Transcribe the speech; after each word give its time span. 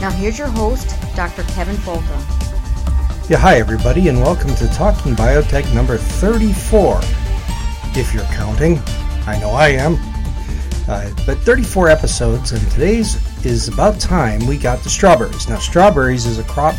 Now, 0.00 0.10
here's 0.10 0.38
your 0.38 0.46
host, 0.46 0.94
Dr. 1.16 1.42
Kevin 1.54 1.74
Folta. 1.74 3.28
Yeah, 3.28 3.38
hi 3.38 3.58
everybody, 3.58 4.06
and 4.06 4.20
welcome 4.20 4.54
to 4.54 4.68
Talking 4.68 5.16
Biotech 5.16 5.74
number 5.74 5.96
34. 5.96 7.00
If 7.98 8.14
you're 8.14 8.22
counting, 8.26 8.78
I 9.26 9.40
know 9.40 9.50
I 9.50 9.70
am. 9.70 9.96
Uh, 10.88 11.10
but 11.26 11.38
34 11.38 11.88
episodes, 11.88 12.52
and 12.52 12.70
today's 12.70 13.16
is 13.44 13.66
about 13.66 13.98
time 13.98 14.46
we 14.46 14.56
got 14.56 14.84
the 14.84 14.88
strawberries. 14.88 15.48
Now, 15.48 15.58
strawberries 15.58 16.26
is 16.26 16.38
a 16.38 16.44
crop, 16.44 16.76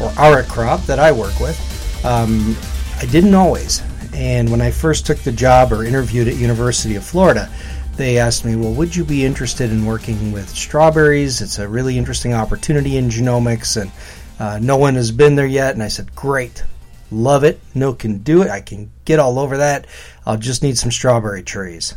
or 0.00 0.12
are 0.18 0.40
a 0.40 0.44
crop 0.44 0.80
that 0.86 0.98
I 0.98 1.12
work 1.12 1.38
with. 1.38 2.04
Um, 2.04 2.56
I 2.98 3.06
didn't 3.06 3.34
always, 3.36 3.80
and 4.12 4.50
when 4.50 4.60
I 4.60 4.72
first 4.72 5.06
took 5.06 5.18
the 5.18 5.30
job 5.30 5.72
or 5.72 5.84
interviewed 5.84 6.26
at 6.26 6.34
University 6.34 6.96
of 6.96 7.04
Florida, 7.04 7.48
they 7.96 8.18
asked 8.18 8.44
me, 8.44 8.56
"Well, 8.56 8.72
would 8.72 8.94
you 8.94 9.04
be 9.04 9.24
interested 9.24 9.70
in 9.70 9.86
working 9.86 10.32
with 10.32 10.48
strawberries? 10.48 11.40
It's 11.40 11.58
a 11.58 11.68
really 11.68 11.98
interesting 11.98 12.34
opportunity 12.34 12.96
in 12.96 13.08
genomics, 13.08 13.80
and 13.80 13.90
uh, 14.38 14.58
no 14.60 14.76
one 14.76 14.94
has 14.94 15.10
been 15.10 15.36
there 15.36 15.46
yet." 15.46 15.74
And 15.74 15.82
I 15.82 15.88
said, 15.88 16.14
"Great, 16.14 16.64
love 17.10 17.44
it. 17.44 17.60
No 17.74 17.94
can 17.94 18.18
do 18.18 18.42
it. 18.42 18.50
I 18.50 18.60
can 18.60 18.90
get 19.04 19.18
all 19.18 19.38
over 19.38 19.56
that. 19.58 19.86
I'll 20.24 20.36
just 20.36 20.62
need 20.62 20.78
some 20.78 20.90
strawberry 20.90 21.42
trees." 21.42 21.94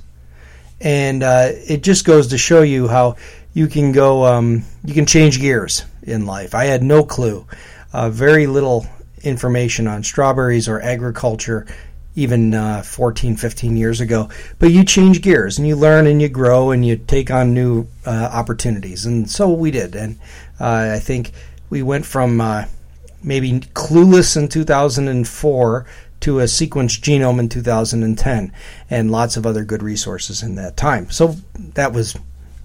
And 0.81 1.23
uh, 1.23 1.49
it 1.51 1.83
just 1.83 2.05
goes 2.05 2.27
to 2.27 2.37
show 2.37 2.61
you 2.61 2.87
how 2.87 3.17
you 3.53 3.67
can 3.67 3.91
go, 3.91 4.25
um, 4.25 4.63
you 4.85 4.93
can 4.93 5.05
change 5.05 5.39
gears 5.39 5.83
in 6.03 6.25
life. 6.25 6.55
I 6.55 6.65
had 6.65 6.83
no 6.83 7.03
clue, 7.03 7.45
uh, 7.91 8.09
very 8.09 8.47
little 8.47 8.85
information 9.23 9.87
on 9.87 10.03
strawberries 10.03 10.69
or 10.69 10.79
agriculture 10.81 11.67
even 12.19 12.53
uh, 12.53 12.81
14, 12.81 13.37
15 13.37 13.77
years 13.77 14.01
ago. 14.01 14.29
But 14.59 14.71
you 14.71 14.83
change 14.83 15.21
gears 15.21 15.57
and 15.57 15.67
you 15.67 15.75
learn 15.75 16.05
and 16.05 16.21
you 16.21 16.29
grow 16.29 16.71
and 16.71 16.85
you 16.85 16.97
take 16.97 17.31
on 17.31 17.53
new 17.53 17.87
uh, 18.05 18.29
opportunities. 18.31 19.05
And 19.05 19.29
so 19.29 19.49
we 19.49 19.71
did. 19.71 19.95
And 19.95 20.19
uh, 20.59 20.91
I 20.95 20.99
think 20.99 21.31
we 21.69 21.81
went 21.81 22.05
from 22.05 22.41
uh, 22.41 22.65
maybe 23.23 23.59
clueless 23.59 24.35
in 24.35 24.49
2004 24.49 25.85
to 26.21 26.39
a 26.39 26.43
sequenced 26.43 26.99
genome 26.99 27.39
in 27.39 27.47
2010 27.47 28.51
and 28.89 29.11
lots 29.11 29.37
of 29.37 29.45
other 29.45 29.63
good 29.63 29.81
resources 29.81 30.43
in 30.43 30.55
that 30.55 30.75
time. 30.75 31.09
So 31.09 31.35
that 31.75 31.93
was. 31.93 32.15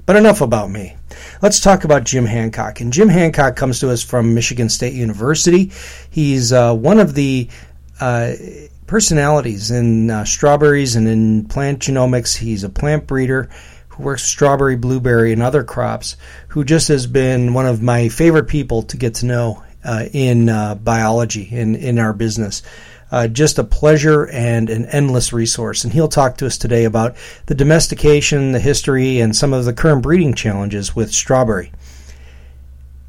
But 0.06 0.16
enough 0.16 0.42
about 0.42 0.70
me. 0.70 0.96
Let's 1.40 1.60
talk 1.60 1.84
about 1.84 2.04
Jim 2.04 2.26
Hancock. 2.26 2.82
And 2.82 2.92
Jim 2.92 3.08
Hancock 3.08 3.56
comes 3.56 3.80
to 3.80 3.88
us 3.88 4.02
from 4.02 4.34
Michigan 4.34 4.68
State 4.68 4.92
University. 4.92 5.72
He's 6.10 6.52
uh, 6.52 6.74
one 6.74 7.00
of 7.00 7.14
the 7.14 7.48
uh, 8.00 8.34
personalities 8.86 9.70
in 9.70 10.10
uh, 10.10 10.24
strawberries 10.24 10.96
and 10.96 11.08
in 11.08 11.46
plant 11.46 11.80
genomics. 11.80 12.36
He's 12.36 12.64
a 12.64 12.68
plant 12.68 13.06
breeder 13.06 13.48
who 13.88 14.02
works 14.02 14.24
strawberry, 14.24 14.76
blueberry, 14.76 15.32
and 15.32 15.42
other 15.42 15.64
crops, 15.64 16.16
who 16.48 16.64
just 16.64 16.88
has 16.88 17.06
been 17.06 17.54
one 17.54 17.66
of 17.66 17.82
my 17.82 18.08
favorite 18.08 18.48
people 18.48 18.82
to 18.82 18.96
get 18.96 19.14
to 19.16 19.26
know 19.26 19.62
uh, 19.84 20.06
in 20.12 20.48
uh, 20.48 20.74
biology, 20.74 21.48
in, 21.50 21.74
in 21.76 21.98
our 21.98 22.12
business. 22.12 22.62
Uh, 23.10 23.28
just 23.28 23.58
a 23.58 23.64
pleasure 23.64 24.28
and 24.30 24.70
an 24.70 24.86
endless 24.86 25.32
resource. 25.32 25.84
And 25.84 25.92
he'll 25.92 26.08
talk 26.08 26.38
to 26.38 26.46
us 26.46 26.58
today 26.58 26.84
about 26.84 27.14
the 27.46 27.54
domestication, 27.54 28.52
the 28.52 28.58
history, 28.58 29.20
and 29.20 29.36
some 29.36 29.52
of 29.52 29.64
the 29.64 29.72
current 29.72 30.02
breeding 30.02 30.34
challenges 30.34 30.96
with 30.96 31.12
strawberry. 31.12 31.70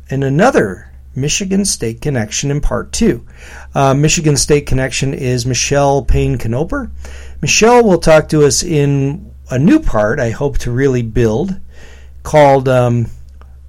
And 0.09 0.24
another 0.24 0.91
Michigan 1.16 1.66
State 1.66 2.02
Connection 2.02 2.52
in 2.52 2.62
part 2.62 2.92
two. 2.92 3.26
Uh, 3.74 3.94
Michigan 3.94 4.38
State 4.38 4.66
Connection 4.66 5.14
is 5.14 5.46
Michele 5.46 6.06
Payn-Knoper. 6.06 6.92
Michelle 7.42 7.84
will 7.84 8.00
talk 8.00 8.30
to 8.30 8.46
us 8.46 8.64
in 8.64 9.34
a 9.50 9.59
new 9.59 9.80
part 9.80 10.20
I 10.20 10.31
hope 10.31 10.58
to 10.59 10.72
really 10.72 11.02
build 11.02 11.59
called 12.24 12.68
um, 12.68 13.08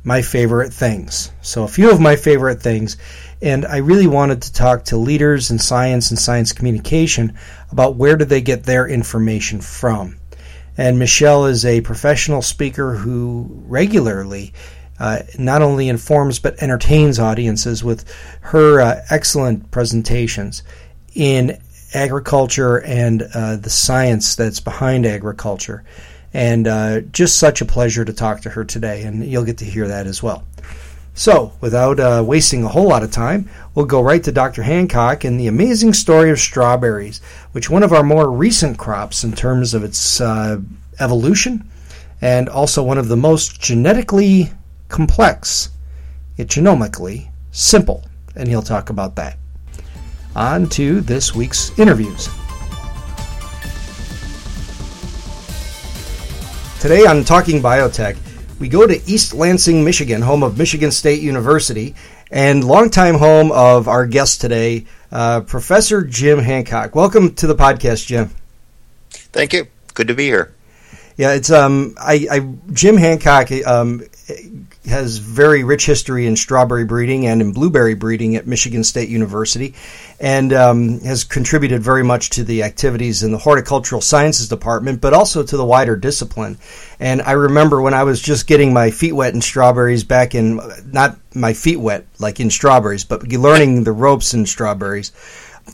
My 0.02 0.22
Favorite 0.22 0.72
Things. 0.72 1.30
So, 1.42 1.64
a 1.64 1.68
few 1.68 1.90
of 1.90 2.00
my 2.00 2.16
favorite 2.16 2.62
things. 2.62 2.96
And 3.42 3.66
I 3.66 3.78
really 3.78 4.06
wanted 4.06 4.42
to 4.42 4.52
talk 4.52 4.84
to 4.86 4.96
leaders 4.96 5.50
in 5.50 5.58
science 5.58 6.10
and 6.10 6.18
science 6.18 6.52
communication 6.52 7.36
about 7.70 7.96
where 7.96 8.16
do 8.16 8.24
they 8.24 8.40
get 8.40 8.64
their 8.64 8.88
information 8.88 9.60
from. 9.60 10.16
And 10.78 10.98
Michelle 10.98 11.46
is 11.46 11.64
a 11.64 11.80
professional 11.82 12.42
speaker 12.42 12.94
who 12.94 13.46
regularly 13.66 14.52
uh, 14.98 15.22
not 15.38 15.62
only 15.62 15.88
informs 15.88 16.38
but 16.38 16.62
entertains 16.62 17.18
audiences 17.18 17.84
with 17.84 18.04
her 18.40 18.80
uh, 18.80 19.02
excellent 19.10 19.70
presentations 19.70 20.62
in 21.14 21.58
agriculture 21.94 22.82
and 22.82 23.22
uh, 23.34 23.56
the 23.56 23.70
science 23.70 24.34
that's 24.34 24.60
behind 24.60 25.06
agriculture. 25.06 25.84
And 26.34 26.66
uh, 26.66 27.00
just 27.00 27.36
such 27.36 27.60
a 27.60 27.64
pleasure 27.64 28.04
to 28.04 28.12
talk 28.12 28.42
to 28.42 28.50
her 28.50 28.64
today, 28.64 29.04
and 29.04 29.24
you'll 29.24 29.44
get 29.44 29.58
to 29.58 29.64
hear 29.64 29.88
that 29.88 30.06
as 30.06 30.22
well. 30.22 30.44
So, 31.14 31.52
without 31.62 31.98
uh, 31.98 32.22
wasting 32.26 32.62
a 32.62 32.68
whole 32.68 32.88
lot 32.88 33.02
of 33.02 33.10
time, 33.10 33.48
we'll 33.74 33.86
go 33.86 34.02
right 34.02 34.22
to 34.22 34.32
Dr. 34.32 34.62
Hancock 34.62 35.24
and 35.24 35.40
the 35.40 35.46
amazing 35.46 35.94
story 35.94 36.30
of 36.30 36.38
strawberries, 36.38 37.22
which 37.52 37.70
one 37.70 37.82
of 37.82 37.94
our 37.94 38.02
more 38.02 38.30
recent 38.30 38.76
crops 38.76 39.24
in 39.24 39.32
terms 39.32 39.72
of 39.72 39.82
its 39.82 40.20
evolution, 41.00 41.70
and 42.20 42.50
also 42.50 42.82
one 42.82 42.98
of 42.98 43.08
the 43.08 43.16
most 43.16 43.60
genetically 43.60 44.50
complex, 44.88 45.70
yet 46.36 46.48
genomically 46.48 47.30
simple, 47.50 48.04
and 48.34 48.48
he'll 48.48 48.62
talk 48.62 48.90
about 48.90 49.16
that. 49.16 49.38
On 50.34 50.68
to 50.70 51.00
this 51.00 51.34
week's 51.34 51.76
interviews. 51.78 52.28
Today 56.80 57.06
on 57.06 57.24
Talking 57.24 57.62
Biotech, 57.62 58.16
we 58.60 58.68
go 58.68 58.86
to 58.86 58.94
East 59.10 59.34
Lansing, 59.34 59.82
Michigan, 59.82 60.22
home 60.22 60.42
of 60.42 60.58
Michigan 60.58 60.90
State 60.90 61.22
University, 61.22 61.94
and 62.30 62.64
longtime 62.64 63.14
home 63.16 63.50
of 63.52 63.88
our 63.88 64.06
guest 64.06 64.40
today, 64.40 64.86
uh, 65.10 65.40
Professor 65.40 66.02
Jim 66.02 66.38
Hancock. 66.38 66.94
Welcome 66.94 67.34
to 67.36 67.46
the 67.46 67.54
podcast, 67.54 68.06
Jim. 68.06 68.30
Thank 69.10 69.52
you. 69.52 69.66
Good 69.94 70.08
to 70.08 70.14
be 70.14 70.26
here. 70.26 70.52
Yeah, 71.16 71.32
it's 71.32 71.50
um, 71.50 71.94
I, 71.98 72.26
I 72.30 72.40
Jim 72.72 72.98
Hancock 72.98 73.50
um, 73.66 74.02
has 74.86 75.18
very 75.18 75.64
rich 75.64 75.86
history 75.86 76.26
in 76.26 76.36
strawberry 76.36 76.84
breeding 76.84 77.26
and 77.26 77.40
in 77.40 77.52
blueberry 77.52 77.94
breeding 77.94 78.36
at 78.36 78.46
Michigan 78.46 78.84
State 78.84 79.08
University, 79.08 79.74
and 80.20 80.52
um, 80.52 81.00
has 81.00 81.24
contributed 81.24 81.82
very 81.82 82.04
much 82.04 82.30
to 82.30 82.44
the 82.44 82.62
activities 82.62 83.22
in 83.22 83.32
the 83.32 83.38
horticultural 83.38 84.00
sciences 84.00 84.48
department, 84.48 85.00
but 85.00 85.12
also 85.12 85.42
to 85.42 85.56
the 85.56 85.64
wider 85.64 85.96
discipline. 85.96 86.58
And 86.98 87.20
I 87.22 87.32
remember 87.32 87.82
when 87.82 87.94
I 87.94 88.04
was 88.04 88.20
just 88.20 88.46
getting 88.46 88.72
my 88.72 88.90
feet 88.90 89.12
wet 89.12 89.34
in 89.34 89.40
strawberries 89.40 90.04
back 90.04 90.34
in 90.34 90.60
not 90.86 91.18
my 91.34 91.52
feet 91.52 91.78
wet 91.78 92.06
like 92.18 92.40
in 92.40 92.50
strawberries, 92.50 93.04
but 93.04 93.26
learning 93.28 93.84
the 93.84 93.92
ropes 93.92 94.34
in 94.34 94.46
strawberries 94.46 95.12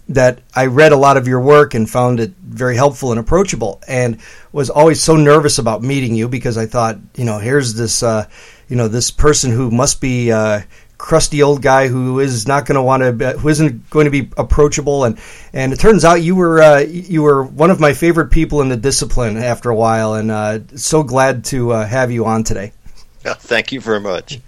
that 0.08 0.40
I 0.54 0.66
read 0.66 0.92
a 0.92 0.96
lot 0.96 1.16
of 1.16 1.28
your 1.28 1.40
work 1.40 1.74
and 1.74 1.88
found 1.88 2.20
it 2.20 2.32
very 2.42 2.76
helpful 2.76 3.10
and 3.10 3.20
approachable, 3.20 3.80
and 3.86 4.18
was 4.50 4.70
always 4.70 5.02
so 5.02 5.16
nervous 5.16 5.58
about 5.58 5.82
meeting 5.82 6.14
you 6.14 6.28
because 6.28 6.56
I 6.56 6.66
thought, 6.66 6.98
you 7.14 7.24
know, 7.24 7.38
here's 7.38 7.74
this, 7.74 8.02
uh, 8.02 8.26
you 8.72 8.78
know, 8.78 8.88
this 8.88 9.10
person 9.10 9.50
who 9.50 9.70
must 9.70 10.00
be 10.00 10.30
a 10.30 10.36
uh, 10.38 10.62
crusty 10.96 11.42
old 11.42 11.60
guy 11.60 11.88
who 11.88 12.20
is 12.20 12.48
not 12.48 12.64
going 12.64 12.76
to 12.76 12.82
want 12.82 13.02
to, 13.02 13.32
who 13.32 13.50
isn't 13.50 13.90
going 13.90 14.06
to 14.06 14.10
be 14.10 14.30
approachable, 14.38 15.04
and 15.04 15.19
and 15.52 15.74
it 15.74 15.78
turns 15.78 16.06
out 16.06 16.22
you 16.22 16.34
were 16.34 16.62
uh, 16.62 16.78
you 16.78 17.22
were 17.22 17.44
one 17.44 17.70
of 17.70 17.80
my 17.80 17.92
favorite 17.92 18.30
people 18.30 18.62
in 18.62 18.70
the 18.70 18.76
discipline 18.78 19.36
after 19.36 19.69
a 19.69 19.74
while, 19.76 20.14
and 20.14 20.30
uh, 20.30 20.60
so 20.74 21.02
glad 21.02 21.44
to 21.44 21.72
uh, 21.72 21.86
have 21.86 22.10
you 22.10 22.24
on 22.24 22.44
today. 22.44 22.72
thank 23.24 23.72
you 23.72 23.80
very 23.82 24.00
much. 24.00 24.40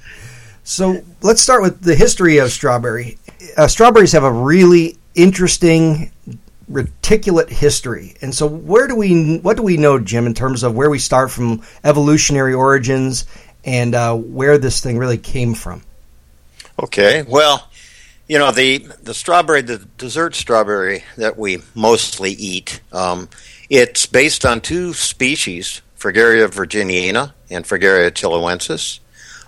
So 0.62 1.02
let's 1.20 1.42
start 1.42 1.60
with 1.60 1.82
the 1.82 1.94
history 1.94 2.38
of 2.38 2.50
strawberry. 2.50 3.18
Uh, 3.58 3.66
strawberries 3.66 4.12
have 4.12 4.24
a 4.24 4.32
really 4.32 4.96
interesting 5.14 6.12
reticulate 6.68 7.50
history. 7.50 8.14
And 8.22 8.34
so 8.34 8.46
where 8.46 8.86
do 8.86 8.96
we 8.96 9.38
what 9.38 9.56
do 9.56 9.62
we 9.62 9.76
know 9.76 9.98
Jim 9.98 10.26
in 10.26 10.34
terms 10.34 10.62
of 10.62 10.74
where 10.74 10.90
we 10.90 10.98
start 10.98 11.30
from 11.30 11.62
evolutionary 11.82 12.54
origins 12.54 13.26
and 13.64 13.94
uh, 13.94 14.14
where 14.14 14.58
this 14.58 14.80
thing 14.80 14.98
really 14.98 15.18
came 15.18 15.54
from? 15.54 15.82
Okay. 16.82 17.24
Well, 17.26 17.68
you 18.28 18.38
know 18.38 18.50
the 18.50 18.78
the 19.02 19.14
strawberry, 19.14 19.62
the 19.62 19.78
dessert 19.98 20.34
strawberry 20.34 21.04
that 21.16 21.36
we 21.36 21.58
mostly 21.74 22.32
eat, 22.32 22.80
um, 22.92 23.28
it's 23.68 24.06
based 24.06 24.44
on 24.44 24.60
two 24.60 24.94
species, 24.94 25.82
Fragaria 25.98 26.48
virginiana 26.48 27.32
and 27.50 27.64
Fragaria 27.64 28.10
chiloensis. 28.10 29.00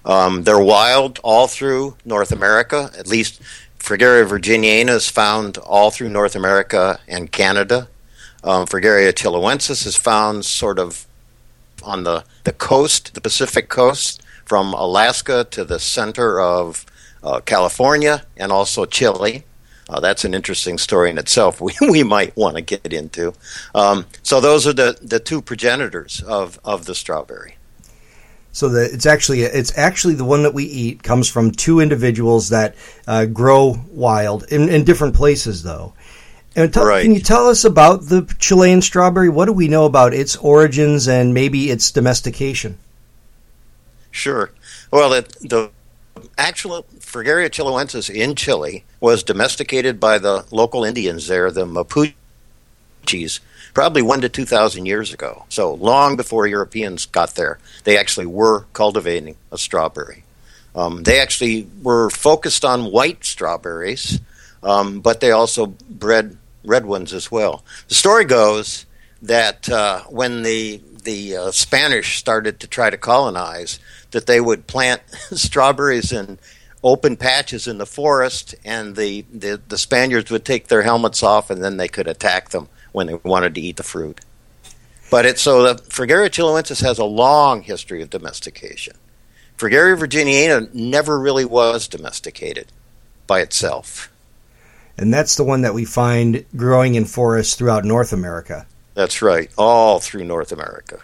Um, 0.05 0.45
they're 0.45 0.61
wild 0.61 1.19
all 1.25 1.49
through 1.49 1.97
North 2.05 2.31
America, 2.31 2.91
at 2.97 3.09
least 3.09 3.43
Fragaria 3.79 4.27
virginiana 4.27 4.91
is 4.91 5.09
found 5.09 5.59
all 5.59 5.91
through 5.91 6.09
North 6.09 6.35
America 6.35 6.99
and 7.07 7.31
Canada. 7.31 7.89
Um, 8.43 8.67
Fragaria 8.67 9.13
chiloensis 9.13 9.87
is 9.87 9.97
found 9.97 10.45
sort 10.45 10.79
of 10.79 11.07
on 11.87 12.05
the, 12.05 12.25
the 12.45 12.53
coast, 12.53 13.15
the 13.15 13.21
Pacific 13.21 13.69
coast, 13.69 14.23
from 14.45 14.73
Alaska 14.75 15.47
to 15.51 15.65
the 15.65 15.79
center 15.79 16.41
of 16.41 16.87
uh, 17.23 17.41
California 17.41 18.25
and 18.37 18.53
also 18.53 18.85
Chile. 18.85 19.45
Uh, 19.89 20.01
that's 20.01 20.25
an 20.25 20.35
interesting 20.35 20.79
story 20.79 21.11
in 21.11 21.19
itself. 21.19 21.61
We, 21.67 21.75
we 21.81 22.03
might 22.03 22.37
want 22.37 22.57
to 22.57 22.63
get 22.63 22.93
into. 22.93 23.35
Um, 23.75 24.07
so 24.23 24.41
those 24.41 24.67
are 24.67 24.73
the, 24.73 24.99
the 25.03 25.21
two 25.21 25.43
progenitors 25.43 26.23
of, 26.23 26.59
of 26.65 26.87
the 26.87 26.95
strawberry. 26.95 27.57
So 28.53 28.71
that 28.71 28.95
it's 28.95 29.05
actually 29.05 29.43
it's 29.43 29.77
actually 29.77 30.15
the 30.15 30.25
one 30.25 30.45
that 30.45 30.55
we 30.55 30.65
eat 30.65 31.03
comes 31.03 31.29
from 31.29 31.51
two 31.51 31.79
individuals 31.79 32.49
that 32.49 32.75
uh, 33.07 33.27
grow 33.27 33.77
wild 33.91 34.45
in, 34.45 34.71
in 34.71 34.83
different 34.85 35.15
places, 35.15 35.63
though. 35.63 35.93
And 36.57 36.73
t- 36.73 36.81
right. 36.81 37.03
can 37.03 37.15
you 37.15 37.21
tell 37.21 37.49
us 37.49 37.67
about 37.67 38.07
the 38.07 38.23
Chilean 38.39 38.81
strawberry? 38.81 39.29
What 39.29 39.45
do 39.45 39.53
we 39.53 39.69
know 39.69 39.85
about 39.85 40.15
its 40.15 40.37
origins 40.37 41.07
and 41.07 41.35
maybe 41.35 41.71
its 41.71 41.91
domestication? 41.91 42.79
Sure. 44.11 44.51
Well, 44.91 45.13
it, 45.13 45.29
the 45.41 45.71
actual 46.39 46.87
Fragaria 46.99 47.51
chiloensis 47.51 48.09
in 48.09 48.35
Chile 48.35 48.85
was 49.01 49.23
domesticated 49.23 50.01
by 50.01 50.17
the 50.17 50.47
local 50.51 50.83
Indians 50.83 51.27
there, 51.29 51.51
the 51.51 51.67
Mapuches, 51.67 53.41
probably 53.75 54.01
one 54.01 54.23
to 54.23 54.31
2,000 54.31 54.87
years 54.87 55.13
ago. 55.13 55.45
So 55.51 55.75
long 55.75 56.17
before 56.17 56.47
Europeans 56.47 57.05
got 57.05 57.35
there, 57.35 57.59
they 57.85 57.99
actually 57.99 58.27
were 58.27 58.65
cultivating 58.73 59.37
a 59.53 59.59
strawberry. 59.59 60.25
Um, 60.75 61.03
they 61.03 61.21
actually 61.21 61.69
were 61.83 62.09
focused 62.09 62.65
on 62.65 62.91
white 62.91 63.27
strawberries, 63.27 64.21
um, 64.63 65.01
but 65.01 65.21
they 65.21 65.31
also 65.33 65.67
bred 65.67 66.39
red 66.67 66.87
ones 66.87 67.13
as 67.13 67.31
well. 67.31 67.65
The 67.89 67.95
story 67.95 68.25
goes 68.25 68.87
that 69.23 69.69
uh, 69.69 70.03
when 70.05 70.43
the 70.43 70.81
the 71.05 71.37
uh, 71.37 71.51
Spanish 71.53 72.19
started 72.19 72.61
to 72.61 72.67
try 72.67 72.91
to 72.91 72.99
colonize, 72.99 73.79
that 74.11 74.27
they 74.27 74.41
would 74.41 74.67
plant 74.67 75.03
strawberries 75.33 76.13
in 76.13 76.39
open 76.83 77.17
patches 77.17 77.67
in 77.67 77.79
the 77.79 77.87
forest, 77.87 78.55
and 78.65 78.97
the, 78.97 79.25
the, 79.33 79.61
the 79.69 79.79
Spaniards 79.79 80.31
would 80.31 80.45
take 80.45 80.69
their 80.69 80.83
helmets 80.83 81.23
off, 81.23 81.49
and 81.49 81.63
then 81.63 81.77
they 81.77 81.89
could 81.89 82.07
attack 82.07 82.51
them 82.51 82.69
when 82.93 83.07
they 83.07 83.15
wanted 83.15 83.55
to 83.55 83.61
eat 83.61 83.77
the 83.77 83.83
fruit. 83.83 84.21
But 85.11 85.27
it's 85.27 85.43
so 85.43 85.63
the 85.63 85.83
Fragaria 85.83 86.29
chiloensis 86.29 86.83
has 86.83 86.99
a 86.99 87.05
long 87.05 87.63
history 87.63 88.03
of 88.03 88.11
domestication. 88.11 88.97
Fragaria 89.57 89.97
virginiana 89.99 90.73
never 90.75 91.19
really 91.19 91.45
was 91.45 91.89
domesticated 91.89 92.73
by 93.27 93.41
itself. 93.41 94.13
And 94.99 95.13
that's 95.13 95.37
the 95.37 95.45
one 95.45 95.63
that 95.63 95.75
we 95.75 95.85
find 95.85 96.45
growing 96.57 96.95
in 96.95 97.05
forests 97.05 97.55
throughout 97.55 97.85
North 97.85 98.13
America. 98.13 98.67
That's 98.95 99.21
right, 99.21 99.51
all 99.59 100.01
through 100.01 100.25
North 100.25 100.53
America. 100.53 101.01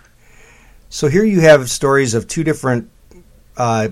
So 0.88 1.08
here 1.08 1.24
you 1.24 1.40
have 1.40 1.70
stories 1.70 2.14
of 2.14 2.26
two 2.26 2.44
different 2.44 2.90
uh, 3.56 3.88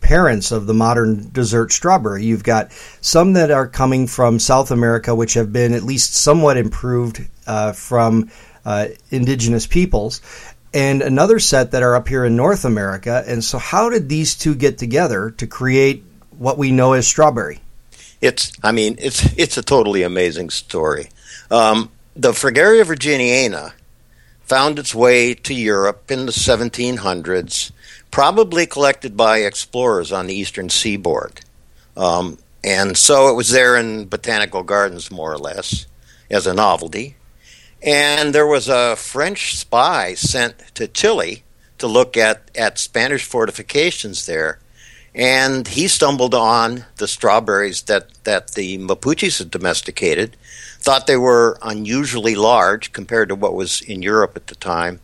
parents 0.00 0.50
of 0.50 0.66
the 0.66 0.74
modern 0.74 1.30
dessert 1.30 1.72
strawberry. 1.72 2.24
You've 2.24 2.44
got 2.44 2.72
some 3.00 3.34
that 3.34 3.50
are 3.50 3.66
coming 3.66 4.06
from 4.06 4.38
South 4.38 4.70
America, 4.70 5.14
which 5.14 5.34
have 5.34 5.52
been 5.52 5.74
at 5.74 5.82
least 5.82 6.14
somewhat 6.14 6.56
improved 6.56 7.26
uh, 7.46 7.72
from 7.72 8.30
uh, 8.64 8.86
indigenous 9.10 9.66
peoples, 9.66 10.20
and 10.72 11.02
another 11.02 11.38
set 11.38 11.72
that 11.72 11.82
are 11.82 11.96
up 11.96 12.08
here 12.08 12.24
in 12.24 12.36
North 12.36 12.64
America. 12.64 13.24
And 13.26 13.42
so, 13.42 13.58
how 13.58 13.88
did 13.88 14.08
these 14.08 14.34
two 14.34 14.54
get 14.54 14.78
together 14.78 15.30
to 15.32 15.46
create 15.46 16.04
what 16.38 16.58
we 16.58 16.70
know 16.70 16.92
as 16.92 17.06
strawberry? 17.06 17.60
It's, 18.20 18.52
I 18.62 18.72
mean, 18.72 18.96
it's 18.98 19.32
it's 19.38 19.56
a 19.56 19.62
totally 19.62 20.02
amazing 20.02 20.50
story. 20.50 21.08
Um, 21.50 21.90
the 22.14 22.32
Fragaria 22.32 22.84
virginiana 22.84 23.72
found 24.42 24.78
its 24.78 24.94
way 24.94 25.34
to 25.34 25.54
Europe 25.54 26.10
in 26.10 26.26
the 26.26 26.32
1700s 26.32 27.70
probably 28.10 28.66
collected 28.66 29.16
by 29.16 29.38
explorers 29.38 30.12
on 30.12 30.26
the 30.26 30.34
eastern 30.34 30.68
seaboard. 30.68 31.40
Um, 31.96 32.38
and 32.62 32.96
so 32.96 33.28
it 33.28 33.34
was 33.34 33.50
there 33.50 33.76
in 33.76 34.06
botanical 34.06 34.62
gardens, 34.62 35.10
more 35.10 35.32
or 35.32 35.38
less, 35.38 35.86
as 36.30 36.46
a 36.46 36.54
novelty. 36.54 37.16
And 37.82 38.34
there 38.34 38.46
was 38.46 38.68
a 38.68 38.96
French 38.96 39.56
spy 39.56 40.14
sent 40.14 40.58
to 40.74 40.86
Chile 40.86 41.42
to 41.78 41.86
look 41.86 42.16
at, 42.16 42.50
at 42.54 42.78
Spanish 42.78 43.24
fortifications 43.24 44.26
there. 44.26 44.58
And 45.14 45.66
he 45.66 45.88
stumbled 45.88 46.34
on 46.34 46.84
the 46.96 47.08
strawberries 47.08 47.82
that, 47.82 48.08
that 48.24 48.52
the 48.52 48.78
Mapuches 48.78 49.38
had 49.38 49.50
domesticated, 49.50 50.36
thought 50.78 51.06
they 51.06 51.16
were 51.16 51.58
unusually 51.62 52.36
large 52.36 52.92
compared 52.92 53.28
to 53.28 53.34
what 53.34 53.54
was 53.54 53.82
in 53.82 54.02
Europe 54.02 54.32
at 54.36 54.46
the 54.46 54.54
time, 54.54 55.00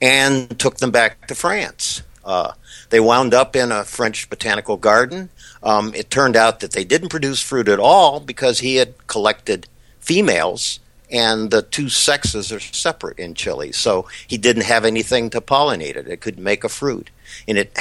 and 0.00 0.58
took 0.58 0.78
them 0.78 0.90
back 0.90 1.28
to 1.28 1.34
France. 1.34 2.02
Uh, 2.24 2.52
they 2.88 3.00
wound 3.00 3.34
up 3.34 3.54
in 3.54 3.70
a 3.70 3.84
French 3.84 4.30
botanical 4.30 4.76
garden. 4.76 5.28
Um, 5.62 5.94
it 5.94 6.10
turned 6.10 6.36
out 6.36 6.60
that 6.60 6.72
they 6.72 6.84
didn't 6.84 7.10
produce 7.10 7.42
fruit 7.42 7.68
at 7.68 7.78
all 7.78 8.20
because 8.20 8.60
he 8.60 8.76
had 8.76 9.06
collected 9.06 9.66
females, 10.00 10.80
and 11.10 11.50
the 11.50 11.62
two 11.62 11.90
sexes 11.90 12.50
are 12.50 12.60
separate 12.60 13.18
in 13.18 13.34
Chile. 13.34 13.72
So 13.72 14.08
he 14.26 14.38
didn't 14.38 14.64
have 14.64 14.84
anything 14.86 15.28
to 15.30 15.40
pollinate 15.40 15.96
it. 15.96 16.08
It 16.08 16.22
couldn't 16.22 16.42
make 16.42 16.64
a 16.64 16.68
fruit. 16.68 17.10
And 17.46 17.58
it 17.58 17.78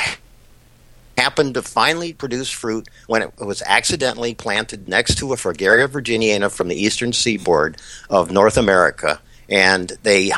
happened 1.18 1.54
to 1.54 1.62
finally 1.62 2.14
produce 2.14 2.50
fruit 2.50 2.88
when 3.08 3.22
it 3.22 3.38
was 3.38 3.62
accidentally 3.66 4.34
planted 4.34 4.88
next 4.88 5.18
to 5.20 5.34
a 5.34 5.36
Fragaria 5.36 5.88
virginiana 5.88 6.52
from 6.52 6.68
the 6.68 6.76
eastern 6.76 7.14
seaboard 7.14 7.78
of 8.10 8.32
North 8.32 8.58
America. 8.58 9.20
And 9.50 9.92
they 10.04 10.32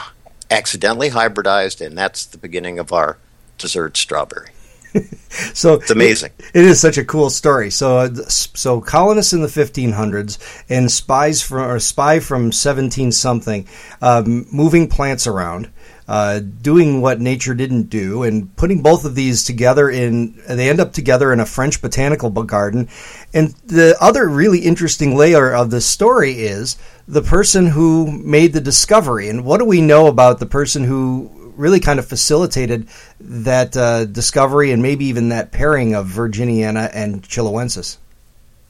accidentally 0.51 1.09
hybridized, 1.09 1.85
and 1.85 1.97
that's 1.97 2.25
the 2.25 2.37
beginning 2.37 2.79
of 2.79 2.91
our 2.91 3.17
dessert 3.57 3.97
strawberry. 3.97 4.49
so 5.53 5.73
it's 5.73 5.91
amazing. 5.91 6.31
It, 6.39 6.51
it 6.55 6.65
is 6.65 6.79
such 6.79 6.97
a 6.97 7.05
cool 7.05 7.29
story. 7.29 7.69
So, 7.69 7.97
uh, 7.97 8.13
so 8.27 8.81
colonists 8.81 9.33
in 9.33 9.41
the 9.41 9.47
1500s 9.47 10.63
and 10.69 10.91
spies 10.91 11.41
from 11.41 11.69
or 11.69 11.79
spy 11.79 12.19
from 12.19 12.51
17 12.51 13.11
something, 13.11 13.67
um, 14.01 14.47
moving 14.51 14.87
plants 14.87 15.27
around. 15.27 15.69
Uh, 16.07 16.39
doing 16.39 17.01
what 17.01 17.19
nature 17.19 17.55
didn't 17.55 17.89
do 17.89 18.21
and 18.21 18.55
putting 18.57 18.83
both 18.83 19.05
of 19.05 19.15
these 19.15 19.43
together 19.43 19.89
in 19.89 20.39
they 20.47 20.69
end 20.69 20.79
up 20.79 20.93
together 20.93 21.33
in 21.33 21.39
a 21.39 21.45
French 21.47 21.81
botanical 21.81 22.29
garden 22.29 22.87
and 23.33 23.55
the 23.65 23.97
other 23.99 24.29
really 24.29 24.59
interesting 24.59 25.17
layer 25.17 25.51
of 25.51 25.71
the 25.71 25.81
story 25.81 26.33
is 26.33 26.77
the 27.07 27.23
person 27.23 27.65
who 27.65 28.11
made 28.21 28.53
the 28.53 28.61
discovery 28.61 29.29
and 29.29 29.43
what 29.43 29.57
do 29.57 29.65
we 29.65 29.81
know 29.81 30.05
about 30.05 30.37
the 30.37 30.45
person 30.45 30.83
who 30.83 31.27
really 31.55 31.79
kind 31.79 31.99
of 31.99 32.05
facilitated 32.05 32.87
that 33.19 33.75
uh, 33.75 34.05
discovery 34.05 34.71
and 34.71 34.81
maybe 34.81 35.05
even 35.05 35.29
that 35.29 35.51
pairing 35.51 35.95
of 35.95 36.07
Virginiana 36.07 36.89
and 36.93 37.23
Chiloensis. 37.23 37.97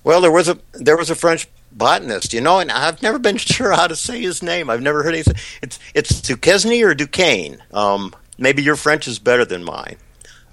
Well, 0.04 0.22
there 0.22 0.32
was 0.32 0.48
a 0.48 0.60
there 0.74 0.98
was 0.98 1.10
a 1.10 1.16
French 1.16 1.48
botanist, 1.76 2.34
you 2.34 2.42
know, 2.42 2.60
and 2.60 2.72
I've 2.72 3.02
never 3.02 3.20
been 3.20 3.38
sure 3.38 3.72
how 3.72 3.88
to 3.88 3.96
say 3.96 4.22
his 4.22 4.42
name. 4.42 4.70
I've 4.70 4.82
never 4.82 5.04
heard 5.04 5.14
anything. 5.14 5.36
It's 5.62 5.80
it's 5.94 6.22
Duquesne 6.22 6.84
or 6.84 6.96
Duquesne. 6.96 7.62
Um, 7.74 8.16
maybe 8.38 8.64
your 8.64 8.76
French 8.76 9.08
is 9.08 9.20
better 9.20 9.46
than 9.46 9.64
mine. 9.64 9.98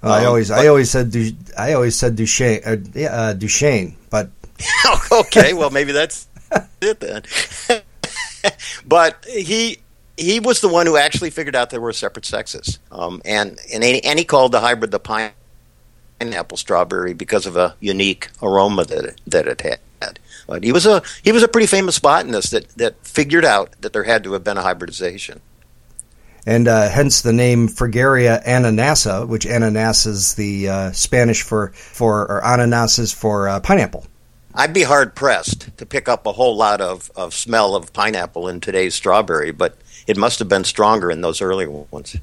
Um, 0.03 0.11
I 0.11 0.25
always 0.25 0.49
but, 0.49 0.59
I 0.59 0.67
always 0.67 0.91
said 0.91 1.11
du, 1.11 1.31
I 1.57 1.73
always 1.73 1.95
said 1.95 2.15
Duchesne 2.15 2.61
uh, 2.65 2.99
uh, 3.07 3.33
Duchesne, 3.33 3.95
but 4.09 4.29
okay, 5.11 5.53
well 5.53 5.69
maybe 5.69 5.91
that's 5.91 6.27
it 6.81 6.99
then. 6.99 7.23
but 8.85 9.25
he 9.25 9.79
he 10.17 10.39
was 10.39 10.61
the 10.61 10.67
one 10.67 10.85
who 10.85 10.97
actually 10.97 11.29
figured 11.29 11.55
out 11.55 11.69
there 11.69 11.81
were 11.81 11.93
separate 11.93 12.25
sexes, 12.25 12.79
um, 12.91 13.21
and 13.25 13.57
and 13.73 13.83
he, 13.83 14.03
and 14.03 14.19
he 14.19 14.25
called 14.25 14.51
the 14.51 14.59
hybrid 14.59 14.91
the 14.91 14.99
pineapple 16.19 16.57
strawberry 16.57 17.13
because 17.13 17.45
of 17.45 17.55
a 17.57 17.75
unique 17.79 18.29
aroma 18.41 18.83
that 18.83 19.05
it, 19.05 19.21
that 19.25 19.47
it 19.47 19.61
had. 19.61 19.79
But 20.47 20.63
he 20.63 20.71
was 20.71 20.85
a 20.85 21.01
he 21.23 21.31
was 21.31 21.43
a 21.43 21.47
pretty 21.47 21.67
famous 21.67 21.99
botanist 21.99 22.51
that 22.51 22.69
that 22.77 23.05
figured 23.05 23.45
out 23.45 23.73
that 23.81 23.93
there 23.93 24.03
had 24.03 24.23
to 24.25 24.33
have 24.33 24.43
been 24.43 24.57
a 24.57 24.61
hybridization. 24.61 25.41
And 26.45 26.67
uh, 26.67 26.89
hence 26.89 27.21
the 27.21 27.31
name 27.31 27.69
Fragaria 27.69 28.43
ananassa, 28.43 29.25
which 29.25 29.45
ananas 29.45 30.05
is 30.05 30.33
the 30.35 30.69
uh, 30.69 30.91
Spanish 30.91 31.41
for 31.41 31.69
for 31.69 32.29
or 32.29 32.41
ananas 32.43 32.99
is 32.99 33.13
for 33.13 33.47
uh, 33.47 33.59
pineapple. 33.61 34.05
I'd 34.55 34.73
be 34.73 34.83
hard 34.83 35.15
pressed 35.15 35.75
to 35.77 35.85
pick 35.85 36.07
up 36.07 36.27
a 36.27 36.31
whole 36.31 36.55
lot 36.55 36.79
of, 36.79 37.09
of 37.15 37.33
smell 37.33 37.75
of 37.75 37.91
pineapple 37.91 38.47
in 38.47 38.59
today's 38.59 38.93
strawberry, 38.93 39.51
but 39.51 39.77
it 40.05 40.15
must 40.15 40.37
have 40.39 40.47
been 40.47 40.63
stronger 40.63 41.09
in 41.09 41.21
those 41.21 41.41
earlier 41.41 41.71
ones. 41.71 42.15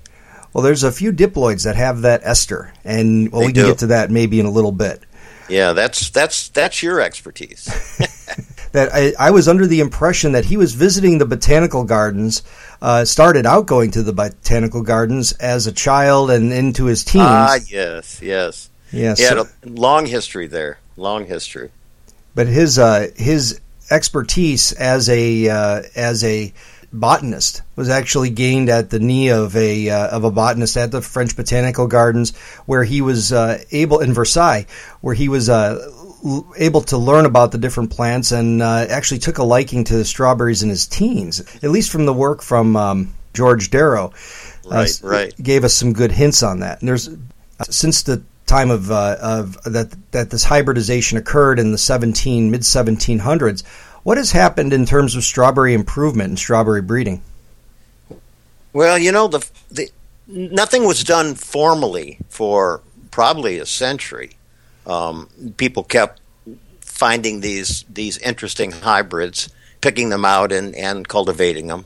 Well, 0.53 0.63
there's 0.63 0.85
a 0.85 0.93
few 0.93 1.13
diploids 1.13 1.65
that 1.65 1.77
have 1.77 2.03
that 2.03 2.23
ester, 2.25 2.73
and 2.85 3.33
well, 3.33 3.41
they 3.41 3.47
we 3.49 3.53
can 3.53 3.63
do. 3.63 3.69
get 3.71 3.79
to 3.79 3.87
that 3.89 4.11
maybe 4.11 4.39
in 4.39 4.47
a 4.47 4.51
little 4.51 4.73
bit. 4.73 5.03
Yeah, 5.51 5.73
that's 5.73 6.11
that's 6.11 6.49
that's 6.49 6.83
your 6.83 7.01
expertise. 7.01 7.67
that 8.73 8.95
I, 8.95 9.13
I, 9.19 9.31
was 9.31 9.49
under 9.49 9.67
the 9.67 9.81
impression 9.81 10.33
that 10.33 10.45
he 10.45 10.57
was 10.57 10.75
visiting 10.75 11.19
the 11.19 11.27
botanical 11.27 11.85
gardens. 11.85 12.43
Uh, 12.81 13.05
started 13.05 13.45
out 13.45 13.67
going 13.67 13.91
to 13.91 14.03
the 14.03 14.13
botanical 14.13 14.83
gardens 14.83 15.33
as 15.33 15.67
a 15.67 15.73
child 15.73 16.31
and 16.31 16.53
into 16.53 16.87
his 16.87 17.05
teens. 17.05 17.25
Ah, 17.27 17.59
yes, 17.69 18.23
yes, 18.23 18.71
yes. 18.91 19.19
He 19.19 19.25
had 19.25 19.39
a 19.39 19.47
long 19.65 20.07
history 20.07 20.47
there. 20.47 20.79
Long 20.97 21.27
history. 21.27 21.71
But 22.35 22.47
his 22.47 22.79
uh, 22.79 23.09
his 23.17 23.61
expertise 23.91 24.73
as 24.73 25.09
a 25.09 25.49
uh, 25.49 25.83
as 25.95 26.25
a 26.25 26.53
botanist 26.93 27.63
was 27.77 27.89
actually 27.89 28.31
gained 28.31 28.69
at 28.69 28.91
the 28.91 28.99
knee 28.99 29.29
of 29.29 29.57
a 29.57 29.89
uh, 29.91 30.09
of 30.09 30.25
a 30.25 30.31
botanist 30.31 30.77
at 30.77 30.91
the 30.91 31.03
French 31.03 31.37
Botanical 31.37 31.87
Gardens, 31.87 32.37
where 32.67 32.85
he 32.85 33.01
was 33.01 33.33
uh, 33.33 33.63
able 33.71 34.01
in 34.01 34.13
Versailles, 34.13 34.67
where 35.01 35.15
he 35.15 35.29
was 35.29 35.49
uh, 35.49 35.79
l- 36.25 36.53
able 36.57 36.81
to 36.83 36.99
learn 36.99 37.27
about 37.27 37.53
the 37.53 37.59
different 37.59 37.91
plants 37.91 38.33
and 38.33 38.63
uh, 38.63 38.87
actually 38.89 39.19
took 39.19 39.39
a 39.39 39.45
liking 39.45 39.85
to 39.85 39.97
the 39.97 40.05
strawberries 40.05 40.63
in 40.63 40.69
his 40.69 40.87
teens. 40.87 41.41
At 41.63 41.71
least 41.71 41.91
from 41.91 42.07
the 42.07 42.15
work 42.15 42.43
from 42.43 42.77
um, 42.77 43.15
George 43.35 43.71
Darrow, 43.71 44.13
uh, 44.67 44.71
right, 44.71 45.01
right, 45.03 45.43
gave 45.43 45.65
us 45.65 45.75
some 45.75 45.93
good 45.93 46.13
hints 46.13 46.43
on 46.43 46.61
that. 46.61 46.81
And 46.81 46.89
there's 46.89 47.09
since 47.69 48.03
the 48.03 48.23
time 48.47 48.71
of, 48.71 48.91
uh, 48.91 49.17
of 49.21 49.63
that 49.63 49.95
that 50.11 50.31
this 50.31 50.43
hybridization 50.43 51.19
occurred 51.19 51.61
in 51.61 51.71
the 51.71 51.79
17 51.79 52.51
mid 52.51 52.63
1700s 52.63 53.63
what 54.03 54.19
has 54.19 54.33
happened 54.33 54.73
in 54.73 54.87
terms 54.87 55.17
of 55.17 55.25
strawberry 55.25 55.75
improvement 55.75 56.29
and 56.31 56.39
strawberry 56.39 56.83
breeding? 56.83 57.23
Well, 58.73 58.99
you 58.99 59.13
know, 59.13 59.29
the, 59.29 59.49
the 59.71 59.91
nothing 60.27 60.85
was 60.85 61.03
done 61.05 61.35
formally 61.35 62.19
for 62.29 62.83
probably 63.11 63.59
a 63.59 63.67
century. 63.67 64.31
Um, 64.87 65.29
people 65.57 65.83
kept 65.83 66.21
finding 66.81 67.41
these 67.41 67.85
these 67.89 68.19
interesting 68.19 68.71
hybrids, 68.71 69.49
picking 69.81 70.11
them 70.11 70.25
out 70.25 70.53
and, 70.53 70.75
and 70.75 71.07
cultivating 71.09 71.67
them. 71.67 71.85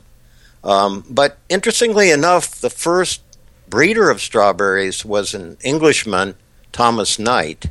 Um, 0.63 1.05
but 1.09 1.37
interestingly 1.49 2.11
enough, 2.11 2.55
the 2.55 2.69
first 2.69 3.21
breeder 3.67 4.09
of 4.09 4.21
strawberries 4.21 5.05
was 5.05 5.33
an 5.33 5.57
Englishman, 5.63 6.35
Thomas 6.71 7.19
Knight, 7.19 7.67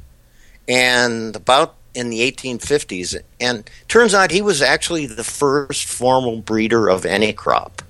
and 0.68 1.34
about 1.36 1.74
in 1.94 2.10
the 2.10 2.20
1850s, 2.30 3.20
and 3.40 3.68
turns 3.88 4.14
out 4.14 4.30
he 4.30 4.42
was 4.42 4.60
actually 4.60 5.06
the 5.06 5.24
first 5.24 5.86
formal 5.86 6.40
breeder 6.40 6.88
of 6.88 7.06
any 7.06 7.32
crop. 7.32 7.82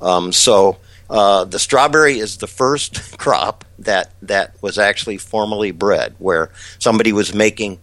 Um, 0.00 0.32
so 0.32 0.76
uh, 1.10 1.44
the 1.44 1.58
strawberry 1.58 2.18
is 2.18 2.36
the 2.36 2.46
first 2.46 3.18
crop 3.18 3.64
that 3.78 4.12
that 4.22 4.54
was 4.62 4.78
actually 4.78 5.16
formally 5.16 5.70
bred, 5.70 6.14
where 6.18 6.50
somebody 6.78 7.12
was 7.12 7.34
making 7.34 7.78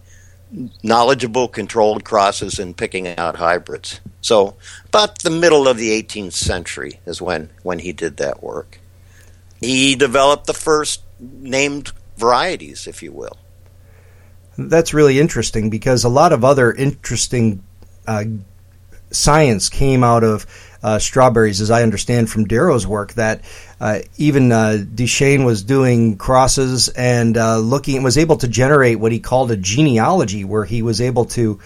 knowledgeable 0.82 1.48
controlled 1.48 2.04
crosses 2.04 2.58
and 2.58 2.76
picking 2.76 3.08
out 3.18 3.36
hybrids. 3.36 4.00
So 4.20 4.56
about 4.86 5.20
the 5.20 5.30
middle 5.30 5.66
of 5.68 5.76
the 5.76 5.90
18th 6.02 6.32
century 6.32 7.00
is 7.04 7.20
when 7.20 7.50
when 7.62 7.80
he 7.80 7.92
did 7.92 8.16
that 8.18 8.42
work. 8.42 8.78
He 9.60 9.96
developed 9.96 10.46
the 10.46 10.54
first 10.54 11.02
named 11.18 11.92
varieties, 12.16 12.86
if 12.86 13.02
you 13.02 13.12
will. 13.12 13.36
That's 14.58 14.94
really 14.94 15.20
interesting 15.20 15.70
because 15.70 16.04
a 16.04 16.08
lot 16.08 16.32
of 16.32 16.44
other 16.44 16.72
interesting 16.72 17.62
uh, 18.06 18.24
science 19.10 19.68
came 19.68 20.02
out 20.02 20.24
of 20.24 20.46
uh, 20.82 20.98
strawberries, 20.98 21.60
as 21.60 21.70
I 21.70 21.82
understand 21.82 22.30
from 22.30 22.44
Darrow's 22.44 22.86
work. 22.86 23.14
That 23.14 23.42
uh, 23.80 24.00
even 24.16 24.52
uh, 24.52 24.84
was 25.44 25.62
doing 25.62 26.16
crosses 26.16 26.88
and 26.88 27.36
uh, 27.36 27.58
looking, 27.58 28.02
was 28.02 28.18
able 28.18 28.36
to 28.38 28.48
generate 28.48 29.00
what 29.00 29.12
he 29.12 29.18
called 29.18 29.50
a 29.50 29.56
genealogy, 29.56 30.44
where 30.44 30.64
he 30.64 30.82
was 30.82 31.00
able 31.00 31.24
to 31.26 31.60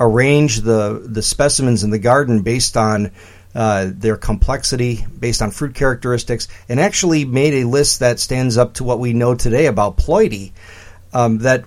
arrange 0.00 0.60
the 0.60 1.00
the 1.04 1.22
specimens 1.22 1.84
in 1.84 1.90
the 1.90 1.98
garden 1.98 2.42
based 2.42 2.76
on 2.76 3.12
uh, 3.54 3.88
their 3.92 4.16
complexity 4.16 5.06
based 5.20 5.40
on 5.40 5.50
fruit 5.50 5.74
characteristics, 5.74 6.48
and 6.68 6.80
actually 6.80 7.24
made 7.24 7.54
a 7.54 7.68
list 7.68 8.00
that 8.00 8.18
stands 8.18 8.58
up 8.58 8.74
to 8.74 8.84
what 8.84 8.98
we 8.98 9.12
know 9.12 9.34
today 9.34 9.66
about 9.66 9.96
ploidy. 9.96 10.52
Um, 11.12 11.38
that 11.38 11.64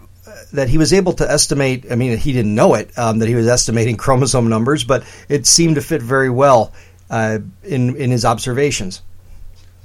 that 0.54 0.70
he 0.70 0.78
was 0.78 0.94
able 0.94 1.14
to 1.14 1.30
estimate. 1.30 1.86
I 1.92 1.96
mean, 1.96 2.18
he 2.18 2.34
didn't 2.34 2.56
know 2.56 2.74
it 2.76 2.98
um, 2.98 3.20
that 3.20 3.28
he 3.28 3.36
was 3.36 3.48
estimating 3.48 3.98
chromosome 3.98 4.50
numbers, 4.50 4.84
but 4.84 5.04
it 5.30 5.46
seemed 5.46 5.76
to 5.76 5.82
fit 5.82 6.02
very 6.02 6.30
well 6.30 6.74
uh, 7.10 7.40
in 7.64 7.96
in 7.96 8.12
his 8.12 8.26
observations. 8.26 9.02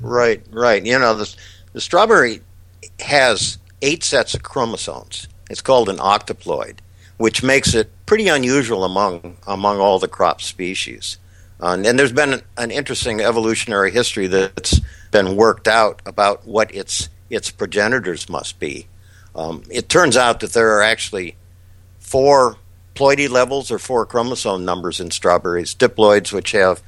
Right, 0.00 0.44
right. 0.50 0.84
You 0.84 0.98
know, 0.98 1.14
the 1.14 1.34
the 1.72 1.80
strawberry 1.80 2.40
has 3.00 3.58
eight 3.80 4.04
sets 4.04 4.34
of 4.34 4.42
chromosomes. 4.42 5.28
It's 5.50 5.60
called 5.60 5.88
an 5.88 5.98
octoploid, 5.98 6.78
which 7.18 7.42
makes 7.42 7.74
it 7.74 7.90
pretty 8.06 8.28
unusual 8.28 8.84
among 8.84 9.36
among 9.46 9.80
all 9.80 9.98
the 9.98 10.08
crop 10.08 10.40
species. 10.40 11.18
Uh, 11.60 11.80
and 11.84 11.96
there's 11.98 12.12
been 12.12 12.32
an, 12.32 12.42
an 12.56 12.70
interesting 12.72 13.20
evolutionary 13.20 13.92
history 13.92 14.26
that's 14.26 14.80
been 15.12 15.36
worked 15.36 15.68
out 15.68 16.02
about 16.04 16.44
what 16.46 16.74
its 16.74 17.08
its 17.30 17.50
progenitors 17.50 18.28
must 18.28 18.58
be. 18.58 18.86
Um, 19.34 19.62
it 19.70 19.88
turns 19.88 20.16
out 20.16 20.40
that 20.40 20.52
there 20.52 20.76
are 20.78 20.82
actually 20.82 21.36
four 21.98 22.56
ploidy 22.94 23.28
levels 23.28 23.70
or 23.70 23.78
four 23.78 24.04
chromosome 24.04 24.64
numbers 24.64 25.00
in 25.00 25.10
strawberries 25.10 25.74
diploids, 25.74 26.32
which 26.32 26.52
have 26.52 26.82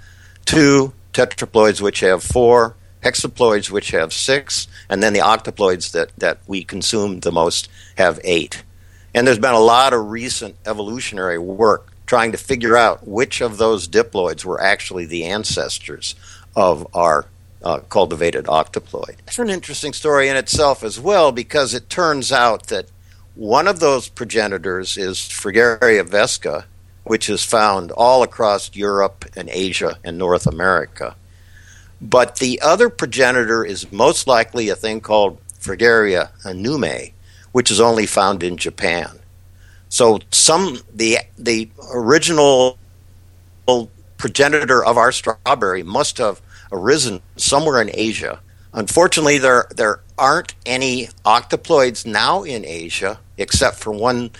two, 0.44 0.92
tetraploids, 1.12 1.80
which 1.80 2.00
have 2.00 2.22
four, 2.22 2.76
hexaploids, 3.02 3.70
which 3.70 3.90
have 3.92 4.12
six, 4.12 4.66
and 4.88 5.02
then 5.02 5.12
the 5.12 5.20
octoploids 5.20 5.92
that, 5.92 6.10
that 6.18 6.38
we 6.46 6.64
consume 6.64 7.20
the 7.20 7.32
most 7.32 7.68
have 7.96 8.20
eight. 8.24 8.62
And 9.14 9.26
there's 9.26 9.38
been 9.38 9.54
a 9.54 9.60
lot 9.60 9.92
of 9.92 10.10
recent 10.10 10.56
evolutionary 10.66 11.38
work 11.38 11.92
trying 12.06 12.32
to 12.32 12.38
figure 12.38 12.76
out 12.76 13.06
which 13.06 13.40
of 13.40 13.56
those 13.56 13.88
diploids 13.88 14.44
were 14.44 14.60
actually 14.60 15.06
the 15.06 15.24
ancestors 15.24 16.14
of 16.54 16.86
our 16.94 17.26
uh, 17.64 17.80
cultivated 17.88 18.44
octoploid. 18.44 19.16
It's 19.26 19.38
an 19.38 19.50
interesting 19.50 19.92
story 19.92 20.28
in 20.28 20.36
itself 20.36 20.84
as 20.84 21.00
well 21.00 21.32
because 21.32 21.74
it 21.74 21.88
turns 21.88 22.30
out 22.30 22.68
that 22.68 22.86
one 23.34 23.66
of 23.66 23.80
those 23.80 24.08
progenitors 24.08 24.96
is 24.96 25.18
Fragaria 25.18 26.04
vesca, 26.04 26.64
which 27.02 27.28
is 27.28 27.42
found 27.42 27.90
all 27.90 28.22
across 28.22 28.74
Europe 28.76 29.24
and 29.34 29.48
Asia 29.48 29.98
and 30.04 30.16
North 30.18 30.46
America. 30.46 31.16
But 32.00 32.36
the 32.36 32.60
other 32.60 32.90
progenitor 32.90 33.64
is 33.64 33.90
most 33.90 34.26
likely 34.26 34.68
a 34.68 34.76
thing 34.76 35.00
called 35.00 35.38
Fragaria 35.58 36.30
iinumae, 36.42 37.12
which 37.52 37.70
is 37.70 37.80
only 37.80 38.06
found 38.06 38.42
in 38.42 38.56
Japan. 38.56 39.18
So 39.88 40.20
some 40.30 40.78
the 40.92 41.18
the 41.38 41.70
original 41.92 42.78
progenitor 44.18 44.84
of 44.84 44.98
our 44.98 45.12
strawberry 45.12 45.82
must 45.82 46.18
have 46.18 46.42
arisen 46.74 47.22
somewhere 47.36 47.80
in 47.80 47.90
Asia. 47.94 48.40
Unfortunately, 48.72 49.38
there 49.38 49.66
there 49.74 50.00
aren't 50.18 50.54
any 50.66 51.08
octoploids 51.24 52.04
now 52.04 52.42
in 52.42 52.64
Asia, 52.64 53.20
except 53.38 53.76
for 53.76 53.92
one 53.92 54.30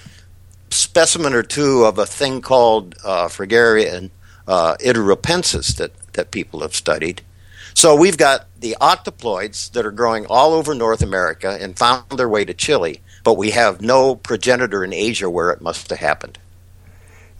specimen 0.70 1.32
or 1.32 1.42
two 1.42 1.84
of 1.84 1.98
a 1.98 2.06
thing 2.06 2.40
called 2.40 2.96
uh, 3.04 3.28
Fragaria 3.28 4.10
uh, 4.48 4.76
that 4.80 5.92
that 6.12 6.30
people 6.30 6.60
have 6.60 6.74
studied. 6.74 7.22
So 7.74 7.96
we've 7.96 8.16
got 8.16 8.46
the 8.60 8.76
octoploids 8.80 9.72
that 9.72 9.84
are 9.84 9.90
growing 9.90 10.26
all 10.26 10.52
over 10.52 10.74
North 10.74 11.02
America 11.02 11.58
and 11.60 11.76
found 11.76 12.04
their 12.10 12.28
way 12.28 12.44
to 12.44 12.54
Chile, 12.54 13.00
but 13.24 13.34
we 13.34 13.50
have 13.50 13.80
no 13.80 14.14
progenitor 14.14 14.84
in 14.84 14.92
Asia 14.92 15.28
where 15.28 15.50
it 15.50 15.60
must 15.60 15.90
have 15.90 15.98
happened. 15.98 16.38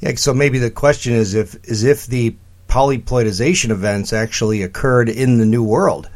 Yeah, 0.00 0.14
so 0.16 0.34
maybe 0.34 0.58
the 0.58 0.70
question 0.70 1.12
is 1.12 1.34
if 1.34 1.54
is 1.64 1.84
if 1.84 2.06
the 2.06 2.36
polyploidization 2.74 3.70
events 3.70 4.12
actually 4.12 4.60
occurred 4.60 5.08
in 5.08 5.38
the 5.38 5.46
New 5.46 5.62
World. 5.62 6.10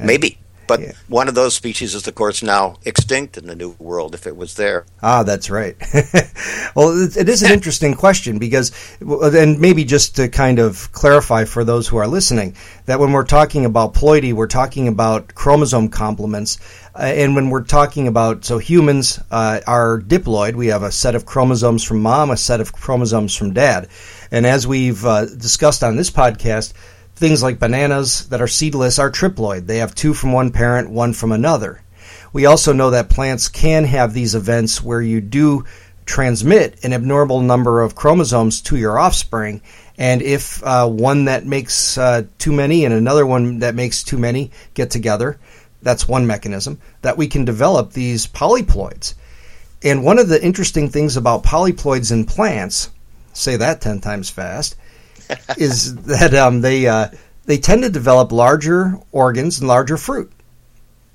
Maybe. 0.00 0.38
But 0.66 0.80
yeah. 0.80 0.92
one 1.06 1.28
of 1.28 1.36
those 1.36 1.54
species 1.54 1.94
is, 1.94 2.08
of 2.08 2.14
course, 2.16 2.42
now 2.42 2.76
extinct 2.84 3.38
in 3.38 3.46
the 3.46 3.54
New 3.54 3.76
World 3.78 4.14
if 4.16 4.26
it 4.26 4.36
was 4.36 4.54
there. 4.54 4.84
Ah, 5.00 5.22
that's 5.22 5.48
right. 5.48 5.76
well, 6.74 6.90
it 7.16 7.28
is 7.28 7.42
an 7.44 7.52
interesting 7.52 7.94
question 7.94 8.38
because, 8.38 8.72
and 9.00 9.60
maybe 9.60 9.84
just 9.84 10.16
to 10.16 10.28
kind 10.28 10.58
of 10.58 10.90
clarify 10.90 11.44
for 11.44 11.62
those 11.62 11.86
who 11.86 11.96
are 11.96 12.08
listening, 12.08 12.56
that 12.86 12.98
when 12.98 13.12
we're 13.12 13.24
talking 13.24 13.64
about 13.64 13.94
ploidy, 13.94 14.32
we're 14.32 14.48
talking 14.48 14.88
about 14.88 15.34
chromosome 15.36 15.88
complements. 15.88 16.58
Uh, 16.94 17.02
and 17.02 17.34
when 17.34 17.50
we're 17.50 17.62
talking 17.62 18.08
about, 18.08 18.44
so 18.44 18.58
humans 18.58 19.20
uh, 19.30 19.60
are 19.66 20.00
diploid, 20.00 20.54
we 20.54 20.68
have 20.68 20.82
a 20.82 20.90
set 20.90 21.14
of 21.14 21.24
chromosomes 21.24 21.84
from 21.84 22.02
mom, 22.02 22.30
a 22.30 22.36
set 22.36 22.60
of 22.60 22.72
chromosomes 22.72 23.34
from 23.36 23.52
dad. 23.52 23.88
And 24.30 24.46
as 24.46 24.66
we've 24.66 25.04
uh, 25.04 25.26
discussed 25.26 25.84
on 25.84 25.96
this 25.96 26.10
podcast, 26.10 26.72
Things 27.20 27.42
like 27.42 27.58
bananas 27.58 28.30
that 28.30 28.40
are 28.40 28.48
seedless 28.48 28.98
are 28.98 29.10
triploid. 29.10 29.66
They 29.66 29.76
have 29.76 29.94
two 29.94 30.14
from 30.14 30.32
one 30.32 30.52
parent, 30.52 30.88
one 30.88 31.12
from 31.12 31.32
another. 31.32 31.82
We 32.32 32.46
also 32.46 32.72
know 32.72 32.88
that 32.92 33.10
plants 33.10 33.48
can 33.48 33.84
have 33.84 34.14
these 34.14 34.34
events 34.34 34.82
where 34.82 35.02
you 35.02 35.20
do 35.20 35.66
transmit 36.06 36.82
an 36.82 36.94
abnormal 36.94 37.42
number 37.42 37.82
of 37.82 37.94
chromosomes 37.94 38.62
to 38.62 38.78
your 38.78 38.98
offspring. 38.98 39.60
And 39.98 40.22
if 40.22 40.64
uh, 40.64 40.88
one 40.88 41.26
that 41.26 41.44
makes 41.44 41.98
uh, 41.98 42.22
too 42.38 42.52
many 42.52 42.86
and 42.86 42.94
another 42.94 43.26
one 43.26 43.58
that 43.58 43.74
makes 43.74 44.02
too 44.02 44.16
many 44.16 44.50
get 44.72 44.90
together, 44.90 45.38
that's 45.82 46.08
one 46.08 46.26
mechanism 46.26 46.78
that 47.02 47.16
we 47.16 47.26
can 47.26 47.44
develop 47.44 47.92
these 47.92 48.26
polyploids. 48.26 49.14
And 49.82 50.04
one 50.04 50.18
of 50.18 50.28
the 50.28 50.42
interesting 50.42 50.88
things 50.88 51.16
about 51.16 51.42
polyploids 51.42 52.12
in 52.12 52.24
plants, 52.24 52.90
say 53.32 53.56
that 53.56 53.80
10 53.80 54.00
times 54.00 54.28
fast, 54.28 54.76
is 55.56 55.96
that 56.04 56.34
um, 56.34 56.60
they 56.60 56.86
uh, 56.86 57.08
they 57.46 57.58
tend 57.58 57.82
to 57.82 57.90
develop 57.90 58.32
larger 58.32 58.98
organs 59.12 59.58
and 59.58 59.68
larger 59.68 59.96
fruit. 59.96 60.30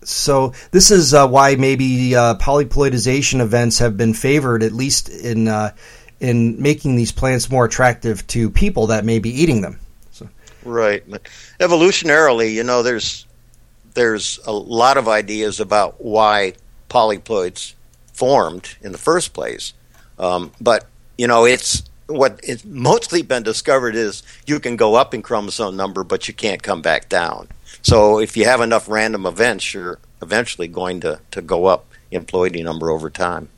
So 0.03 0.53
this 0.71 0.91
is 0.91 1.13
uh, 1.13 1.27
why 1.27 1.55
maybe 1.55 2.15
uh, 2.15 2.35
polyploidization 2.35 3.41
events 3.41 3.79
have 3.79 3.97
been 3.97 4.13
favored, 4.13 4.63
at 4.63 4.71
least 4.71 5.09
in 5.09 5.47
uh, 5.47 5.71
in 6.19 6.61
making 6.61 6.95
these 6.95 7.11
plants 7.11 7.49
more 7.49 7.65
attractive 7.65 8.25
to 8.27 8.49
people 8.49 8.87
that 8.87 9.05
may 9.05 9.19
be 9.19 9.29
eating 9.29 9.61
them. 9.61 9.79
So. 10.11 10.29
Right, 10.63 11.03
evolutionarily, 11.59 12.53
you 12.53 12.63
know, 12.63 12.83
there's 12.83 13.24
there's 13.95 14.39
a 14.45 14.53
lot 14.53 14.97
of 14.97 15.07
ideas 15.07 15.59
about 15.59 16.03
why 16.03 16.53
polyploids 16.89 17.73
formed 18.13 18.75
in 18.81 18.91
the 18.91 18.97
first 18.97 19.33
place, 19.33 19.73
um, 20.19 20.51
but 20.61 20.85
you 21.17 21.27
know, 21.27 21.45
it's 21.45 21.83
what 22.07 22.39
is 22.43 22.63
mostly 22.65 23.21
been 23.21 23.43
discovered 23.43 23.95
is 23.95 24.21
you 24.45 24.59
can 24.59 24.75
go 24.75 24.95
up 24.95 25.13
in 25.13 25.21
chromosome 25.21 25.75
number, 25.75 26.03
but 26.03 26.27
you 26.27 26.33
can't 26.33 26.61
come 26.61 26.81
back 26.81 27.09
down. 27.09 27.47
So 27.81 28.19
if 28.19 28.37
you 28.37 28.45
have 28.45 28.61
enough 28.61 28.87
random 28.87 29.25
events, 29.25 29.73
you're 29.73 29.99
eventually 30.21 30.67
going 30.67 31.01
to, 31.01 31.19
to 31.31 31.41
go 31.41 31.65
up 31.65 31.85
in 32.11 32.25
ploidy 32.25 32.63
number 32.63 32.89
over 32.89 33.09
time. 33.09 33.49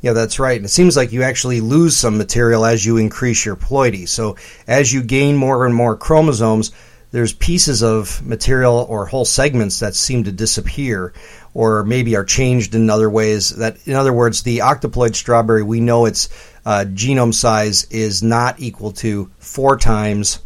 Yeah, 0.00 0.12
that's 0.12 0.40
right. 0.40 0.56
And 0.56 0.64
it 0.64 0.70
seems 0.70 0.96
like 0.96 1.12
you 1.12 1.22
actually 1.22 1.60
lose 1.60 1.96
some 1.96 2.18
material 2.18 2.64
as 2.64 2.84
you 2.84 2.96
increase 2.96 3.44
your 3.44 3.54
ploidy. 3.54 4.08
So 4.08 4.36
as 4.66 4.92
you 4.92 5.02
gain 5.02 5.36
more 5.36 5.64
and 5.64 5.74
more 5.74 5.96
chromosomes, 5.96 6.72
there's 7.12 7.32
pieces 7.32 7.82
of 7.82 8.24
material 8.26 8.86
or 8.88 9.06
whole 9.06 9.24
segments 9.24 9.80
that 9.80 9.94
seem 9.94 10.24
to 10.24 10.32
disappear 10.32 11.12
or 11.54 11.84
maybe 11.84 12.16
are 12.16 12.24
changed 12.24 12.74
in 12.74 12.90
other 12.90 13.08
ways 13.08 13.50
that 13.50 13.76
in 13.86 13.94
other 13.94 14.12
words 14.12 14.42
the 14.42 14.58
octoploid 14.58 15.14
strawberry 15.14 15.62
we 15.62 15.80
know 15.80 16.06
its 16.06 16.28
uh, 16.64 16.84
genome 16.88 17.34
size 17.34 17.84
is 17.84 18.22
not 18.22 18.58
equal 18.58 18.92
to 18.92 19.30
four 19.38 19.76
times 19.76 20.40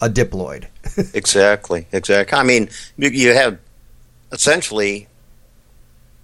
a 0.00 0.08
diploid. 0.08 0.66
exactly, 1.14 1.86
exactly. 1.92 2.38
I 2.38 2.42
mean, 2.42 2.70
you 2.96 3.34
have 3.34 3.58
essentially 4.32 5.08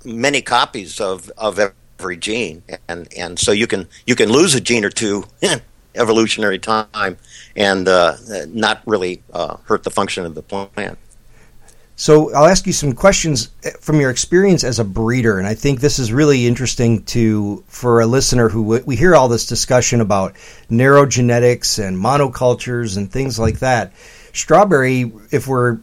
many 0.04 0.42
copies 0.42 1.00
of, 1.00 1.30
of 1.36 1.58
every 1.58 2.16
gene, 2.16 2.62
and, 2.88 3.08
and 3.16 3.38
so 3.38 3.52
you 3.52 3.66
can 3.66 3.88
you 4.06 4.14
can 4.14 4.30
lose 4.30 4.54
a 4.54 4.60
gene 4.60 4.84
or 4.84 4.90
two 4.90 5.24
in 5.40 5.60
evolutionary 5.94 6.58
time 6.58 7.16
and 7.56 7.88
uh, 7.88 8.16
not 8.48 8.82
really 8.86 9.22
uh, 9.32 9.56
hurt 9.64 9.82
the 9.82 9.90
function 9.90 10.24
of 10.24 10.34
the 10.34 10.42
plant. 10.42 10.98
So 11.98 12.32
I'll 12.34 12.46
ask 12.46 12.66
you 12.66 12.74
some 12.74 12.92
questions 12.92 13.48
eh, 13.64 13.70
from 13.80 14.00
your 14.00 14.10
experience 14.10 14.64
as 14.64 14.78
a 14.78 14.84
breeder, 14.84 15.38
and 15.38 15.46
I 15.46 15.54
think 15.54 15.80
this 15.80 15.98
is 15.98 16.12
really 16.12 16.46
interesting 16.46 17.02
to 17.06 17.64
for 17.68 18.00
a 18.00 18.06
listener 18.06 18.50
who 18.50 18.62
we 18.84 18.96
hear 18.96 19.16
all 19.16 19.28
this 19.28 19.46
discussion 19.46 20.02
about 20.02 20.36
narrow 20.68 21.06
genetics 21.06 21.78
and 21.78 21.96
monocultures 21.96 22.98
and 22.98 23.10
things 23.10 23.38
like 23.38 23.60
that. 23.60 23.94
Strawberry, 24.34 25.10
if 25.30 25.48
we're 25.48 25.78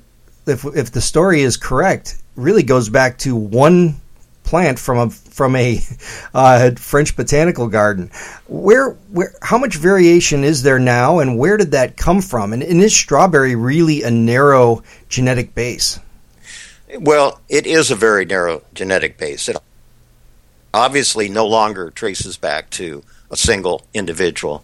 if 0.45 0.63
if 0.65 0.91
the 0.91 1.01
story 1.01 1.41
is 1.41 1.57
correct, 1.57 2.21
really 2.35 2.63
goes 2.63 2.89
back 2.89 3.17
to 3.19 3.35
one 3.35 3.99
plant 4.43 4.77
from 4.77 4.99
a 4.99 5.09
from 5.33 5.55
a 5.55 5.79
uh, 6.33 6.71
French 6.71 7.15
botanical 7.15 7.67
garden. 7.67 8.11
Where 8.47 8.91
where 9.11 9.33
how 9.41 9.57
much 9.57 9.75
variation 9.75 10.43
is 10.43 10.63
there 10.63 10.79
now, 10.79 11.19
and 11.19 11.37
where 11.37 11.57
did 11.57 11.71
that 11.71 11.97
come 11.97 12.21
from? 12.21 12.53
And, 12.53 12.63
and 12.63 12.81
is 12.81 12.95
strawberry 12.95 13.55
really 13.55 14.03
a 14.03 14.11
narrow 14.11 14.83
genetic 15.09 15.55
base? 15.55 15.99
Well, 16.99 17.41
it 17.49 17.65
is 17.65 17.89
a 17.89 17.95
very 17.95 18.25
narrow 18.25 18.61
genetic 18.73 19.17
base. 19.17 19.49
It 19.49 19.57
obviously 20.73 21.27
no 21.29 21.47
longer 21.47 21.89
traces 21.89 22.37
back 22.37 22.69
to 22.71 23.03
a 23.31 23.37
single 23.37 23.85
individual. 23.93 24.63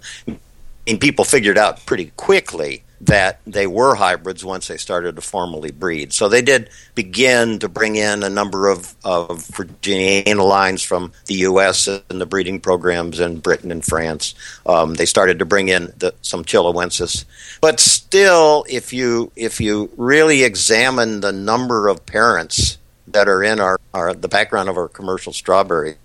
And 0.87 0.99
people 0.99 1.25
figured 1.25 1.57
out 1.57 1.85
pretty 1.85 2.11
quickly 2.17 2.83
that 3.01 3.39
they 3.47 3.65
were 3.65 3.95
hybrids 3.95 4.43
once 4.43 4.67
they 4.67 4.77
started 4.77 5.15
to 5.15 5.21
formally 5.21 5.71
breed. 5.71 6.11
So 6.11 6.27
they 6.27 6.41
did 6.41 6.69
begin 6.95 7.59
to 7.59 7.69
bring 7.69 7.95
in 7.95 8.23
a 8.23 8.29
number 8.29 8.67
of, 8.67 8.95
of 9.05 9.49
lines 9.87 10.83
from 10.83 11.13
the 11.25 11.35
U.S. 11.35 11.87
and 11.87 12.21
the 12.21 12.25
breeding 12.25 12.59
programs 12.59 13.19
in 13.19 13.39
Britain 13.39 13.71
and 13.71 13.83
France. 13.83 14.35
Um, 14.65 14.95
they 14.95 15.05
started 15.05 15.39
to 15.39 15.45
bring 15.45 15.69
in 15.69 15.93
the, 15.97 16.13
some 16.21 16.43
Chiloensis, 16.43 17.25
but 17.61 17.79
still, 17.79 18.65
if 18.67 18.91
you 18.91 19.31
if 19.35 19.61
you 19.61 19.89
really 19.95 20.43
examine 20.43 21.21
the 21.21 21.31
number 21.31 21.87
of 21.87 22.05
parents 22.05 22.77
that 23.07 23.27
are 23.27 23.43
in 23.43 23.59
our, 23.59 23.79
our 23.93 24.13
the 24.13 24.27
background 24.27 24.69
of 24.69 24.77
our 24.77 24.87
commercial 24.87 25.31
strawberries, 25.33 25.95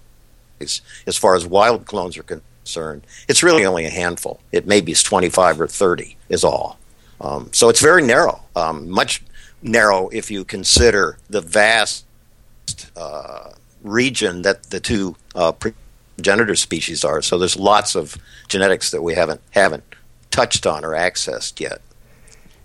as 0.60 1.16
far 1.16 1.34
as 1.34 1.46
wild 1.46 1.86
clones 1.86 2.16
are 2.16 2.22
concerned, 2.22 3.04
it's 3.28 3.42
really 3.42 3.66
only 3.66 3.84
a 3.84 3.90
handful. 3.90 4.40
It 4.52 4.66
maybe 4.66 4.92
is 4.92 5.02
25 5.02 5.60
or 5.60 5.66
30 5.66 6.16
is 6.28 6.44
all. 6.44 6.78
Um, 7.20 7.50
so 7.52 7.68
it's 7.68 7.80
very 7.80 8.02
narrow, 8.02 8.42
um, 8.56 8.90
much 8.90 9.22
narrow 9.62 10.08
if 10.08 10.30
you 10.30 10.44
consider 10.44 11.18
the 11.28 11.40
vast 11.40 12.04
uh, 12.96 13.52
region 13.82 14.42
that 14.42 14.64
the 14.64 14.80
two 14.80 15.16
uh, 15.34 15.52
progenitor 15.52 16.54
species 16.54 17.04
are. 17.04 17.22
So 17.22 17.38
there's 17.38 17.56
lots 17.56 17.94
of 17.94 18.16
genetics 18.48 18.90
that 18.90 19.02
we 19.02 19.14
haven't 19.14 19.40
haven't 19.50 19.84
touched 20.30 20.66
on 20.66 20.84
or 20.84 20.90
accessed 20.90 21.60
yet. 21.60 21.80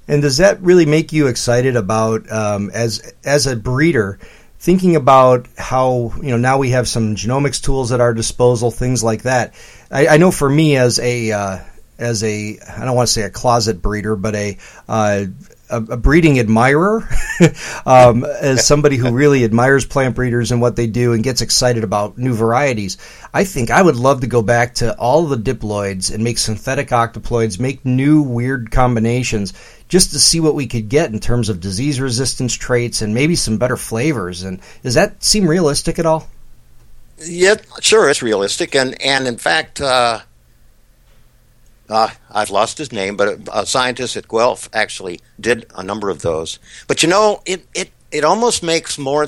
And 0.08 0.22
does 0.22 0.38
that 0.38 0.60
really 0.62 0.88
make 0.88 1.14
you 1.14 1.28
excited 1.28 1.76
about 1.76 2.30
um, 2.32 2.72
as 2.74 3.14
as 3.24 3.48
a 3.48 3.56
breeder? 3.56 4.20
Thinking 4.62 4.98
about 4.98 5.48
how 5.58 6.12
you 6.22 6.32
know 6.32 6.38
now 6.38 6.58
we 6.58 6.72
have 6.72 6.88
some 6.88 7.16
genomics 7.16 7.62
tools 7.62 7.92
at 7.94 8.02
our 8.02 8.14
disposal, 8.14 8.72
things 8.72 9.04
like 9.04 9.22
that. 9.24 9.54
I, 9.90 10.08
I 10.08 10.18
know 10.18 10.32
for 10.32 10.50
me 10.50 10.76
as 10.76 11.00
a 11.00 11.32
uh, 11.32 11.60
as 12.00 12.24
a 12.24 12.60
I 12.78 12.86
don't 12.86 12.96
want 12.96 13.08
to 13.08 13.14
say 13.14 13.24
a 13.24 13.30
closet 13.30 13.82
breeder, 13.82 14.16
but 14.16 14.36
a 14.36 14.58
uh, 14.88 15.26
a, 15.70 15.98
breeding 15.98 16.40
admirer, 16.40 17.08
um, 17.86 18.26
as 18.26 18.66
somebody 18.66 18.98
who 18.98 19.12
really 19.14 19.44
admires 19.44 19.86
plant 19.86 20.16
breeders 20.16 20.52
and 20.52 20.62
what 20.62 20.76
they 20.76 20.88
do 20.88 21.14
and 21.14 21.24
gets 21.24 21.42
excited 21.42 21.84
about 21.84 22.18
new 22.18 22.34
varieties. 22.34 22.98
I 23.34 23.44
think 23.44 23.70
I 23.70 23.82
would 23.82 23.96
love 23.96 24.22
to 24.22 24.28
go 24.28 24.42
back 24.42 24.76
to 24.76 24.98
all 24.98 25.26
the 25.26 25.36
diploids 25.38 26.14
and 26.14 26.24
make 26.24 26.38
synthetic 26.38 26.90
octoploids, 26.90 27.60
make 27.60 27.86
new 27.86 28.22
weird 28.22 28.72
combinations, 28.72 29.54
just 29.88 30.12
to 30.12 30.20
see 30.20 30.40
what 30.40 30.56
we 30.56 30.68
could 30.68 30.90
get 30.90 31.12
in 31.12 31.20
terms 31.20 31.50
of 31.50 31.60
disease 31.60 32.02
resistance 32.02 32.54
traits 32.54 33.02
and 33.02 33.14
maybe 33.14 33.36
some 33.36 33.58
better 33.58 33.78
flavors. 33.78 34.44
And 34.44 34.60
does 34.82 34.96
that 34.96 35.24
seem 35.24 35.48
realistic 35.48 36.00
at 36.00 36.06
all? 36.06 36.28
Yeah, 37.22 37.56
sure, 37.82 38.10
it's 38.10 38.24
realistic, 38.24 38.76
and 38.76 39.00
and 39.02 39.28
in 39.28 39.38
fact. 39.38 39.82
Uh 39.82 40.22
uh, 41.90 42.10
I've 42.30 42.52
lost 42.52 42.78
his 42.78 42.92
name, 42.92 43.18
but 43.18 43.28
a, 43.28 43.62
a, 43.62 43.66
scientist 43.66 44.16
at 44.16 44.28
Guelph 44.28 44.70
actually 44.74 45.20
did 45.40 45.66
a 45.76 45.84
number 45.84 46.10
of 46.10 46.22
those. 46.22 46.60
But 46.88 47.02
you 47.02 47.10
know, 47.10 47.42
it, 47.46 47.66
it, 47.74 47.92
it 48.12 48.24
almost 48.24 48.62
makes 48.62 48.98
more 48.98 49.26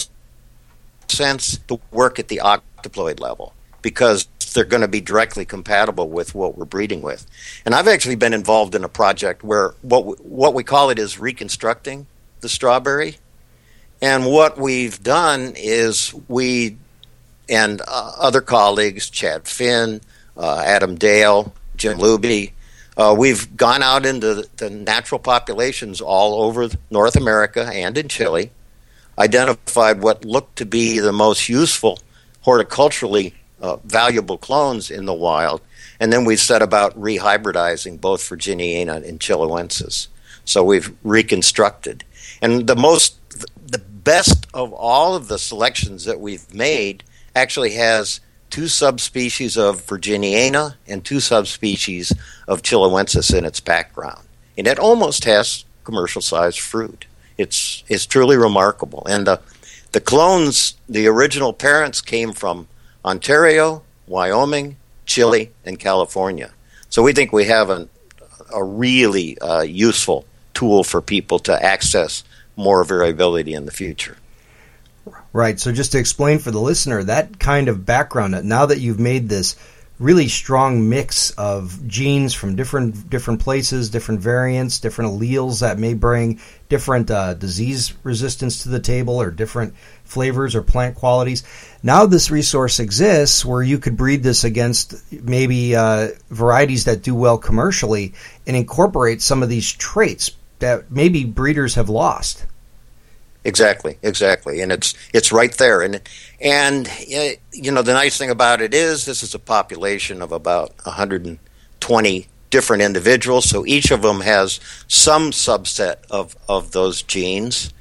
sense 1.08 1.58
to 1.68 1.80
work 1.92 2.20
at 2.20 2.28
the 2.28 2.42
octoploid 2.44 3.20
level 3.20 3.54
because 3.82 4.28
they're 4.54 4.64
going 4.64 4.82
to 4.82 4.88
be 4.88 5.02
directly 5.02 5.46
compatible 5.46 6.10
with 6.10 6.36
what 6.36 6.58
we're 6.58 6.66
breeding 6.66 7.02
with. 7.02 7.26
And 7.66 7.74
I've 7.74 7.88
actually 7.88 8.16
been 8.16 8.34
involved 8.34 8.76
in 8.76 8.84
a 8.84 8.90
project 8.90 9.44
where 9.44 9.74
what 9.82 10.06
we, 10.06 10.14
what 10.16 10.54
we 10.54 10.64
call 10.64 10.90
it 10.90 11.00
is 11.00 11.18
reconstructing 11.18 12.06
the 12.42 12.50
strawberry. 12.50 13.18
And 14.02 14.26
what 14.26 14.58
we've 14.58 15.02
done 15.02 15.54
is 15.56 16.14
we 16.28 16.78
and 17.50 17.82
uh, 17.82 18.14
other 18.18 18.42
colleagues, 18.42 19.10
Chad 19.10 19.48
Finn, 19.48 20.02
uh, 20.38 20.64
Adam 20.66 20.96
Dale, 20.96 21.54
Jim 21.82 21.98
Luby, 21.98 22.52
uh, 22.96 23.16
we've 23.18 23.58
gone 23.58 23.82
out 23.82 24.06
into 24.06 24.48
the, 24.58 24.70
natural 24.70 25.18
populations 25.18 26.00
all 26.00 26.44
over 26.44 26.70
North 26.92 27.16
America 27.16 27.66
and 27.74 27.98
in 27.98 28.08
Chile, 28.08 28.52
identified 29.18 30.00
what 30.00 30.24
looked 30.24 30.58
to 30.58 30.66
be 30.68 31.00
the 31.00 31.12
most 31.12 31.50
useful 31.50 31.98
horticulturally 32.46 33.34
uh, 33.64 33.78
valuable 33.78 34.38
clones 34.38 34.92
in 34.92 35.06
the 35.06 35.14
wild, 35.14 35.60
and 36.00 36.14
then 36.14 36.24
we 36.24 36.36
set 36.36 36.62
about 36.62 37.00
rehybridizing 37.00 38.00
both 38.00 38.22
Virginiana 38.22 39.04
and 39.08 39.20
Chiloensis. 39.20 40.08
So 40.46 40.64
we've 40.64 40.96
reconstructed, 41.04 42.04
and 42.44 42.68
the 42.68 42.76
most, 42.76 43.18
the 43.66 43.80
best 43.80 44.46
of 44.54 44.72
all 44.72 45.16
of 45.16 45.30
the 45.30 45.40
selections 45.40 46.06
that 46.06 46.20
we've 46.20 46.54
made 46.54 47.04
actually 47.36 47.74
has 47.74 48.20
two 48.52 48.68
subspecies 48.68 49.58
of 49.58 49.86
Virginiana 49.88 50.76
and 50.88 51.04
two 51.04 51.20
subspecies 51.20 52.14
of 52.48 52.62
Chiloensis 52.62 53.36
in 53.36 53.46
its 53.46 53.60
background, 53.60 54.28
and 54.58 54.68
it 54.68 54.78
almost 54.78 55.24
has 55.26 55.66
commercial 55.84 56.22
sized 56.22 56.60
fruit. 56.60 57.08
It's 57.38 57.84
it's 57.88 58.06
truly 58.06 58.38
remarkable, 58.38 59.04
and 59.10 59.26
the 59.26 59.42
the 59.92 60.02
clones, 60.02 60.76
the 60.88 61.08
original 61.08 61.52
parents 61.54 62.02
came 62.02 62.32
from 62.32 62.68
Ontario, 63.04 63.84
Wyoming, 64.08 64.78
Chile, 65.06 65.52
and 65.66 65.80
California. 65.80 66.52
So 66.90 67.04
we 67.04 67.14
think 67.14 67.34
we 67.34 67.46
have 67.46 67.70
an, 67.70 67.90
a 68.54 68.64
really 68.64 69.38
uh, 69.40 69.62
useful 69.62 70.26
tool 70.54 70.84
for 70.84 71.02
people 71.02 71.40
to 71.40 71.66
access 71.66 72.24
more 72.56 72.84
variability 72.84 73.54
in 73.54 73.66
the 73.66 73.72
future. 73.72 74.18
Right. 75.34 75.60
So 75.60 75.72
just 75.72 75.94
to 75.94 75.98
explain 75.98 76.40
for 76.40 76.52
the 76.52 76.62
listener, 76.62 77.04
that 77.04 77.40
kind 77.40 77.68
of 77.68 77.86
background, 77.86 78.44
now 78.46 78.66
that 78.66 78.80
you've 78.80 79.00
made 79.00 79.30
this 79.30 79.56
really 80.02 80.28
strong 80.28 80.90
mix 80.90 81.30
of 81.32 81.88
genes 81.88 82.34
from 82.34 82.56
different 82.56 83.08
different 83.10 83.40
places, 83.40 83.92
different 83.92 84.20
variants, 84.20 84.80
different 84.80 85.12
alleles 85.12 85.62
that 85.62 85.78
may 85.78 85.94
bring 85.94 86.40
different 86.70 87.12
uh, 87.12 87.36
disease 87.36 87.94
resistance 88.02 88.64
to 88.64 88.70
the 88.70 88.80
table 88.80 89.22
or 89.22 89.30
different 89.30 89.76
flavors 90.04 90.56
or 90.56 90.64
plant 90.64 90.96
qualities. 90.96 91.44
Now 91.84 92.08
this 92.08 92.32
resource 92.32 92.80
exists 92.80 93.46
where 93.46 93.62
you 93.62 93.78
could 93.78 93.96
breed 93.96 94.24
this 94.24 94.44
against 94.44 94.96
maybe 95.12 95.76
uh, 95.76 96.10
varieties 96.32 96.86
that 96.86 97.04
do 97.04 97.14
well 97.14 97.38
commercially 97.38 98.14
and 98.48 98.58
incorporate 98.58 99.22
some 99.22 99.44
of 99.44 99.50
these 99.50 99.72
traits 99.72 100.32
that 100.60 100.92
maybe 100.92 101.26
breeders 101.26 101.76
have 101.76 101.90
lost. 101.90 102.46
Exactly, 103.44 103.98
exactly, 104.04 104.62
and 104.62 104.72
it's 104.72 104.94
it's 105.14 105.32
right 105.32 105.52
there, 105.58 105.82
and 105.82 106.00
and 106.40 106.88
you 107.52 107.72
know 107.72 107.82
the 107.82 107.94
nice 107.94 108.16
thing 108.16 108.30
about 108.30 108.62
it 108.62 108.72
is 108.72 109.06
this 109.06 109.24
is 109.24 109.34
a 109.34 109.40
population 109.40 110.22
of 110.22 110.32
about 110.32 110.74
120 110.86 112.28
different 112.52 112.84
individuals, 112.84 113.50
so 113.50 113.66
each 113.66 113.90
of 113.90 114.04
them 114.04 114.22
has 114.22 114.60
some 114.88 115.32
subset 115.32 115.96
of 116.12 116.36
of 116.48 116.72
those 116.72 117.02
genes, 117.02 117.74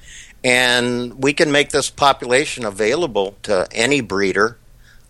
and 0.43 1.23
we 1.23 1.35
can 1.35 1.53
make 1.53 1.71
this 1.71 1.91
population 1.91 2.65
available 2.65 3.37
to 3.43 3.69
any 3.71 4.01
breeder 4.01 4.57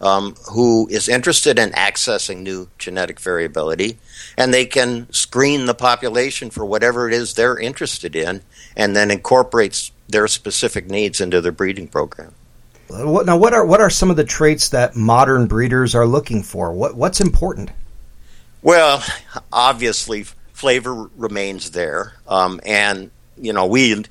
um, 0.00 0.34
who 0.50 0.88
is 0.90 1.08
interested 1.08 1.60
in 1.60 1.70
accessing 1.70 2.38
new 2.38 2.68
genetic 2.76 3.20
variability, 3.20 3.98
and 4.36 4.52
they 4.52 4.66
can 4.66 5.06
screen 5.12 5.66
the 5.66 5.74
population 5.74 6.50
for 6.50 6.64
whatever 6.64 7.06
it 7.06 7.14
is 7.14 7.34
they're 7.34 7.58
interested 7.58 8.16
in, 8.16 8.42
and 8.76 8.96
then 8.96 9.12
incorporates 9.12 9.92
their 10.10 10.28
specific 10.28 10.88
needs 10.88 11.20
into 11.20 11.40
their 11.40 11.52
breeding 11.52 11.88
program. 11.88 12.34
Now, 12.90 13.36
what 13.36 13.52
are 13.52 13.64
what 13.64 13.80
are 13.80 13.90
some 13.90 14.10
of 14.10 14.16
the 14.16 14.24
traits 14.24 14.70
that 14.70 14.96
modern 14.96 15.46
breeders 15.46 15.94
are 15.94 16.06
looking 16.06 16.42
for? 16.42 16.72
What 16.72 16.96
what's 16.96 17.20
important? 17.20 17.70
Well, 18.62 19.02
obviously, 19.52 20.24
flavor 20.52 21.08
remains 21.16 21.70
there, 21.70 22.14
um, 22.26 22.60
and 22.64 23.10
you 23.38 23.52
know 23.52 23.66
we 23.66 24.04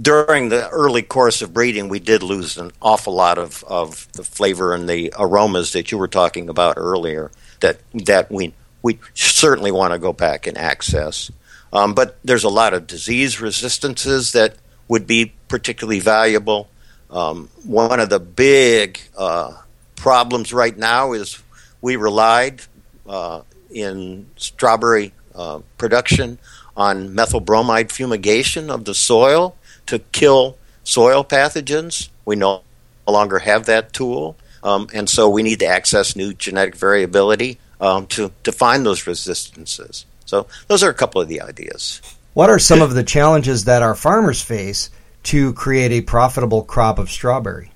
during 0.00 0.48
the 0.48 0.68
early 0.70 1.02
course 1.02 1.40
of 1.40 1.54
breeding 1.54 1.88
we 1.88 2.00
did 2.00 2.20
lose 2.22 2.58
an 2.58 2.72
awful 2.82 3.14
lot 3.14 3.38
of, 3.38 3.62
of 3.68 4.10
the 4.12 4.24
flavor 4.24 4.74
and 4.74 4.88
the 4.88 5.12
aromas 5.16 5.72
that 5.72 5.92
you 5.92 5.98
were 5.98 6.08
talking 6.08 6.48
about 6.48 6.74
earlier. 6.76 7.30
That 7.60 7.80
that 8.06 8.30
we 8.30 8.54
we 8.82 8.98
certainly 9.14 9.72
want 9.72 9.92
to 9.92 9.98
go 9.98 10.12
back 10.12 10.46
and 10.46 10.56
access. 10.56 11.30
Um, 11.72 11.94
but 11.94 12.18
there's 12.24 12.44
a 12.44 12.48
lot 12.48 12.74
of 12.74 12.86
disease 12.86 13.40
resistances 13.40 14.32
that 14.32 14.54
would 14.88 15.06
be 15.06 15.32
particularly 15.48 16.00
valuable. 16.00 16.68
Um, 17.10 17.48
one 17.64 18.00
of 18.00 18.10
the 18.10 18.20
big 18.20 19.00
uh, 19.16 19.54
problems 19.96 20.52
right 20.52 20.76
now 20.76 21.12
is 21.12 21.42
we 21.80 21.96
relied 21.96 22.62
uh, 23.08 23.42
in 23.70 24.28
strawberry 24.36 25.12
uh, 25.34 25.60
production 25.76 26.38
on 26.76 27.14
methyl 27.14 27.40
bromide 27.40 27.90
fumigation 27.90 28.70
of 28.70 28.84
the 28.84 28.94
soil 28.94 29.56
to 29.86 29.98
kill 29.98 30.56
soil 30.84 31.24
pathogens. 31.24 32.08
We 32.24 32.36
no 32.36 32.62
longer 33.06 33.38
have 33.38 33.66
that 33.66 33.92
tool, 33.92 34.36
um, 34.62 34.88
and 34.92 35.08
so 35.08 35.28
we 35.28 35.42
need 35.42 35.60
to 35.60 35.66
access 35.66 36.14
new 36.14 36.34
genetic 36.34 36.76
variability 36.76 37.58
um, 37.80 38.06
to, 38.08 38.32
to 38.44 38.52
find 38.52 38.84
those 38.84 39.06
resistances. 39.06 40.04
So, 40.26 40.46
those 40.66 40.82
are 40.82 40.90
a 40.90 40.94
couple 40.94 41.22
of 41.22 41.28
the 41.28 41.40
ideas. 41.40 42.02
What 42.38 42.50
are 42.50 42.60
some 42.60 42.82
of 42.82 42.94
the 42.94 43.02
challenges 43.02 43.64
that 43.64 43.82
our 43.82 43.96
farmers 43.96 44.40
face 44.40 44.90
to 45.24 45.52
create 45.54 45.90
a 45.90 46.02
profitable 46.02 46.62
crop 46.62 47.00
of 47.00 47.10
strawberry? 47.10 47.72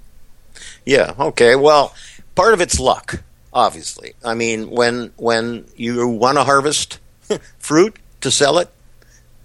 Yeah, 0.86 1.14
okay. 1.18 1.56
Well, 1.56 1.92
part 2.36 2.54
of 2.54 2.60
it's 2.60 2.78
luck, 2.78 3.24
obviously. 3.52 4.12
I 4.24 4.34
mean, 4.34 4.70
when 4.70 5.10
when 5.16 5.66
you 5.74 6.06
want 6.06 6.38
to 6.38 6.44
harvest 6.44 7.00
fruit 7.58 7.96
to 8.20 8.30
sell 8.30 8.58
it, 8.58 8.70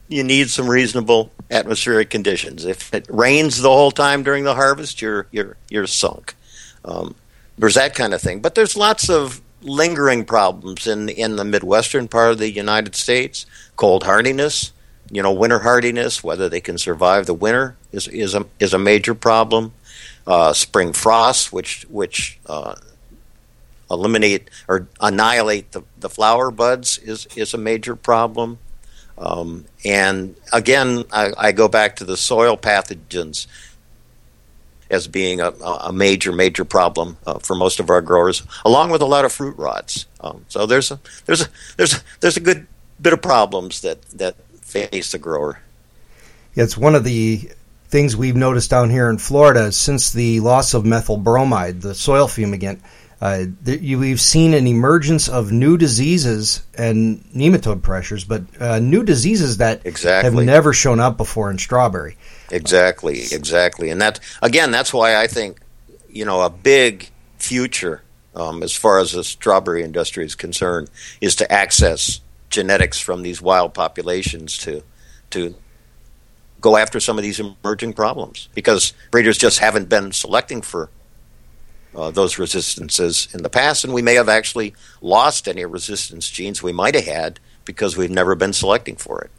you 0.07 0.23
need 0.23 0.51
some 0.51 0.69
reasonable 0.69 1.31
atmospheric 1.49 2.11
conditions. 2.11 2.63
If 2.63 2.93
it 2.93 3.07
rains 3.09 3.59
the 3.59 3.71
whole 3.71 3.89
time 3.89 4.21
during 4.21 4.43
the 4.43 4.53
harvest, 4.53 5.01
you're 5.01 5.25
you're 5.31 5.57
you're 5.67 5.87
sunk. 5.87 6.35
Um, 6.85 7.15
there's 7.57 7.73
that 7.73 7.95
kind 7.95 8.13
of 8.13 8.21
thing, 8.21 8.39
but 8.39 8.53
there's 8.53 8.77
lots 8.77 9.09
of 9.09 9.41
lingering 9.63 10.25
problems 10.25 10.85
in 10.85 11.09
in 11.09 11.37
the 11.37 11.43
midwestern 11.43 12.07
part 12.07 12.33
of 12.33 12.37
the 12.37 12.51
United 12.51 12.93
States. 12.93 13.47
Cold 13.77 14.03
hardiness, 14.03 14.73
you 15.11 15.21
know, 15.21 15.31
winter 15.31 15.59
hardiness, 15.59 16.23
whether 16.23 16.49
they 16.49 16.61
can 16.61 16.77
survive 16.77 17.25
the 17.25 17.33
winter 17.33 17.75
is 17.91 18.07
is 18.07 18.35
a 18.35 18.45
is 18.59 18.73
a 18.73 18.79
major 18.79 19.15
problem. 19.15 19.73
Uh, 20.25 20.51
spring 20.51 20.91
frost, 20.91 21.53
which 21.53 21.83
which 21.89 22.37
uh, 22.47 22.75
eliminate 23.89 24.49
or 24.67 24.87
annihilate 24.99 25.71
the, 25.71 25.81
the 25.97 26.09
flower 26.09 26.51
buds, 26.51 26.97
is 26.97 27.27
is 27.35 27.53
a 27.53 27.57
major 27.57 27.95
problem. 27.95 28.59
Um, 29.17 29.65
and 29.83 30.35
again, 30.53 31.03
I, 31.11 31.31
I, 31.35 31.51
go 31.51 31.67
back 31.67 31.95
to 31.95 32.03
the 32.03 32.15
soil 32.15 32.55
pathogens 32.55 33.47
as 34.91 35.07
being 35.07 35.41
a, 35.41 35.49
a 35.49 35.91
major, 35.91 36.31
major 36.31 36.63
problem 36.63 37.17
uh, 37.25 37.39
for 37.39 37.55
most 37.55 37.79
of 37.79 37.89
our 37.89 38.01
growers, 38.01 38.43
along 38.63 38.91
with 38.91 39.01
a 39.01 39.05
lot 39.05 39.25
of 39.25 39.31
fruit 39.31 39.57
rots. 39.57 40.05
Um, 40.21 40.45
so 40.49 40.67
there's 40.67 40.91
a 40.91 40.99
there's 41.25 41.41
a 41.41 41.47
there's 41.77 41.93
a, 41.95 42.01
there's 42.19 42.37
a 42.37 42.41
good 42.41 42.67
bit 43.01 43.13
of 43.13 43.21
problems 43.21 43.81
that 43.81 44.01
that 44.09 44.35
face 44.67 45.11
the 45.11 45.17
grower. 45.17 45.59
It's 46.55 46.77
one 46.77 46.95
of 46.95 47.03
the 47.03 47.49
things 47.87 48.17
we've 48.17 48.35
noticed 48.35 48.69
down 48.69 48.89
here 48.89 49.09
in 49.09 49.17
Florida 49.17 49.71
since 49.71 50.11
the 50.11 50.39
loss 50.41 50.73
of 50.73 50.85
methyl 50.85 51.17
bromide, 51.17 51.81
the 51.81 51.95
soil 51.95 52.27
fumigant. 52.27 52.79
Uh, 53.19 53.45
you, 53.65 53.97
we've 53.97 54.21
seen 54.21 54.53
an 54.53 54.67
emergence 54.67 55.27
of 55.27 55.51
new 55.51 55.77
diseases 55.77 56.61
and 56.77 57.23
nematode 57.33 57.81
pressures, 57.81 58.23
but 58.23 58.43
uh, 58.59 58.79
new 58.79 59.03
diseases 59.03 59.57
that 59.57 59.81
exactly. 59.85 60.29
have 60.29 60.45
never 60.45 60.71
shown 60.73 60.99
up 60.99 61.17
before 61.17 61.49
in 61.49 61.57
strawberry. 61.57 62.15
Exactly, 62.51 63.21
exactly, 63.31 63.89
and 63.89 63.99
that 64.01 64.19
again, 64.41 64.69
that's 64.69 64.93
why 64.93 65.15
I 65.15 65.25
think 65.25 65.59
you 66.09 66.25
know 66.25 66.41
a 66.41 66.49
big 66.49 67.09
future 67.39 68.03
um, 68.35 68.61
as 68.61 68.75
far 68.75 68.99
as 68.99 69.13
the 69.13 69.23
strawberry 69.23 69.83
industry 69.83 70.23
is 70.23 70.35
concerned 70.35 70.89
is 71.19 71.35
to 71.37 71.51
access 71.51 72.21
genetics 72.49 72.99
from 72.99 73.21
these 73.21 73.41
wild 73.41 73.73
populations 73.73 74.57
to 74.59 74.83
to 75.29 75.55
go 76.61 76.77
after 76.77 76.99
some 76.99 77.17
of 77.17 77.23
these 77.23 77.39
emerging 77.39 77.93
problems 77.93 78.49
because 78.55 78.93
breeders 79.11 79.37
just 79.37 79.59
haven't 79.59 79.89
been 79.89 80.11
selecting 80.11 80.61
for 80.61 80.89
uh, 81.95 82.11
those 82.11 82.37
resistances 82.37 83.27
in 83.33 83.43
the 83.43 83.49
past, 83.49 83.83
and 83.83 83.93
we 83.93 84.01
may 84.01 84.15
have 84.15 84.29
actually 84.29 84.73
lost 85.01 85.47
any 85.47 85.65
resistance 85.65 86.29
genes 86.29 86.61
we 86.61 86.71
might 86.71 86.95
have 86.95 87.05
had 87.05 87.39
because 87.65 87.97
we've 87.97 88.11
never 88.11 88.35
been 88.35 88.53
selecting 88.53 88.95
for 88.95 89.21
it. 89.21 89.31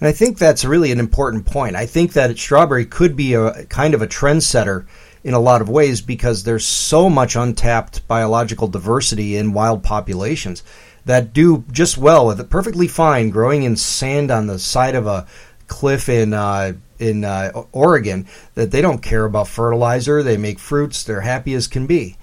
And 0.00 0.06
I 0.06 0.12
think 0.12 0.38
that's 0.38 0.64
really 0.64 0.92
an 0.92 1.00
important 1.00 1.46
point. 1.46 1.74
I 1.74 1.86
think 1.86 2.12
that 2.12 2.36
strawberry 2.38 2.84
could 2.84 3.16
be 3.16 3.34
a 3.34 3.64
kind 3.66 3.94
of 3.94 4.02
a 4.02 4.06
trendsetter 4.06 4.86
in 5.24 5.34
a 5.34 5.40
lot 5.40 5.60
of 5.60 5.68
ways 5.68 6.00
because 6.00 6.44
there's 6.44 6.66
so 6.66 7.10
much 7.10 7.34
untapped 7.34 8.06
biological 8.06 8.68
diversity 8.68 9.36
in 9.36 9.52
wild 9.52 9.82
populations 9.82 10.62
that 11.08 11.32
do 11.32 11.64
just 11.72 11.96
well 11.96 12.26
with 12.26 12.38
it, 12.38 12.50
perfectly 12.50 12.86
fine 12.86 13.30
growing 13.30 13.62
in 13.62 13.76
sand 13.76 14.30
on 14.30 14.46
the 14.46 14.58
side 14.58 14.94
of 14.94 15.06
a 15.06 15.26
cliff 15.66 16.06
in 16.06 16.34
uh, 16.34 16.74
in 16.98 17.24
uh, 17.24 17.50
Oregon. 17.72 18.26
That 18.54 18.70
they 18.72 18.82
don't 18.82 19.02
care 19.02 19.24
about 19.24 19.48
fertilizer. 19.48 20.22
They 20.22 20.36
make 20.36 20.58
fruits. 20.58 21.04
They're 21.04 21.22
happy 21.22 21.54
as 21.54 21.66
can 21.66 21.86
be. 21.86 22.18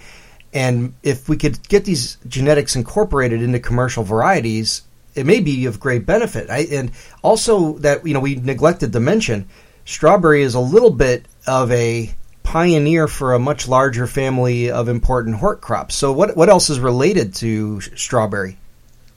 And 0.54 0.94
if 1.02 1.28
we 1.28 1.36
could 1.36 1.68
get 1.68 1.86
these 1.86 2.18
genetics 2.28 2.76
incorporated 2.76 3.42
into 3.42 3.60
commercial 3.60 4.04
varieties, 4.04 4.84
it 5.16 5.26
may 5.26 5.40
be 5.40 5.66
of 5.66 5.80
great 5.80 6.06
benefit. 6.06 6.52
I, 6.52 6.68
and 6.72 6.92
also 7.24 7.80
that 7.80 8.06
you 8.06 8.14
know 8.14 8.20
we 8.20 8.36
neglected 8.36 8.94
to 8.94 9.00
mention, 9.00 9.50
strawberry 9.86 10.44
is 10.44 10.54
a 10.54 10.60
little 10.60 10.92
bit 10.92 11.26
of 11.48 11.72
a 11.72 12.14
pioneer 12.44 13.08
for 13.08 13.34
a 13.34 13.40
much 13.40 13.68
larger 13.68 14.06
family 14.06 14.70
of 14.70 14.90
important 14.90 15.38
hort 15.38 15.60
crops. 15.60 15.96
So 15.96 16.14
what 16.14 16.38
what 16.38 16.50
else 16.50 16.70
is 16.70 16.80
related 16.80 17.34
to 17.36 17.82
strawberry? 17.82 18.60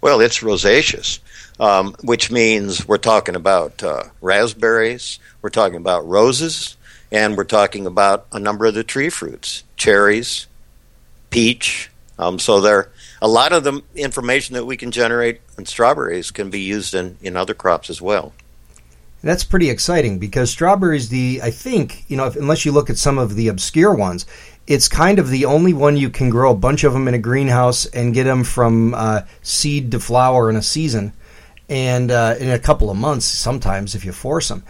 Well, 0.00 0.20
it's 0.20 0.42
rosaceous, 0.42 1.18
um, 1.58 1.94
which 2.02 2.30
means 2.30 2.87
we're 2.87 2.98
talking 2.98 3.34
about 3.34 3.82
uh, 3.82 4.04
raspberries, 4.20 5.18
we're 5.42 5.50
talking 5.50 5.76
about 5.76 6.06
roses, 6.06 6.76
and 7.11 7.37
we're 7.37 7.44
talking 7.44 7.87
about 7.87 8.26
a 8.30 8.38
number 8.38 8.66
of 8.66 8.74
the 8.74 8.84
tree 8.84 9.08
fruits, 9.11 9.64
cherries, 9.76 10.46
peach. 11.30 11.90
Um, 12.18 12.38
so 12.38 12.61
there, 12.61 12.90
a 13.20 13.28
lot 13.28 13.52
of 13.52 13.64
the 13.64 13.82
information 13.94 14.54
that 14.54 14.66
we 14.66 14.76
can 14.76 14.90
generate 14.90 15.40
in 15.56 15.66
strawberries 15.66 16.30
can 16.30 16.50
be 16.50 16.61
used 16.61 16.94
in, 16.94 17.16
in 17.20 17.37
other 17.37 17.54
crops 17.54 17.90
as 17.90 18.00
well. 18.00 18.32
That's 19.22 19.42
pretty 19.42 19.68
exciting 19.68 20.20
because 20.20 20.50
strawberries, 20.50 21.08
the 21.08 21.40
I 21.42 21.50
think 21.50 22.04
you 22.08 22.16
know, 22.16 22.26
if, 22.26 22.37
unless 22.37 22.64
you 22.64 22.70
look 22.70 22.88
at 22.88 22.98
some 22.98 23.18
of 23.18 23.34
the 23.34 23.48
obscure 23.48 23.92
ones, 23.92 24.26
it's 24.68 24.87
kind 24.87 25.18
of 25.18 25.31
the 25.31 25.46
only 25.46 25.72
one 25.72 25.96
you 25.96 26.11
can 26.11 26.28
grow 26.28 26.52
a 26.52 26.54
bunch 26.54 26.85
of 26.85 26.92
them 26.92 27.09
in 27.09 27.14
a 27.14 27.18
greenhouse 27.18 27.87
and 27.87 28.12
get 28.12 28.24
them 28.24 28.44
from 28.44 28.92
uh, 28.94 29.22
seed 29.40 29.90
to 29.92 29.98
flower 29.98 30.50
in 30.50 30.57
a 30.57 30.62
season, 30.62 31.14
and 31.70 32.11
uh, 32.11 32.35
in 32.38 32.50
a 32.50 32.59
couple 32.59 32.90
of 32.90 32.96
months 32.96 33.24
sometimes 33.24 33.94
if 33.94 34.04
you 34.04 34.12
force 34.12 34.48
them. 34.48 34.62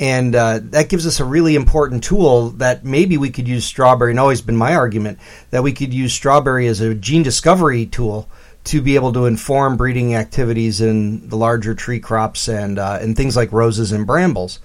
And 0.00 0.34
uh, 0.34 0.60
that 0.62 0.88
gives 0.88 1.06
us 1.06 1.20
a 1.20 1.24
really 1.24 1.54
important 1.54 2.04
tool 2.04 2.50
that 2.50 2.84
maybe 2.84 3.16
we 3.16 3.30
could 3.30 3.48
use 3.48 3.64
strawberry. 3.64 4.12
And 4.12 4.20
always 4.20 4.40
been 4.40 4.56
my 4.56 4.74
argument 4.74 5.18
that 5.50 5.64
we 5.64 5.72
could 5.72 5.92
use 5.92 6.12
strawberry 6.12 6.68
as 6.68 6.80
a 6.80 6.94
gene 6.94 7.24
discovery 7.24 7.86
tool 7.86 8.28
to 8.64 8.82
be 8.82 8.96
able 8.96 9.12
to 9.12 9.26
inform 9.26 9.76
breeding 9.76 10.14
activities 10.14 10.80
in 10.80 11.28
the 11.28 11.36
larger 11.36 11.74
tree 11.74 12.00
crops 12.00 12.48
and 12.48 12.78
uh, 12.78 12.98
and 13.00 13.16
things 13.16 13.36
like 13.36 13.52
roses 13.52 13.92
and 13.92 14.06
brambles. 14.06 14.60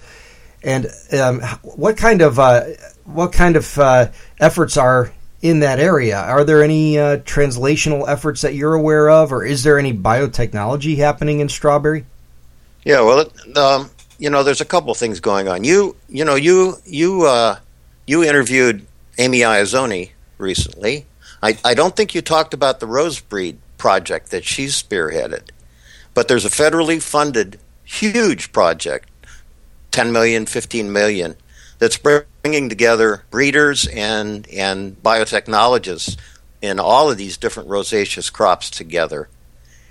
And 0.64 0.86
um, 1.12 1.40
what 1.62 1.96
kind 1.96 2.22
of 2.22 2.38
uh, 2.38 2.62
what 3.04 3.32
kind 3.32 3.56
of 3.56 3.78
uh, 3.78 4.10
efforts 4.40 4.76
are 4.76 5.12
in 5.42 5.60
that 5.60 5.78
area? 5.78 6.18
Are 6.18 6.42
there 6.42 6.62
any 6.62 6.98
uh, 6.98 7.18
translational 7.18 8.08
efforts 8.08 8.40
that 8.40 8.54
you're 8.54 8.72
aware 8.72 9.10
of, 9.10 9.30
or 9.30 9.44
is 9.44 9.62
there 9.62 9.78
any 9.78 9.92
biotechnology 9.92 10.96
happening 10.96 11.40
in 11.40 11.50
strawberry? 11.50 12.06
Yeah, 12.82 13.02
well, 13.02 13.30
um, 13.56 13.90
you 14.18 14.30
know, 14.30 14.42
there's 14.42 14.62
a 14.62 14.66
couple 14.66 14.94
things 14.94 15.20
going 15.20 15.48
on. 15.48 15.64
You, 15.64 15.96
you 16.08 16.24
know, 16.24 16.34
you 16.34 16.76
you 16.86 17.26
uh, 17.26 17.58
you 18.06 18.24
interviewed 18.24 18.86
Amy 19.18 19.40
Iezzoni 19.40 20.10
recently. 20.38 21.04
I, 21.42 21.58
I 21.62 21.74
don't 21.74 21.94
think 21.94 22.14
you 22.14 22.22
talked 22.22 22.54
about 22.54 22.80
the 22.80 22.86
RosBREED 22.86 23.56
project 23.76 24.30
that 24.30 24.46
she's 24.46 24.82
spearheaded, 24.82 25.50
but 26.14 26.26
there's 26.26 26.46
a 26.46 26.48
federally 26.48 27.02
funded 27.02 27.58
huge 27.84 28.50
project, 28.50 29.10
10 29.94 30.12
million, 30.12 30.44
15 30.44 30.92
million, 30.92 31.36
that's 31.78 31.96
bringing 31.96 32.68
together 32.68 33.24
breeders 33.30 33.86
and 33.86 34.48
and 34.48 35.00
biotechnologists 35.02 36.16
in 36.60 36.80
all 36.80 37.10
of 37.10 37.16
these 37.16 37.36
different 37.36 37.68
rosaceous 37.68 38.28
crops 38.28 38.70
together. 38.70 39.28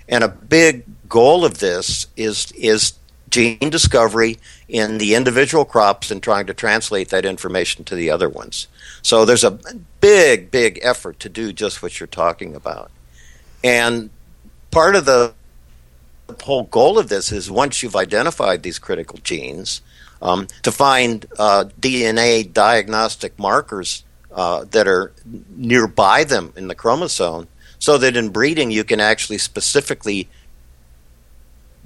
And 0.10 0.24
a 0.24 0.28
big 0.28 0.84
goal 1.08 1.46
of 1.46 1.60
this 1.60 2.08
is 2.18 2.52
is 2.52 2.94
gene 3.30 3.70
discovery 3.70 4.39
in 4.68 4.98
the 4.98 5.16
individual 5.16 5.66
crops 5.66 6.12
and 6.12 6.22
trying 6.22 6.48
to 6.48 6.54
translate 6.54 7.10
that 7.10 7.26
information 7.26 7.84
to 7.86 7.96
the 7.96 8.12
other 8.12 8.30
ones. 8.30 8.68
So 9.02 9.26
there's 9.26 9.44
a 9.44 9.58
big, 10.02 10.52
big 10.52 10.80
effort 10.84 11.20
to 11.22 11.30
do 11.30 11.54
just 11.54 11.82
what 11.82 12.00
you're 12.00 12.08
talking 12.08 12.56
about. 12.56 12.92
And 13.63 14.10
part 14.70 14.96
of 14.96 15.06
the 15.06 15.34
whole 16.44 16.63
goal 16.63 17.00
of 17.00 17.10
this 17.10 17.32
is 17.32 17.50
once 17.50 17.82
you've 17.82 17.96
identified 17.96 18.62
these 18.62 18.78
critical 18.80 19.20
genes, 19.24 19.82
um, 20.24 20.48
to 20.64 20.72
find 20.72 21.26
uh, 21.38 21.66
DNA 21.80 22.52
diagnostic 22.52 23.38
markers 23.38 24.04
uh, 24.32 24.64
that 24.72 24.88
are 24.88 25.14
nearby 25.56 26.24
them 26.24 26.54
in 26.56 26.68
the 26.70 26.74
chromosome 26.74 27.48
so 27.78 27.98
that 27.98 28.16
in 28.16 28.30
breeding 28.30 28.72
you 28.72 28.84
can 28.84 29.00
actually 29.00 29.38
specifically 29.38 30.30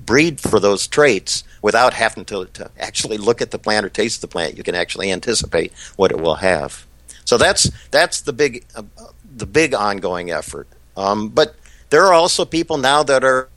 breed 0.06 0.39
for 0.39 0.60
those 0.60 0.88
traits 0.88 1.43
without 1.63 1.93
having 1.93 2.23
to, 2.23 2.45
to 2.54 2.69
actually 2.80 3.17
look 3.17 3.41
at 3.41 3.50
the 3.50 3.58
plant 3.58 3.86
or 3.86 3.89
taste 3.89 4.21
the 4.21 4.28
plant. 4.28 4.56
You 4.56 4.63
can 4.63 4.76
actually 4.76 5.12
anticipate 5.12 5.73
what 5.95 6.12
it 6.12 6.19
will 6.21 6.36
have. 6.36 6.86
So 7.26 7.38
that's 7.38 7.69
that's 7.89 8.21
the 8.21 8.32
big 8.32 8.63
uh, 8.76 8.84
the 9.36 9.47
big 9.47 9.73
ongoing 9.73 10.30
effort. 10.32 10.67
Um, 10.95 11.30
but 11.30 11.56
there 11.89 12.06
are 12.06 12.13
also 12.13 12.45
people 12.45 12.78
now 12.78 13.04
that 13.04 13.23
are 13.23 13.50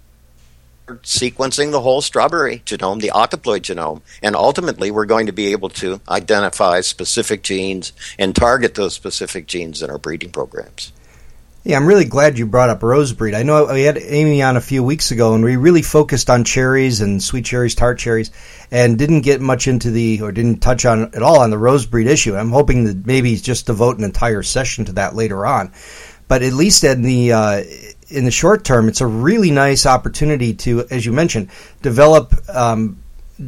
sequencing 0.97 1.71
the 1.71 1.81
whole 1.81 2.01
strawberry 2.01 2.63
genome, 2.67 3.01
the 3.01 3.13
octoploid 3.15 3.61
genome, 3.61 4.03
and 4.23 4.37
ultimately 4.37 4.91
we're 4.91 5.07
going 5.07 5.27
to 5.27 5.33
be 5.33 5.53
able 5.53 5.69
to 5.71 6.01
identify 6.09 6.81
specific 6.81 7.43
genes 7.43 7.93
and 8.19 8.35
target 8.35 8.75
those 8.75 8.95
specific 8.95 9.47
genes 9.47 9.83
in 9.83 9.91
our 9.91 9.99
breeding 9.99 10.31
programs. 10.31 10.93
Yeah, 11.63 11.77
I'm 11.77 11.87
really 11.87 12.07
glad 12.07 12.39
you 12.39 12.47
brought 12.47 12.71
up 12.71 12.81
RosBREED. 12.81 13.35
I 13.35 13.43
know 13.43 13.67
we 13.71 13.83
had 13.83 13.99
Amy 13.99 14.43
on 14.43 14.57
a 14.57 14.63
few 14.63 14.83
weeks 14.83 15.11
ago, 15.11 15.35
and 15.35 15.45
we 15.45 15.57
really 15.57 15.83
focused 15.83 16.31
on 16.31 16.43
cherries 16.43 17.03
and 17.03 17.23
sweet 17.23 17.45
cherries, 17.45 17.75
tart 17.75 17.99
cherries, 17.99 18.31
and 18.71 18.99
didn't 18.99 19.21
get 19.21 19.43
much 19.43 19.69
into 19.69 19.91
the 19.91 20.23
or 20.23 20.33
didn't 20.33 20.61
touch 20.61 20.87
on 20.87 21.15
at 21.15 21.23
all 21.23 21.41
on 21.41 21.51
the 21.51 21.59
RosBREED 21.59 22.07
issue. 22.07 22.35
I'm 22.35 22.51
hoping 22.51 22.85
that 22.85 23.05
maybe 23.05 23.37
just 23.37 23.67
devote 23.67 23.99
an 23.99 24.05
entire 24.05 24.43
session 24.43 24.87
to 24.87 24.93
that 24.93 25.15
later 25.15 25.45
on. 25.45 25.71
But 26.29 26.43
at 26.43 26.55
least 26.55 26.83
in 26.83 27.03
the 27.03 27.33
uh, 27.33 27.63
in 28.11 28.25
the 28.25 28.31
short 28.31 28.65
term, 28.65 28.89
it's 28.89 29.01
a 29.01 29.07
really 29.07 29.51
nice 29.51 29.87
opportunity 29.87 30.55
to, 30.55 30.87
as 30.91 31.07
you 31.07 31.13
mentioned, 31.13 31.49
develop 31.83 32.35
um, 32.49 33.03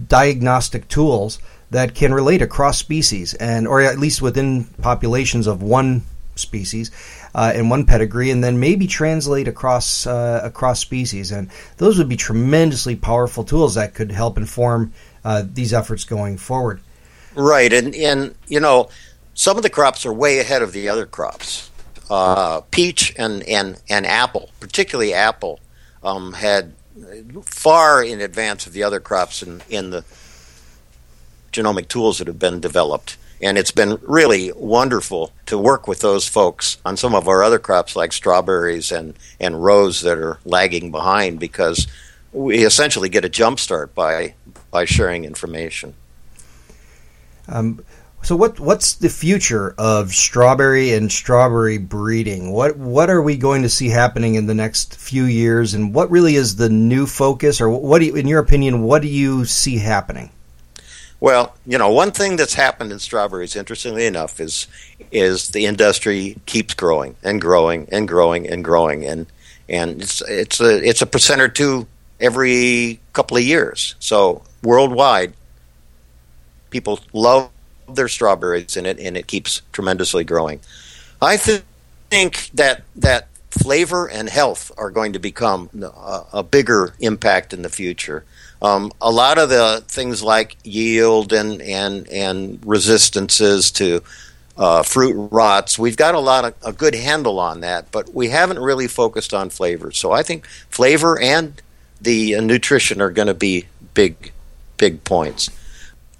diagnostic 0.08 0.88
tools 0.88 1.38
that 1.70 1.94
can 1.94 2.12
relate 2.12 2.42
across 2.42 2.78
species 2.78 3.34
and 3.34 3.66
or 3.66 3.80
at 3.80 3.98
least 3.98 4.22
within 4.22 4.64
populations 4.82 5.46
of 5.46 5.62
one 5.62 6.02
species 6.34 6.90
uh, 7.34 7.52
in 7.54 7.68
one 7.68 7.86
pedigree, 7.86 8.30
and 8.30 8.42
then 8.42 8.60
maybe 8.60 8.86
translate 8.86 9.48
across 9.48 10.06
uh, 10.06 10.40
across 10.42 10.80
species. 10.80 11.32
And 11.32 11.50
those 11.78 11.98
would 11.98 12.08
be 12.08 12.16
tremendously 12.16 12.96
powerful 12.96 13.44
tools 13.44 13.74
that 13.74 13.94
could 13.94 14.12
help 14.12 14.36
inform 14.36 14.92
uh, 15.24 15.44
these 15.46 15.72
efforts 15.72 16.04
going 16.04 16.36
forward. 16.36 16.80
Right, 17.34 17.72
and 17.72 17.94
and 17.94 18.34
you 18.48 18.60
know, 18.60 18.90
some 19.34 19.56
of 19.56 19.62
the 19.62 19.70
crops 19.70 20.04
are 20.06 20.12
way 20.12 20.38
ahead 20.38 20.62
of 20.62 20.72
the 20.72 20.88
other 20.88 21.06
crops. 21.06 21.70
Uh, 22.12 22.60
peach 22.70 23.14
and, 23.16 23.42
and 23.44 23.80
and 23.88 24.04
apple, 24.04 24.50
particularly 24.60 25.14
apple, 25.14 25.58
um, 26.02 26.34
had 26.34 26.74
far 27.42 28.04
in 28.04 28.20
advance 28.20 28.66
of 28.66 28.74
the 28.74 28.82
other 28.82 29.00
crops 29.00 29.42
in 29.42 29.62
in 29.70 29.88
the 29.88 30.04
genomic 31.52 31.88
tools 31.88 32.18
that 32.18 32.26
have 32.26 32.38
been 32.38 32.60
developed. 32.60 33.16
And 33.40 33.56
it's 33.56 33.70
been 33.70 33.98
really 34.02 34.52
wonderful 34.52 35.32
to 35.46 35.56
work 35.56 35.88
with 35.88 36.00
those 36.00 36.28
folks 36.28 36.76
on 36.84 36.98
some 36.98 37.14
of 37.14 37.28
our 37.28 37.42
other 37.42 37.58
crops 37.58 37.96
like 37.96 38.12
strawberries 38.12 38.92
and, 38.92 39.14
and 39.40 39.64
rose 39.64 40.02
that 40.02 40.18
are 40.18 40.38
lagging 40.44 40.90
behind 40.90 41.40
because 41.40 41.86
we 42.32 42.64
essentially 42.64 43.08
get 43.08 43.24
a 43.24 43.28
jump 43.30 43.58
start 43.58 43.94
by, 43.94 44.34
by 44.70 44.84
sharing 44.84 45.24
information. 45.24 45.94
Um, 47.48 47.84
so 48.22 48.36
what 48.36 48.60
what's 48.60 48.94
the 48.94 49.08
future 49.08 49.74
of 49.78 50.14
strawberry 50.14 50.92
and 50.92 51.10
strawberry 51.10 51.78
breeding? 51.78 52.52
What 52.52 52.76
what 52.76 53.10
are 53.10 53.20
we 53.20 53.36
going 53.36 53.62
to 53.62 53.68
see 53.68 53.88
happening 53.88 54.36
in 54.36 54.46
the 54.46 54.54
next 54.54 54.94
few 54.94 55.24
years, 55.24 55.74
and 55.74 55.92
what 55.92 56.10
really 56.10 56.36
is 56.36 56.56
the 56.56 56.68
new 56.68 57.06
focus, 57.06 57.60
or 57.60 57.68
what 57.68 57.98
do 57.98 58.06
you, 58.06 58.14
in 58.14 58.28
your 58.28 58.40
opinion, 58.40 58.82
what 58.82 59.02
do 59.02 59.08
you 59.08 59.44
see 59.44 59.78
happening? 59.78 60.30
Well, 61.18 61.54
you 61.66 61.78
know, 61.78 61.90
one 61.90 62.10
thing 62.12 62.36
that's 62.36 62.54
happened 62.54 62.90
in 62.92 62.98
strawberries, 63.00 63.56
interestingly 63.56 64.06
enough, 64.06 64.40
is 64.40 64.68
is 65.10 65.48
the 65.48 65.66
industry 65.66 66.36
keeps 66.46 66.74
growing 66.74 67.16
and 67.22 67.40
growing 67.40 67.88
and 67.90 68.06
growing 68.06 68.48
and 68.48 68.64
growing, 68.64 69.04
and 69.04 69.26
and 69.68 70.00
it's 70.00 70.22
it's 70.28 70.60
a 70.60 70.88
it's 70.88 71.02
a 71.02 71.06
percent 71.06 71.40
or 71.40 71.48
two 71.48 71.88
every 72.20 73.00
couple 73.12 73.36
of 73.36 73.42
years. 73.42 73.96
So 73.98 74.42
worldwide, 74.62 75.32
people 76.70 77.00
love 77.12 77.50
their 77.88 78.08
strawberries, 78.08 78.76
in 78.76 78.86
it 78.86 78.98
and 78.98 79.16
it 79.16 79.26
keeps 79.26 79.62
tremendously 79.72 80.24
growing. 80.24 80.60
I 81.20 81.36
th- 81.36 81.62
think 82.10 82.50
that 82.54 82.82
that 82.96 83.28
flavor 83.50 84.08
and 84.08 84.28
health 84.28 84.72
are 84.76 84.90
going 84.90 85.12
to 85.12 85.18
become 85.18 85.68
a, 85.82 86.24
a 86.34 86.42
bigger 86.42 86.94
impact 87.00 87.52
in 87.52 87.62
the 87.62 87.68
future. 87.68 88.24
Um, 88.60 88.92
a 89.00 89.10
lot 89.10 89.38
of 89.38 89.48
the 89.48 89.84
things 89.88 90.22
like 90.22 90.56
yield 90.62 91.32
and 91.32 91.60
and 91.60 92.08
and 92.08 92.60
resistances 92.64 93.70
to 93.72 94.02
uh, 94.56 94.82
fruit 94.82 95.14
rots. 95.32 95.78
We've 95.78 95.96
got 95.96 96.14
a 96.14 96.20
lot 96.20 96.44
of 96.44 96.54
a 96.64 96.72
good 96.72 96.94
handle 96.94 97.38
on 97.38 97.60
that, 97.60 97.90
but 97.90 98.14
we 98.14 98.28
haven't 98.28 98.58
really 98.58 98.86
focused 98.86 99.34
on 99.34 99.50
flavor. 99.50 99.90
So 99.90 100.12
I 100.12 100.22
think 100.22 100.46
flavor 100.70 101.20
and 101.20 101.60
the 102.00 102.36
uh, 102.36 102.40
nutrition 102.40 103.00
are 103.00 103.10
going 103.10 103.28
to 103.28 103.34
be 103.34 103.66
big, 103.94 104.32
big 104.76 105.04
points. 105.04 105.50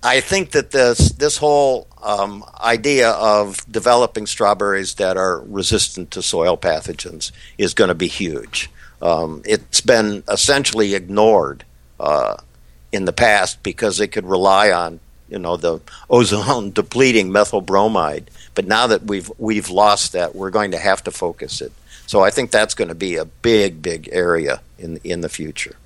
I 0.03 0.21
think 0.21 0.51
that 0.51 0.73
this 0.73 1.13
this 1.13 1.37
whole 1.37 1.87
um, 2.03 2.45
idea 2.61 3.11
of 3.11 3.65
developing 3.71 4.27
strawberries 4.27 4.95
that 4.95 5.17
are 5.17 5.41
resistant 5.41 6.11
to 6.13 6.23
soil 6.23 6.57
pathogens 6.57 7.31
is 7.57 7.75
going 7.75 7.89
to 7.89 7.95
be 7.95 8.09
huge. 8.09 8.69
Um, 9.01 9.43
it's 9.45 9.81
been 9.81 10.25
essentially 10.29 10.95
ignored 10.95 11.65
uh, 12.01 12.37
in 12.91 13.05
the 13.05 13.13
past 13.13 13.63
because 13.63 13.99
they 13.99 14.09
could 14.09 14.25
rely 14.25 14.73
on 14.73 14.99
you 15.29 15.39
know 15.39 15.57
the 15.57 15.81
ozone 16.11 16.73
depleting 16.73 17.31
methyl 17.31 17.61
bromide. 17.61 18.31
But 18.55 18.67
now 18.67 18.89
that 18.89 19.05
we've 19.05 19.31
we've 19.39 19.71
lost 19.71 20.13
that, 20.13 20.35
we're 20.35 20.51
going 20.51 20.73
to 20.73 20.79
have 20.79 21.05
to 21.05 21.13
focus 21.13 21.61
it. 21.61 21.73
So 22.07 22.23
I 22.23 22.31
think 22.31 22.51
that's 22.51 22.75
going 22.75 22.89
to 22.89 22.95
be 22.95 23.17
a 23.17 23.25
big, 23.25 23.83
big 23.83 24.09
area 24.11 24.61
in 24.79 24.99
in 25.05 25.21
the 25.21 25.29
future. 25.29 25.77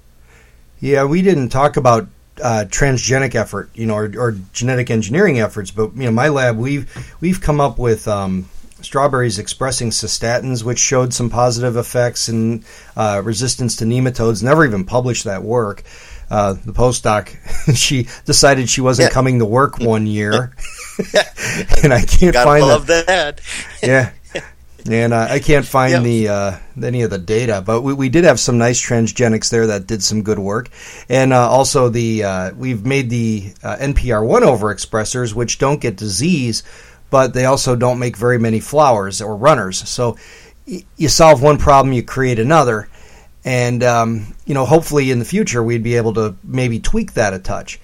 Yeah, 0.80 1.04
we 1.04 1.22
didn't 1.22 1.50
talk 1.50 1.76
about 1.76 2.08
uh, 2.42 2.64
transgenic 2.68 3.34
effort, 3.34 3.70
you 3.74 3.86
know, 3.86 3.94
or, 3.94 4.12
or, 4.18 4.36
genetic 4.52 4.90
engineering 4.90 5.40
efforts. 5.40 5.70
But 5.70 5.96
you 5.96 6.04
know, 6.04 6.10
my 6.10 6.28
lab 6.28 6.56
we've 6.56 6.90
we've 7.20 7.40
come 7.40 7.60
up 7.60 7.78
with 7.78 8.06
um, 8.08 8.48
strawberries 8.80 9.38
expressing 9.38 9.90
cystatins, 9.90 10.62
which 10.62 10.78
showed 10.78 11.12
some 11.14 11.30
positive 11.30 11.76
effects 11.76 12.28
in 12.28 12.64
uh, 12.96 13.22
resistance 13.24 13.76
to 13.76 13.84
nematodes. 13.84 14.42
Never 14.42 14.64
even 14.64 14.84
published 14.84 15.24
that 15.24 15.42
work. 15.42 15.82
Uh, 16.28 16.54
the 16.54 16.72
postdoc, 16.72 17.28
she 17.76 18.08
decided 18.24 18.68
she 18.68 18.80
wasn't 18.80 19.08
yeah. 19.08 19.14
coming 19.14 19.38
to 19.38 19.44
work 19.44 19.78
one 19.78 20.06
year, 20.06 20.56
and 21.84 21.94
I 21.94 22.02
can't 22.02 22.34
find 22.34 22.66
love 22.66 22.86
the, 22.86 23.04
that. 23.06 23.40
yeah, 23.80 24.10
and 24.88 25.12
uh, 25.12 25.26
I 25.30 25.38
can't 25.38 25.66
find 25.66 25.92
yep. 25.92 26.02
the 26.02 26.28
uh, 26.28 26.56
any 26.82 27.02
of 27.02 27.10
the 27.10 27.18
data, 27.18 27.62
but 27.64 27.82
we, 27.82 27.94
we 27.94 28.08
did 28.08 28.24
have 28.24 28.40
some 28.40 28.58
nice 28.58 28.80
transgenics 28.80 29.50
there 29.50 29.68
that 29.68 29.86
did 29.86 30.02
some 30.02 30.22
good 30.22 30.38
work, 30.38 30.68
and 31.08 31.32
uh, 31.32 31.48
also 31.48 31.88
the 31.88 32.24
uh, 32.24 32.54
we've 32.54 32.84
made 32.84 33.10
the 33.10 33.52
uh, 33.62 33.76
NPR1 33.76 34.42
overexpressors, 34.42 35.34
which 35.34 35.58
don't 35.58 35.80
get 35.80 35.96
disease, 35.96 36.62
but 37.10 37.34
they 37.34 37.44
also 37.44 37.76
don't 37.76 37.98
make 37.98 38.16
very 38.16 38.38
many 38.38 38.60
flowers 38.60 39.20
or 39.20 39.36
runners. 39.36 39.88
So 39.88 40.16
y- 40.66 40.84
you 40.96 41.08
solve 41.08 41.42
one 41.42 41.58
problem, 41.58 41.92
you 41.92 42.02
create 42.02 42.38
another, 42.38 42.88
and 43.44 43.82
um, 43.82 44.34
you 44.44 44.54
know 44.54 44.64
hopefully 44.64 45.10
in 45.10 45.18
the 45.18 45.24
future 45.24 45.62
we'd 45.62 45.82
be 45.82 45.96
able 45.96 46.14
to 46.14 46.36
maybe 46.44 46.80
tweak 46.80 47.14
that 47.14 47.34
a 47.34 47.38
touch. 47.38 47.80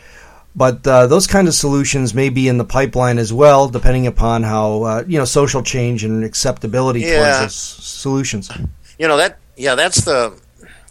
But 0.55 0.87
uh, 0.87 1.07
those 1.07 1.27
kind 1.27 1.49
of 1.49 1.55
solutions 1.55 2.12
may 2.12 2.29
be 2.29 2.47
in 2.47 2.59
the 2.59 2.65
pipeline 2.65 3.19
as 3.19 3.33
well, 3.33 3.69
depending 3.69 4.07
upon 4.07 4.43
how 4.43 4.83
uh, 4.83 5.05
you 5.07 5.19
know 5.19 5.25
social 5.25 5.62
change 5.62 6.05
and 6.05 6.25
acceptability 6.25 7.01
yeah. 7.01 7.17
towards 7.17 7.38
those 7.41 7.55
solutions. 7.55 8.51
You 8.99 9.09
know 9.09 9.17
that 9.17 9.38
yeah, 9.57 9.75
that's 9.75 10.05
the 10.05 10.38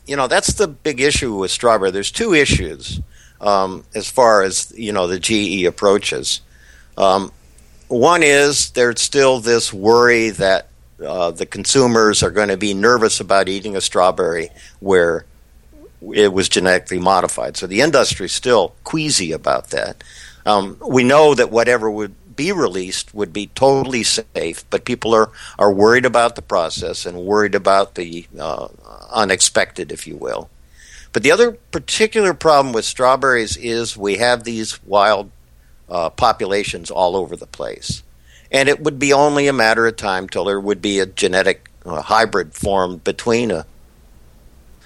you 0.07 0.15
know 0.15 0.27
that's 0.27 0.53
the 0.53 0.67
big 0.67 0.99
issue 0.99 1.35
with 1.35 1.51
strawberry. 1.51 1.91
There's 1.91 2.11
two 2.11 2.33
issues 2.33 3.01
um, 3.39 3.83
as 3.93 4.09
far 4.09 4.41
as 4.41 4.73
you 4.75 4.91
know 4.91 5.07
the 5.07 5.19
GE 5.19 5.65
approaches. 5.65 6.41
Um, 6.97 7.31
one 7.87 8.23
is 8.23 8.71
there's 8.71 9.01
still 9.01 9.39
this 9.39 9.71
worry 9.73 10.29
that 10.31 10.69
uh, 11.05 11.31
the 11.31 11.45
consumers 11.45 12.23
are 12.23 12.31
going 12.31 12.49
to 12.49 12.57
be 12.57 12.73
nervous 12.73 13.19
about 13.19 13.49
eating 13.49 13.75
a 13.75 13.81
strawberry 13.81 14.49
where 14.79 15.25
it 16.13 16.33
was 16.33 16.49
genetically 16.49 16.99
modified. 16.99 17.57
So 17.57 17.67
the 17.67 17.81
industry 17.81 18.25
is 18.25 18.31
still 18.31 18.75
queasy 18.83 19.31
about 19.31 19.69
that. 19.69 20.03
Um, 20.45 20.77
we 20.85 21.03
know 21.03 21.35
that 21.35 21.51
whatever 21.51 21.89
would 21.89 22.15
be 22.35 22.51
released 22.51 23.13
would 23.13 23.31
be 23.31 23.47
totally 23.47 24.03
safe, 24.03 24.67
but 24.69 24.85
people 24.85 25.13
are, 25.13 25.29
are 25.59 25.71
worried 25.71 26.05
about 26.05 26.35
the 26.35 26.41
process 26.41 27.05
and 27.05 27.25
worried 27.25 27.55
about 27.55 27.95
the 27.95 28.25
uh, 28.39 28.67
unexpected, 29.11 29.91
if 29.91 30.07
you 30.07 30.15
will. 30.15 30.49
But 31.13 31.23
the 31.23 31.31
other 31.31 31.51
particular 31.51 32.33
problem 32.33 32.73
with 32.73 32.85
strawberries 32.85 33.57
is 33.57 33.97
we 33.97 34.17
have 34.17 34.43
these 34.43 34.83
wild 34.83 35.29
uh, 35.89 36.09
populations 36.09 36.89
all 36.89 37.15
over 37.15 37.35
the 37.35 37.45
place. 37.45 38.01
And 38.49 38.69
it 38.69 38.81
would 38.81 38.97
be 38.97 39.13
only 39.13 39.47
a 39.47 39.53
matter 39.53 39.85
of 39.85 39.97
time 39.97 40.27
till 40.27 40.45
there 40.45 40.59
would 40.59 40.81
be 40.81 40.99
a 40.99 41.05
genetic 41.05 41.69
uh, 41.85 42.01
hybrid 42.01 42.53
formed 42.53 43.03
between 43.03 43.51
a 43.51 43.65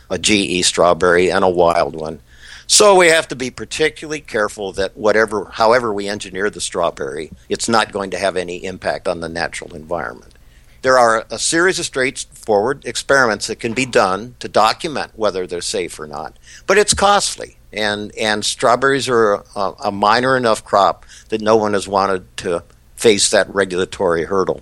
a 0.10 0.18
GE 0.18 0.66
strawberry 0.66 1.32
and 1.32 1.44
a 1.44 1.50
wild 1.50 1.96
one. 1.96 2.20
So 2.68 2.96
we 2.96 3.10
have 3.10 3.28
to 3.28 3.36
be 3.36 3.52
particularly 3.52 4.22
careful 4.22 4.72
that 4.74 4.98
whatever, 4.98 5.46
however 5.46 5.94
we 5.94 6.08
engineer 6.08 6.50
the 6.50 6.62
strawberry, 6.62 7.32
it's 7.48 7.70
not 7.70 7.92
going 7.92 8.12
to 8.12 8.18
have 8.18 8.36
any 8.36 8.66
impact 8.66 9.08
on 9.08 9.20
the 9.20 9.30
natural 9.30 9.76
environment. 9.76 10.34
There 10.82 10.98
are 10.98 11.26
a 11.32 11.40
series 11.40 11.80
of 11.80 11.86
straightforward 11.86 12.86
experiments 12.86 13.48
that 13.48 13.60
can 13.60 13.74
be 13.74 13.86
done 13.86 14.36
to 14.40 14.48
document 14.48 15.12
whether 15.16 15.48
they're 15.48 15.62
safe 15.62 16.00
or 16.00 16.08
not, 16.08 16.38
but 16.68 16.78
it's 16.78 16.94
costly. 16.94 17.58
And 17.74 18.16
and 18.16 18.46
strawberries 18.46 19.10
are 19.10 19.44
a, 19.56 19.74
a 19.86 19.92
minor 19.92 20.38
enough 20.38 20.64
crop 20.64 21.06
that 21.30 21.42
no 21.42 21.58
one 21.58 21.74
has 21.74 21.88
wanted 21.88 22.38
to 22.38 22.64
face 22.96 23.32
that 23.32 23.54
regulatory 23.54 24.26
hurdle. 24.26 24.62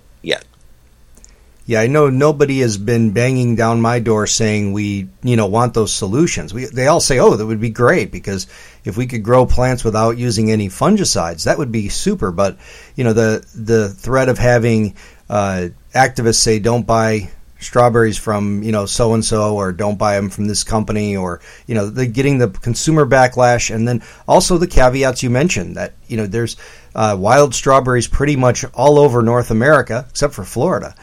Yeah, 1.66 1.80
I 1.80 1.86
know 1.86 2.10
nobody 2.10 2.60
has 2.60 2.76
been 2.76 3.12
banging 3.12 3.56
down 3.56 3.80
my 3.80 3.98
door 3.98 4.26
saying 4.26 4.74
we, 4.74 5.08
you 5.22 5.36
know, 5.36 5.46
want 5.46 5.72
those 5.72 5.94
solutions. 5.94 6.52
We, 6.52 6.66
they 6.66 6.88
all 6.88 7.00
say, 7.00 7.18
"Oh, 7.18 7.36
that 7.36 7.46
would 7.46 7.60
be 7.60 7.70
great 7.70 8.12
because 8.12 8.46
if 8.84 8.98
we 8.98 9.06
could 9.06 9.22
grow 9.22 9.46
plants 9.46 9.82
without 9.82 10.18
using 10.18 10.50
any 10.50 10.68
fungicides, 10.68 11.44
that 11.44 11.56
would 11.56 11.72
be 11.72 11.88
super." 11.88 12.30
But 12.32 12.58
you 12.96 13.04
know, 13.04 13.14
the 13.14 13.46
the 13.54 13.88
threat 13.88 14.28
of 14.28 14.36
having 14.36 14.94
uh, 15.30 15.68
activists 15.94 16.34
say, 16.34 16.58
"Don't 16.58 16.86
buy 16.86 17.30
strawberries 17.60 18.18
from 18.18 18.62
you 18.62 18.70
know 18.70 18.84
so 18.84 19.14
and 19.14 19.24
so," 19.24 19.56
or 19.56 19.72
"Don't 19.72 19.98
buy 19.98 20.16
them 20.16 20.28
from 20.28 20.46
this 20.46 20.64
company," 20.64 21.16
or 21.16 21.40
you 21.66 21.74
know, 21.74 21.88
the 21.88 22.04
getting 22.04 22.36
the 22.36 22.50
consumer 22.50 23.06
backlash, 23.06 23.74
and 23.74 23.88
then 23.88 24.02
also 24.28 24.58
the 24.58 24.66
caveats 24.66 25.22
you 25.22 25.30
mentioned 25.30 25.76
that 25.78 25.94
you 26.08 26.18
know 26.18 26.26
there's 26.26 26.58
uh, 26.94 27.16
wild 27.18 27.54
strawberries 27.54 28.06
pretty 28.06 28.36
much 28.36 28.66
all 28.74 28.98
over 28.98 29.22
North 29.22 29.50
America 29.50 30.04
except 30.10 30.34
for 30.34 30.44
Florida 30.44 30.94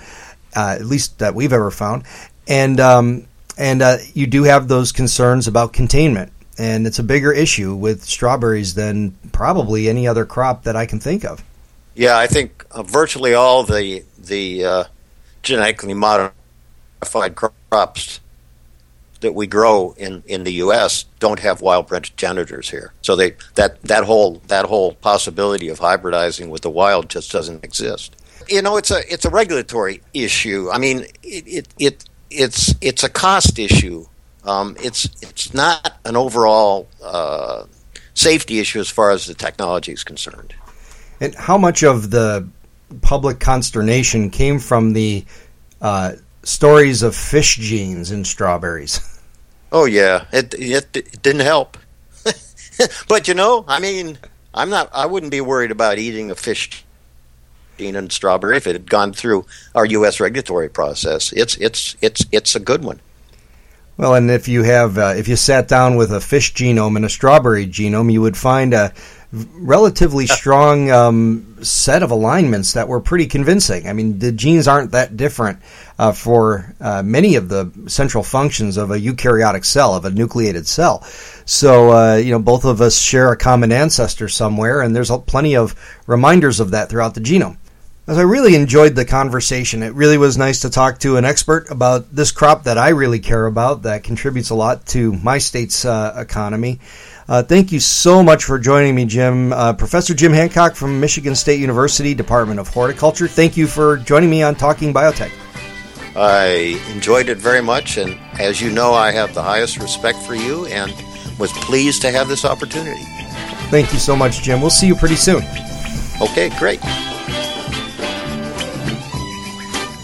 uh, 0.55 0.75
at 0.79 0.85
least 0.85 1.19
that 1.19 1.35
we've 1.35 1.53
ever 1.53 1.71
found. 1.71 2.03
And 2.47 2.79
um, 2.79 3.27
and 3.57 3.81
uh, 3.81 3.97
you 4.13 4.27
do 4.27 4.43
have 4.43 4.67
those 4.67 4.91
concerns 4.91 5.47
about 5.47 5.73
containment, 5.73 6.31
and 6.57 6.87
it's 6.87 6.99
a 6.99 7.03
bigger 7.03 7.31
issue 7.31 7.75
with 7.75 8.03
strawberries 8.03 8.73
than 8.73 9.11
probably 9.31 9.87
any 9.87 10.07
other 10.07 10.25
crop 10.25 10.63
that 10.63 10.75
I 10.75 10.85
can 10.85 10.99
think 10.99 11.23
of. 11.23 11.43
Yeah, 11.95 12.17
I 12.17 12.27
think 12.27 12.65
uh, 12.71 12.83
virtually 12.83 13.33
all 13.33 13.63
the 13.63 14.03
the 14.17 14.65
uh, 14.65 14.83
genetically 15.43 15.93
modified 15.93 17.35
crops 17.35 18.19
that 19.19 19.35
we 19.35 19.47
grow 19.47 19.93
in, 19.97 20.23
in 20.25 20.43
the 20.43 20.53
U.S. 20.53 21.05
don't 21.19 21.39
have 21.39 21.61
wild 21.61 21.87
progenitors 21.87 22.69
here. 22.71 22.93
So 23.01 23.15
they 23.15 23.35
that 23.55 23.81
that 23.83 24.05
whole 24.05 24.41
that 24.47 24.65
whole 24.65 24.93
possibility 24.95 25.69
of 25.69 25.79
hybridizing 25.79 26.49
with 26.49 26.63
the 26.63 26.69
wild 26.69 27.09
just 27.09 27.31
doesn't 27.31 27.63
exist 27.63 28.15
you 28.51 28.61
know, 28.61 28.77
it's 28.77 28.91
a 28.91 29.01
it's 29.11 29.25
a 29.25 29.29
regulatory 29.29 30.01
issue. 30.13 30.69
I 30.71 30.77
mean, 30.77 31.05
it, 31.23 31.47
it, 31.47 31.67
it 31.79 32.05
it's 32.29 32.75
it's 32.81 33.03
a 33.03 33.09
cost 33.09 33.57
issue. 33.57 34.05
Um, 34.43 34.75
it's 34.79 35.05
it's 35.21 35.53
not 35.53 35.99
an 36.05 36.15
overall 36.15 36.87
uh, 37.03 37.65
safety 38.13 38.59
issue 38.59 38.79
as 38.79 38.89
far 38.89 39.11
as 39.11 39.25
the 39.25 39.33
technology 39.33 39.93
is 39.93 40.03
concerned. 40.03 40.53
And 41.19 41.33
how 41.35 41.57
much 41.57 41.83
of 41.83 42.11
the 42.11 42.47
public 43.01 43.39
consternation 43.39 44.29
came 44.29 44.59
from 44.59 44.93
the 44.93 45.25
uh, 45.81 46.13
stories 46.43 47.03
of 47.03 47.15
fish 47.15 47.57
genes 47.57 48.11
in 48.11 48.25
strawberries? 48.25 48.99
Oh 49.71 49.85
yeah, 49.85 50.25
it 50.33 50.53
it, 50.55 50.97
it 50.97 51.21
didn't 51.21 51.45
help. 51.45 51.77
but 53.07 53.29
you 53.29 53.33
know, 53.33 53.63
I 53.67 53.79
mean, 53.79 54.17
I'm 54.53 54.69
not. 54.69 54.89
I 54.93 55.05
wouldn't 55.05 55.31
be 55.31 55.39
worried 55.39 55.71
about 55.71 55.97
eating 55.97 56.29
a 56.29 56.35
fish 56.35 56.83
and 57.79 58.11
strawberry 58.11 58.57
if 58.57 58.67
it 58.67 58.73
had 58.73 58.89
gone 58.89 59.13
through 59.13 59.45
our 59.73 59.85
U.S. 59.85 60.19
regulatory 60.19 60.69
process. 60.69 61.31
It's 61.33 61.55
it's 61.57 61.95
it's 62.01 62.25
it's 62.31 62.55
a 62.55 62.59
good 62.59 62.83
one. 62.83 62.99
Well, 63.97 64.15
and 64.15 64.31
if 64.31 64.47
you 64.47 64.63
have 64.63 64.97
uh, 64.97 65.13
if 65.15 65.27
you 65.27 65.35
sat 65.35 65.67
down 65.67 65.95
with 65.95 66.11
a 66.11 66.21
fish 66.21 66.53
genome 66.53 66.95
and 66.95 67.05
a 67.05 67.09
strawberry 67.09 67.67
genome, 67.67 68.11
you 68.11 68.21
would 68.21 68.37
find 68.37 68.73
a 68.73 68.93
relatively 69.31 70.27
strong 70.27 70.91
um, 70.91 71.57
set 71.63 72.03
of 72.03 72.11
alignments 72.11 72.73
that 72.73 72.87
were 72.87 72.99
pretty 72.99 73.27
convincing. 73.27 73.87
I 73.87 73.93
mean, 73.93 74.19
the 74.19 74.31
genes 74.31 74.67
aren't 74.67 74.91
that 74.91 75.15
different 75.15 75.59
uh, 75.97 76.11
for 76.11 76.75
uh, 76.81 77.01
many 77.03 77.35
of 77.35 77.47
the 77.47 77.71
central 77.87 78.23
functions 78.23 78.75
of 78.75 78.91
a 78.91 78.99
eukaryotic 78.99 79.63
cell, 79.63 79.95
of 79.95 80.03
a 80.03 80.09
nucleated 80.09 80.67
cell. 80.67 81.03
So, 81.45 81.91
uh, 81.91 82.15
you 82.15 82.31
know, 82.31 82.39
both 82.39 82.65
of 82.65 82.81
us 82.81 82.99
share 82.99 83.31
a 83.31 83.37
common 83.37 83.71
ancestor 83.71 84.27
somewhere, 84.27 84.81
and 84.81 84.95
there's 84.95 85.11
plenty 85.27 85.55
of 85.55 85.75
reminders 86.07 86.59
of 86.59 86.71
that 86.71 86.89
throughout 86.89 87.13
the 87.13 87.21
genome. 87.21 87.57
As 88.07 88.17
I 88.17 88.23
really 88.23 88.55
enjoyed 88.55 88.95
the 88.95 89.05
conversation, 89.05 89.83
it 89.83 89.93
really 89.93 90.17
was 90.17 90.37
nice 90.37 90.61
to 90.61 90.69
talk 90.69 90.99
to 90.99 91.17
an 91.17 91.23
expert 91.23 91.69
about 91.69 92.13
this 92.13 92.31
crop 92.31 92.63
that 92.63 92.77
I 92.77 92.89
really 92.89 93.19
care 93.19 93.45
about 93.45 93.83
that 93.83 94.03
contributes 94.03 94.49
a 94.49 94.55
lot 94.55 94.85
to 94.87 95.13
my 95.13 95.37
state's 95.37 95.85
uh, 95.85 96.15
economy. 96.17 96.79
Uh, 97.31 97.41
thank 97.41 97.71
you 97.71 97.79
so 97.79 98.21
much 98.21 98.43
for 98.43 98.59
joining 98.59 98.93
me, 98.93 99.05
Jim. 99.05 99.53
Uh, 99.53 99.71
Professor 99.71 100.13
Jim 100.13 100.33
Hancock 100.33 100.75
from 100.75 100.99
Michigan 100.99 101.33
State 101.33 101.61
University, 101.61 102.13
Department 102.13 102.59
of 102.59 102.67
Horticulture. 102.67 103.25
Thank 103.25 103.55
you 103.55 103.67
for 103.67 103.95
joining 103.99 104.29
me 104.29 104.43
on 104.43 104.53
Talking 104.53 104.93
Biotech. 104.93 105.31
I 106.13 106.77
enjoyed 106.93 107.29
it 107.29 107.37
very 107.37 107.61
much, 107.61 107.95
and 107.95 108.19
as 108.37 108.59
you 108.59 108.69
know, 108.69 108.93
I 108.93 109.11
have 109.11 109.33
the 109.33 109.41
highest 109.41 109.77
respect 109.77 110.17
for 110.23 110.35
you 110.35 110.65
and 110.65 110.91
was 111.39 111.53
pleased 111.53 112.01
to 112.01 112.11
have 112.11 112.27
this 112.27 112.43
opportunity. 112.43 113.05
Thank 113.69 113.93
you 113.93 113.99
so 113.99 114.13
much, 114.13 114.41
Jim. 114.41 114.59
We'll 114.59 114.69
see 114.69 114.87
you 114.87 114.95
pretty 114.95 115.15
soon. 115.15 115.41
Okay, 116.21 116.49
great. 116.59 116.81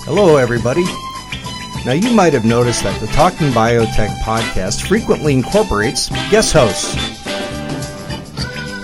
Hello, 0.05 0.37
everybody. 0.37 0.85
Now, 1.87 1.93
you 1.93 2.11
might 2.13 2.33
have 2.33 2.43
noticed 2.43 2.83
that 2.83 2.99
the 2.99 3.07
Talking 3.07 3.47
Biotech 3.51 4.13
podcast 4.17 4.85
frequently 4.85 5.31
incorporates 5.33 6.09
guest 6.29 6.51
hosts. 6.51 6.95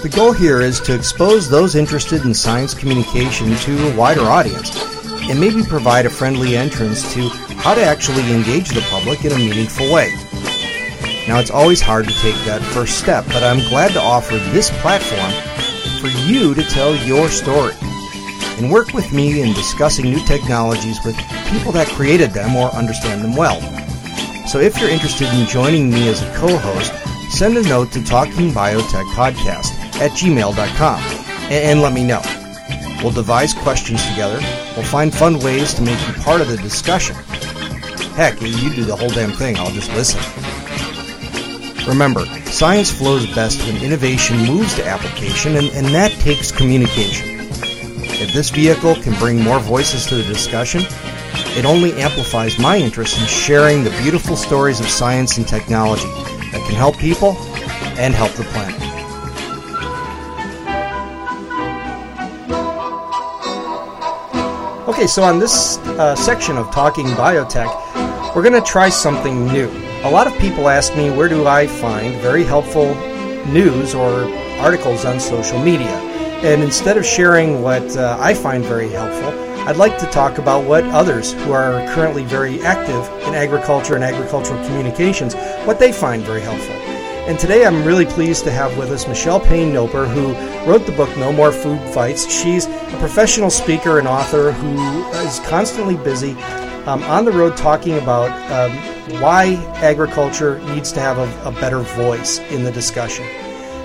The 0.01 0.07
goal 0.07 0.31
here 0.31 0.61
is 0.61 0.79
to 0.79 0.95
expose 0.95 1.49
those 1.49 1.75
interested 1.75 2.23
in 2.23 2.33
science 2.33 2.73
communication 2.73 3.57
to 3.57 3.91
a 3.91 3.97
wider 3.97 4.21
audience 4.21 4.71
and 5.29 5.37
maybe 5.37 5.63
provide 5.63 6.05
a 6.05 6.09
friendly 6.09 6.55
entrance 6.55 7.13
to 7.13 7.27
how 7.57 7.73
to 7.73 7.83
actually 7.83 8.31
engage 8.31 8.69
the 8.69 8.87
public 8.89 9.25
in 9.25 9.33
a 9.33 9.37
meaningful 9.37 9.91
way. 9.91 10.09
Now, 11.27 11.39
it's 11.39 11.51
always 11.51 11.81
hard 11.81 12.07
to 12.07 12.13
take 12.21 12.35
that 12.45 12.61
first 12.61 12.99
step, 12.99 13.25
but 13.25 13.43
I'm 13.43 13.67
glad 13.67 13.91
to 13.91 14.01
offer 14.01 14.37
this 14.53 14.71
platform 14.79 15.33
for 15.99 16.07
you 16.25 16.53
to 16.53 16.63
tell 16.63 16.95
your 16.95 17.27
story 17.27 17.73
and 18.57 18.71
work 18.71 18.93
with 18.93 19.11
me 19.11 19.41
in 19.41 19.53
discussing 19.53 20.05
new 20.05 20.23
technologies 20.25 20.99
with 21.03 21.15
people 21.49 21.71
that 21.71 21.87
created 21.87 22.31
them 22.31 22.55
or 22.55 22.73
understand 22.73 23.23
them 23.23 23.35
well. 23.35 23.59
So 24.47 24.59
if 24.59 24.79
you're 24.79 24.89
interested 24.89 25.27
in 25.33 25.47
joining 25.47 25.89
me 25.89 26.07
as 26.09 26.21
a 26.21 26.33
co-host, 26.35 26.93
send 27.31 27.57
a 27.57 27.63
note 27.63 27.91
to 27.93 28.03
Talking 28.03 28.51
Biotech 28.51 29.05
Podcast 29.13 29.73
at 29.99 30.11
gmail.com 30.11 31.01
and, 31.45 31.53
and 31.53 31.81
let 31.81 31.93
me 31.93 32.03
know. 32.03 32.21
We'll 33.01 33.11
devise 33.11 33.53
questions 33.53 34.01
together. 34.09 34.39
We'll 34.75 34.85
find 34.85 35.13
fun 35.13 35.39
ways 35.39 35.73
to 35.73 35.81
make 35.81 35.99
you 36.07 36.13
part 36.21 36.41
of 36.41 36.47
the 36.47 36.57
discussion. 36.57 37.15
Heck, 38.15 38.39
you 38.41 38.73
do 38.73 38.83
the 38.83 38.95
whole 38.95 39.09
damn 39.09 39.31
thing. 39.31 39.57
I'll 39.57 39.71
just 39.71 39.91
listen. 39.93 40.21
Remember, 41.87 42.25
science 42.45 42.91
flows 42.91 43.25
best 43.35 43.59
when 43.65 43.83
innovation 43.83 44.37
moves 44.45 44.75
to 44.75 44.85
application, 44.85 45.57
and, 45.57 45.67
and 45.71 45.87
that 45.87 46.11
takes 46.21 46.49
communication. 46.49 47.32
If 48.21 48.33
this 48.33 48.49
vehicle 48.49 48.95
can 48.95 49.17
bring 49.19 49.41
more 49.41 49.59
voices 49.59 50.05
to 50.07 50.15
the 50.15 50.23
discussion, 50.23 50.81
it 51.57 51.65
only 51.65 51.93
amplifies 51.93 52.57
my 52.59 52.77
interest 52.77 53.19
in 53.19 53.25
sharing 53.27 53.83
the 53.83 53.89
beautiful 54.01 54.35
stories 54.35 54.79
of 54.79 54.87
science 54.87 55.37
and 55.37 55.47
technology 55.47 56.07
that 56.51 56.63
can 56.67 56.75
help 56.75 56.97
people 56.97 57.35
and 57.97 58.13
help 58.13 58.31
the 58.33 58.43
planet. 58.43 58.79
Okay, 64.87 65.07
so 65.07 65.23
on 65.23 65.39
this 65.39 65.77
uh, 65.79 66.15
section 66.15 66.55
of 66.57 66.71
Talking 66.71 67.07
Biotech, 67.07 68.35
we're 68.35 68.43
going 68.43 68.53
to 68.53 68.61
try 68.61 68.89
something 68.89 69.47
new. 69.47 69.69
A 70.03 70.09
lot 70.09 70.27
of 70.27 70.37
people 70.37 70.69
ask 70.69 70.95
me 70.95 71.09
where 71.09 71.29
do 71.29 71.47
I 71.47 71.67
find 71.67 72.15
very 72.21 72.43
helpful 72.43 72.93
news 73.47 73.95
or 73.95 74.23
articles 74.59 75.05
on 75.05 75.19
social 75.19 75.59
media. 75.59 76.12
And 76.43 76.61
instead 76.61 76.97
of 76.97 77.05
sharing 77.05 77.61
what 77.61 77.95
uh, 77.95 78.17
I 78.19 78.33
find 78.33 78.65
very 78.65 78.89
helpful, 78.89 79.29
I'd 79.65 79.77
like 79.77 79.97
to 79.99 80.05
talk 80.07 80.39
about 80.39 80.65
what 80.65 80.83
others 80.87 81.31
who 81.31 81.53
are 81.53 81.87
currently 81.95 82.25
very 82.25 82.61
active 82.63 83.07
in 83.25 83.33
agriculture 83.33 83.95
and 83.95 84.03
agricultural 84.03 84.61
communications, 84.65 85.35
what 85.63 85.79
they 85.79 85.93
find 85.93 86.21
very 86.21 86.41
helpful. 86.41 86.75
And 87.29 87.39
today 87.39 87.65
I'm 87.65 87.85
really 87.85 88.05
pleased 88.05 88.43
to 88.43 88.51
have 88.51 88.77
with 88.77 88.91
us 88.91 89.07
Michele 89.07 89.39
Payn-Knoper, 89.39 90.05
who 90.05 90.33
wrote 90.69 90.85
the 90.85 90.91
book 90.91 91.15
No 91.15 91.31
More 91.31 91.53
Food 91.53 91.79
Fights. 91.93 92.29
She's 92.29 92.65
a 92.65 92.97
professional 92.99 93.49
speaker 93.49 93.97
and 93.97 94.05
author 94.05 94.51
who 94.51 95.05
is 95.19 95.39
constantly 95.47 95.95
busy 95.95 96.33
um, 96.85 97.01
on 97.03 97.23
the 97.23 97.31
road 97.31 97.55
talking 97.55 97.99
about 97.99 98.29
um, 98.51 98.77
why 99.21 99.53
agriculture 99.77 100.59
needs 100.73 100.91
to 100.91 100.99
have 100.99 101.17
a, 101.17 101.47
a, 101.47 101.51
better 101.53 101.79
voice 101.79 102.39
in 102.51 102.65
the 102.65 102.71
discussion. 102.73 103.23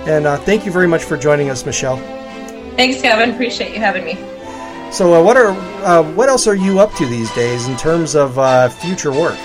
And 0.09 0.27
uh, 0.27 0.35
thank 0.39 0.65
you 0.65 0.73
very 0.73 0.87
much 0.87 1.05
for 1.05 1.15
joining 1.15 1.49
us, 1.49 1.65
Michele. 1.65 2.18
Thanks, 2.79 3.01
Kevin. 3.01 3.31
Appreciate 3.31 3.73
you 3.73 3.81
having 3.81 4.05
me. 4.05 4.15
So, 4.89 5.13
uh, 5.13 5.21
what 5.21 5.35
are 5.35 5.49
uh, 5.83 6.01
what 6.13 6.29
else 6.29 6.47
are 6.47 6.55
you 6.55 6.79
up 6.79 6.93
to 6.93 7.05
these 7.05 7.29
days 7.35 7.67
in 7.67 7.75
terms 7.75 8.15
of 8.15 8.39
uh, 8.39 8.69
future 8.69 9.11
work? 9.11 9.37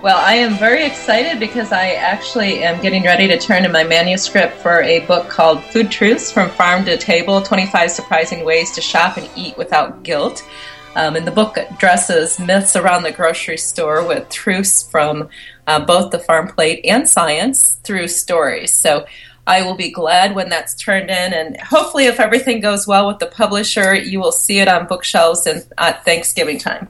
Well, 0.00 0.16
I 0.16 0.34
am 0.34 0.56
very 0.58 0.86
excited 0.86 1.40
because 1.40 1.72
I 1.72 1.94
actually 1.94 2.62
am 2.62 2.80
getting 2.80 3.02
ready 3.02 3.26
to 3.26 3.36
turn 3.36 3.64
in 3.64 3.72
my 3.72 3.82
manuscript 3.82 4.58
for 4.58 4.80
a 4.80 5.00
book 5.06 5.28
called 5.28 5.64
Food 5.64 5.90
Truths 5.90 6.30
From 6.30 6.50
Farm 6.50 6.84
to 6.84 6.96
Table 6.96 7.42
25 7.42 7.90
Surprising 7.90 8.44
Ways 8.44 8.70
to 8.76 8.80
Shop 8.80 9.16
and 9.16 9.28
Eat 9.34 9.58
Without 9.58 10.04
Guilt. 10.04 10.48
Um, 10.94 11.16
and 11.16 11.26
the 11.26 11.32
book 11.32 11.56
addresses 11.56 12.38
myths 12.38 12.76
around 12.76 13.02
the 13.02 13.10
grocery 13.10 13.58
store 13.58 14.06
with 14.06 14.28
truths 14.28 14.84
from 14.84 15.30
uh, 15.66 15.84
both 15.84 16.12
the 16.12 16.18
farm 16.20 16.46
plate 16.46 16.84
and 16.84 17.08
science 17.08 17.80
through 17.82 18.06
stories. 18.06 18.72
So 18.72 19.06
I 19.46 19.62
will 19.62 19.74
be 19.74 19.90
glad 19.90 20.34
when 20.34 20.48
that's 20.48 20.74
turned 20.74 21.10
in, 21.10 21.32
and 21.32 21.60
hopefully, 21.60 22.04
if 22.04 22.20
everything 22.20 22.60
goes 22.60 22.86
well 22.86 23.08
with 23.08 23.18
the 23.18 23.26
publisher, 23.26 23.94
you 23.94 24.20
will 24.20 24.32
see 24.32 24.60
it 24.60 24.68
on 24.68 24.86
bookshelves 24.86 25.46
in, 25.46 25.62
at 25.78 26.04
Thanksgiving 26.04 26.58
time. 26.58 26.88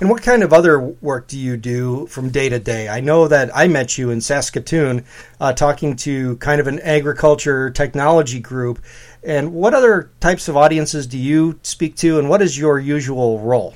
And 0.00 0.08
what 0.08 0.22
kind 0.22 0.42
of 0.42 0.52
other 0.52 0.80
work 0.80 1.28
do 1.28 1.38
you 1.38 1.58
do 1.58 2.06
from 2.06 2.30
day 2.30 2.48
to 2.48 2.58
day? 2.58 2.88
I 2.88 3.00
know 3.00 3.28
that 3.28 3.50
I 3.54 3.68
met 3.68 3.98
you 3.98 4.08
in 4.08 4.22
Saskatoon 4.22 5.04
uh, 5.38 5.52
talking 5.52 5.94
to 5.96 6.36
kind 6.36 6.58
of 6.58 6.66
an 6.66 6.80
agriculture 6.80 7.68
technology 7.70 8.40
group. 8.40 8.82
And 9.22 9.52
what 9.52 9.74
other 9.74 10.10
types 10.20 10.48
of 10.48 10.56
audiences 10.56 11.06
do 11.06 11.18
you 11.18 11.58
speak 11.62 11.96
to, 11.96 12.18
and 12.18 12.30
what 12.30 12.40
is 12.40 12.58
your 12.58 12.78
usual 12.78 13.40
role? 13.40 13.74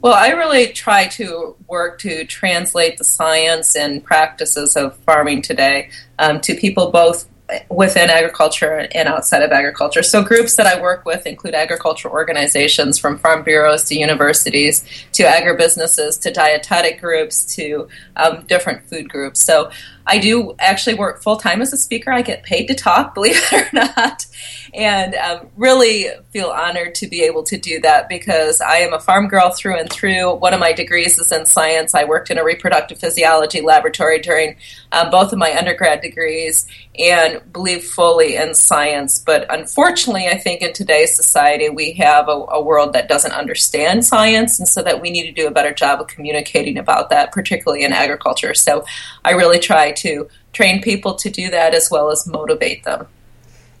Well, 0.00 0.14
I 0.14 0.28
really 0.28 0.68
try 0.68 1.08
to 1.08 1.56
work 1.66 1.98
to 2.00 2.24
translate 2.24 2.98
the 2.98 3.04
science 3.04 3.74
and 3.74 4.02
practices 4.04 4.76
of 4.76 4.96
farming 4.98 5.42
today 5.42 5.90
um, 6.20 6.40
to 6.42 6.54
people 6.54 6.92
both 6.92 7.28
within 7.70 8.10
agriculture 8.10 8.86
and 8.94 9.08
outside 9.08 9.42
of 9.42 9.50
agriculture. 9.50 10.02
So, 10.02 10.22
groups 10.22 10.56
that 10.56 10.66
I 10.66 10.80
work 10.80 11.04
with 11.04 11.26
include 11.26 11.54
agricultural 11.54 12.12
organizations 12.12 12.98
from 12.98 13.18
farm 13.18 13.42
bureaus 13.42 13.84
to 13.84 13.96
universities 13.96 14.84
to 15.12 15.24
agribusinesses 15.24 16.20
to 16.22 16.30
dietetic 16.30 17.00
groups 17.00 17.56
to 17.56 17.88
um, 18.16 18.44
different 18.46 18.88
food 18.88 19.08
groups. 19.08 19.44
So, 19.44 19.70
I 20.08 20.18
do 20.18 20.54
actually 20.58 20.94
work 20.94 21.22
full 21.22 21.36
time 21.36 21.60
as 21.60 21.72
a 21.72 21.76
speaker. 21.76 22.10
I 22.10 22.22
get 22.22 22.42
paid 22.42 22.66
to 22.66 22.74
talk, 22.74 23.14
believe 23.18 23.36
it 23.36 23.52
or 23.52 23.68
not, 23.72 24.26
and 24.74 25.14
um, 25.14 25.48
really 25.56 26.08
feel 26.30 26.48
honored 26.48 26.94
to 26.96 27.06
be 27.06 27.22
able 27.22 27.42
to 27.44 27.58
do 27.58 27.80
that 27.80 28.08
because 28.08 28.60
I 28.60 28.78
am 28.78 28.94
a 28.94 29.00
farm 29.00 29.28
girl 29.28 29.50
through 29.50 29.78
and 29.78 29.90
through. 29.90 30.34
One 30.36 30.54
of 30.54 30.60
my 30.60 30.72
degrees 30.72 31.18
is 31.18 31.30
in 31.30 31.46
science. 31.46 31.94
I 31.94 32.04
worked 32.04 32.30
in 32.30 32.38
a 32.38 32.44
reproductive 32.44 32.98
physiology 32.98 33.60
laboratory 33.60 34.18
during 34.18 34.56
um, 34.92 35.10
both 35.10 35.32
of 35.32 35.38
my 35.38 35.56
undergrad 35.56 36.00
degrees 36.00 36.66
and 36.98 37.40
believe 37.52 37.84
fully 37.84 38.36
in 38.36 38.54
science. 38.54 39.18
But 39.18 39.46
unfortunately, 39.52 40.26
I 40.26 40.36
think 40.36 40.62
in 40.62 40.72
today's 40.72 41.14
society, 41.14 41.68
we 41.68 41.92
have 41.92 42.28
a, 42.28 42.32
a 42.32 42.62
world 42.62 42.94
that 42.94 43.08
doesn't 43.08 43.32
understand 43.32 44.04
science, 44.04 44.58
and 44.58 44.68
so 44.68 44.82
that 44.82 45.00
we 45.00 45.10
need 45.10 45.24
to 45.24 45.32
do 45.32 45.46
a 45.46 45.50
better 45.50 45.72
job 45.72 46.00
of 46.00 46.08
communicating 46.08 46.78
about 46.78 47.10
that, 47.10 47.30
particularly 47.32 47.84
in 47.84 47.92
agriculture. 47.92 48.54
So 48.54 48.84
I 49.24 49.32
really 49.32 49.58
try 49.58 49.92
to 49.98 50.28
train 50.52 50.82
people 50.82 51.14
to 51.16 51.30
do 51.30 51.50
that 51.50 51.74
as 51.74 51.90
well 51.90 52.10
as 52.10 52.26
motivate 52.26 52.84
them. 52.84 53.06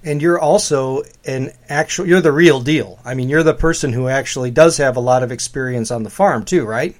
And 0.04 0.22
you're 0.22 0.38
also 0.38 1.02
an 1.24 1.52
actual, 1.68 2.06
you're 2.06 2.20
the 2.20 2.32
real 2.32 2.60
deal. 2.60 3.00
I 3.04 3.14
mean, 3.14 3.28
you're 3.28 3.42
the 3.42 3.54
person 3.54 3.92
who 3.92 4.08
actually 4.08 4.50
does 4.50 4.76
have 4.76 4.96
a 4.96 5.00
lot 5.00 5.22
of 5.22 5.32
experience 5.32 5.90
on 5.90 6.04
the 6.04 6.10
farm, 6.10 6.44
too, 6.44 6.64
right? 6.64 6.94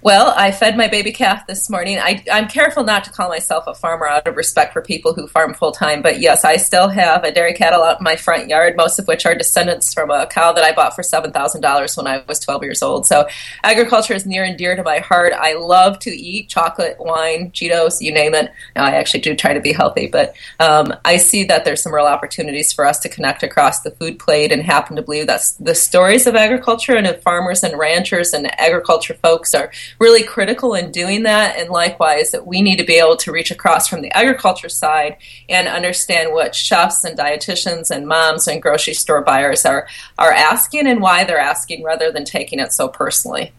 Well, 0.00 0.32
I 0.36 0.52
fed 0.52 0.76
my 0.76 0.86
baby 0.86 1.10
calf 1.10 1.48
this 1.48 1.68
morning. 1.68 1.98
I, 1.98 2.22
am 2.28 2.46
careful 2.46 2.84
not 2.84 3.02
to 3.04 3.10
call 3.10 3.28
myself 3.28 3.64
a 3.66 3.74
farmer 3.74 4.06
out 4.06 4.28
of 4.28 4.36
respect 4.36 4.72
for 4.72 4.80
people 4.80 5.12
who 5.12 5.26
farm 5.26 5.54
full 5.54 5.72
time, 5.72 6.02
but 6.02 6.20
yes, 6.20 6.44
I 6.44 6.56
still 6.56 6.88
have 6.88 7.24
a 7.24 7.32
dairy 7.32 7.52
cattle 7.52 7.82
out 7.82 7.98
in 7.98 8.04
my 8.04 8.14
front 8.14 8.48
yard, 8.48 8.76
most 8.76 9.00
of 9.00 9.08
which 9.08 9.26
are 9.26 9.34
descendants 9.34 9.92
from 9.92 10.12
a 10.12 10.28
cow 10.28 10.52
that 10.52 10.62
I 10.62 10.70
bought 10.70 10.94
for 10.94 11.02
$7,000 11.02 11.96
when 11.96 12.06
I 12.06 12.22
was 12.28 12.38
12 12.38 12.62
years 12.62 12.80
old. 12.80 13.06
So 13.06 13.26
agriculture 13.64 14.14
is 14.14 14.24
near 14.24 14.44
and 14.44 14.56
dear 14.56 14.76
to 14.76 14.84
my 14.84 15.00
heart. 15.00 15.32
I 15.36 15.54
love 15.54 15.98
to 16.00 16.10
eat 16.10 16.48
chocolate, 16.48 16.96
wine, 17.00 17.50
Cheetos, 17.50 18.00
you 18.00 18.12
name 18.12 18.34
it. 18.34 18.52
Now, 18.76 18.84
I 18.84 18.92
actually 18.92 19.20
do 19.20 19.34
try 19.34 19.52
to 19.52 19.60
be 19.60 19.72
healthy, 19.72 20.06
but 20.06 20.32
um, 20.60 20.94
I 21.04 21.16
see 21.16 21.42
that 21.44 21.64
there's 21.64 21.82
some 21.82 21.92
real 21.92 22.06
opportunities 22.06 22.72
for 22.72 22.86
us 22.86 23.00
to 23.00 23.08
connect 23.08 23.42
across 23.42 23.80
the 23.80 23.90
food 23.90 24.20
plate 24.20 24.52
and 24.52 24.62
happen 24.62 24.94
to 24.94 25.02
believe 25.02 25.26
that 25.26 25.42
the 25.58 25.74
stories 25.74 26.28
of 26.28 26.36
agriculture 26.36 26.94
and 26.94 27.08
of 27.08 27.20
farmers 27.20 27.64
and 27.64 27.76
ranchers 27.76 28.32
and 28.32 28.48
agriculture 28.60 29.14
folks 29.14 29.54
are 29.56 29.72
really 29.98 30.22
critical 30.22 30.74
in 30.74 30.92
doing 30.92 31.22
that. 31.24 31.58
And 31.58 31.70
likewise, 31.70 32.30
that 32.30 32.46
we 32.46 32.62
need 32.62 32.76
to 32.76 32.84
be 32.84 32.94
able 32.94 33.16
to 33.18 33.32
reach 33.32 33.50
across 33.50 33.88
from 33.88 34.02
the 34.02 34.16
agriculture 34.16 34.68
side 34.68 35.16
and 35.48 35.68
understand 35.68 36.32
what 36.32 36.54
chefs 36.54 37.04
and 37.04 37.18
dietitians 37.18 37.90
and 37.90 38.06
moms 38.06 38.48
and 38.48 38.62
grocery 38.62 38.94
store 38.94 39.22
buyers 39.22 39.64
are, 39.64 39.88
are 40.18 40.32
asking 40.32 40.86
and 40.86 41.00
why 41.00 41.24
they're 41.24 41.38
asking 41.38 41.82
rather 41.82 42.10
than 42.10 42.24
taking 42.24 42.58
it 42.58 42.72
so 42.72 42.88
personally. 42.88 43.52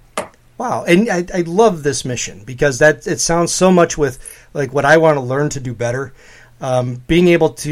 Wow, 0.59 0.83
and 0.83 1.09
I, 1.09 1.25
I 1.33 1.41
love 1.41 1.83
this 1.83 2.03
mission 2.03 2.43
because 2.43 2.79
that 2.79 3.07
it 3.07 3.21
sounds 3.21 3.53
so 3.53 3.71
much 3.71 3.97
with 3.97 4.19
like 4.53 4.73
what 4.73 4.83
I 4.83 4.97
want 4.97 5.15
to 5.15 5.21
learn 5.21 5.47
to 5.51 5.61
do 5.61 5.73
better. 5.73 6.13
Um, 6.59 7.01
being 7.07 7.29
able 7.29 7.51
to, 7.51 7.71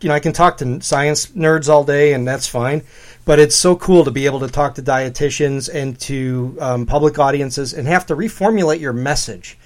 you 0.00 0.08
know, 0.08 0.14
I 0.14 0.18
can 0.18 0.32
talk 0.32 0.56
to 0.58 0.80
science 0.80 1.26
nerds 1.28 1.68
all 1.68 1.84
day, 1.84 2.14
and 2.14 2.26
that's 2.26 2.48
fine. 2.48 2.82
But 3.26 3.40
it's 3.40 3.56
so 3.56 3.74
cool 3.74 4.04
to 4.04 4.12
be 4.12 4.24
able 4.24 4.38
to 4.40 4.48
talk 4.48 4.76
to 4.76 4.82
dietitians 4.82 5.68
and 5.72 5.98
to 6.00 6.56
um, 6.60 6.86
public 6.86 7.18
audiences 7.18 7.74
and 7.74 7.88
have 7.88 8.06
to 8.06 8.16
reformulate 8.16 8.80
your 8.80 8.92
message 8.92 9.58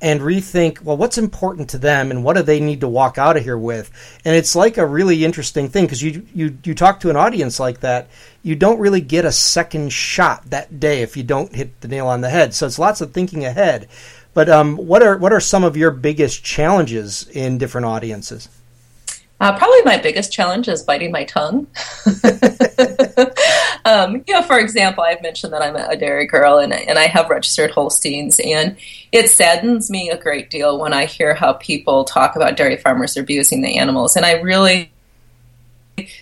and 0.00 0.20
rethink, 0.20 0.82
well, 0.82 0.96
what's 0.96 1.18
important 1.18 1.68
to 1.70 1.78
them 1.78 2.10
and 2.10 2.24
what 2.24 2.36
do 2.36 2.42
they 2.42 2.58
need 2.58 2.80
to 2.80 2.88
walk 2.88 3.18
out 3.18 3.36
of 3.36 3.44
here 3.44 3.58
with? 3.58 3.90
And 4.24 4.34
it's 4.34 4.56
like 4.56 4.78
a 4.78 4.86
really 4.86 5.26
interesting 5.26 5.68
thing 5.68 5.84
because 5.84 6.02
you, 6.02 6.26
you, 6.34 6.58
you 6.64 6.74
talk 6.74 7.00
to 7.00 7.10
an 7.10 7.16
audience 7.16 7.60
like 7.60 7.80
that, 7.80 8.08
you 8.42 8.56
don't 8.56 8.80
really 8.80 9.02
get 9.02 9.26
a 9.26 9.30
second 9.30 9.92
shot 9.92 10.48
that 10.50 10.80
day 10.80 11.02
if 11.02 11.14
you 11.14 11.22
don't 11.22 11.54
hit 11.54 11.82
the 11.82 11.88
nail 11.88 12.08
on 12.08 12.22
the 12.22 12.30
head. 12.30 12.54
So 12.54 12.66
it's 12.66 12.78
lots 12.78 13.02
of 13.02 13.12
thinking 13.12 13.44
ahead. 13.44 13.88
But 14.32 14.48
um, 14.48 14.76
what 14.76 15.02
are 15.02 15.18
what 15.18 15.34
are 15.34 15.40
some 15.40 15.62
of 15.62 15.76
your 15.76 15.90
biggest 15.90 16.42
challenges 16.42 17.28
in 17.28 17.58
different 17.58 17.84
audiences? 17.84 18.48
Uh, 19.42 19.58
probably 19.58 19.82
my 19.82 19.96
biggest 19.96 20.32
challenge 20.32 20.68
is 20.68 20.84
biting 20.84 21.10
my 21.10 21.24
tongue. 21.24 21.66
um, 23.84 24.22
you 24.24 24.34
know, 24.34 24.42
for 24.42 24.60
example, 24.60 25.02
I've 25.02 25.20
mentioned 25.20 25.52
that 25.52 25.60
I'm 25.60 25.74
a 25.74 25.96
dairy 25.96 26.28
girl 26.28 26.58
and, 26.58 26.72
and 26.72 26.96
I 26.96 27.08
have 27.08 27.28
registered 27.28 27.72
Holsteins, 27.72 28.38
and 28.38 28.76
it 29.10 29.28
saddens 29.30 29.90
me 29.90 30.10
a 30.10 30.16
great 30.16 30.48
deal 30.48 30.78
when 30.78 30.92
I 30.92 31.06
hear 31.06 31.34
how 31.34 31.54
people 31.54 32.04
talk 32.04 32.36
about 32.36 32.56
dairy 32.56 32.76
farmers 32.76 33.16
abusing 33.16 33.62
the 33.62 33.78
animals. 33.78 34.14
And 34.14 34.24
I 34.24 34.34
really 34.34 34.92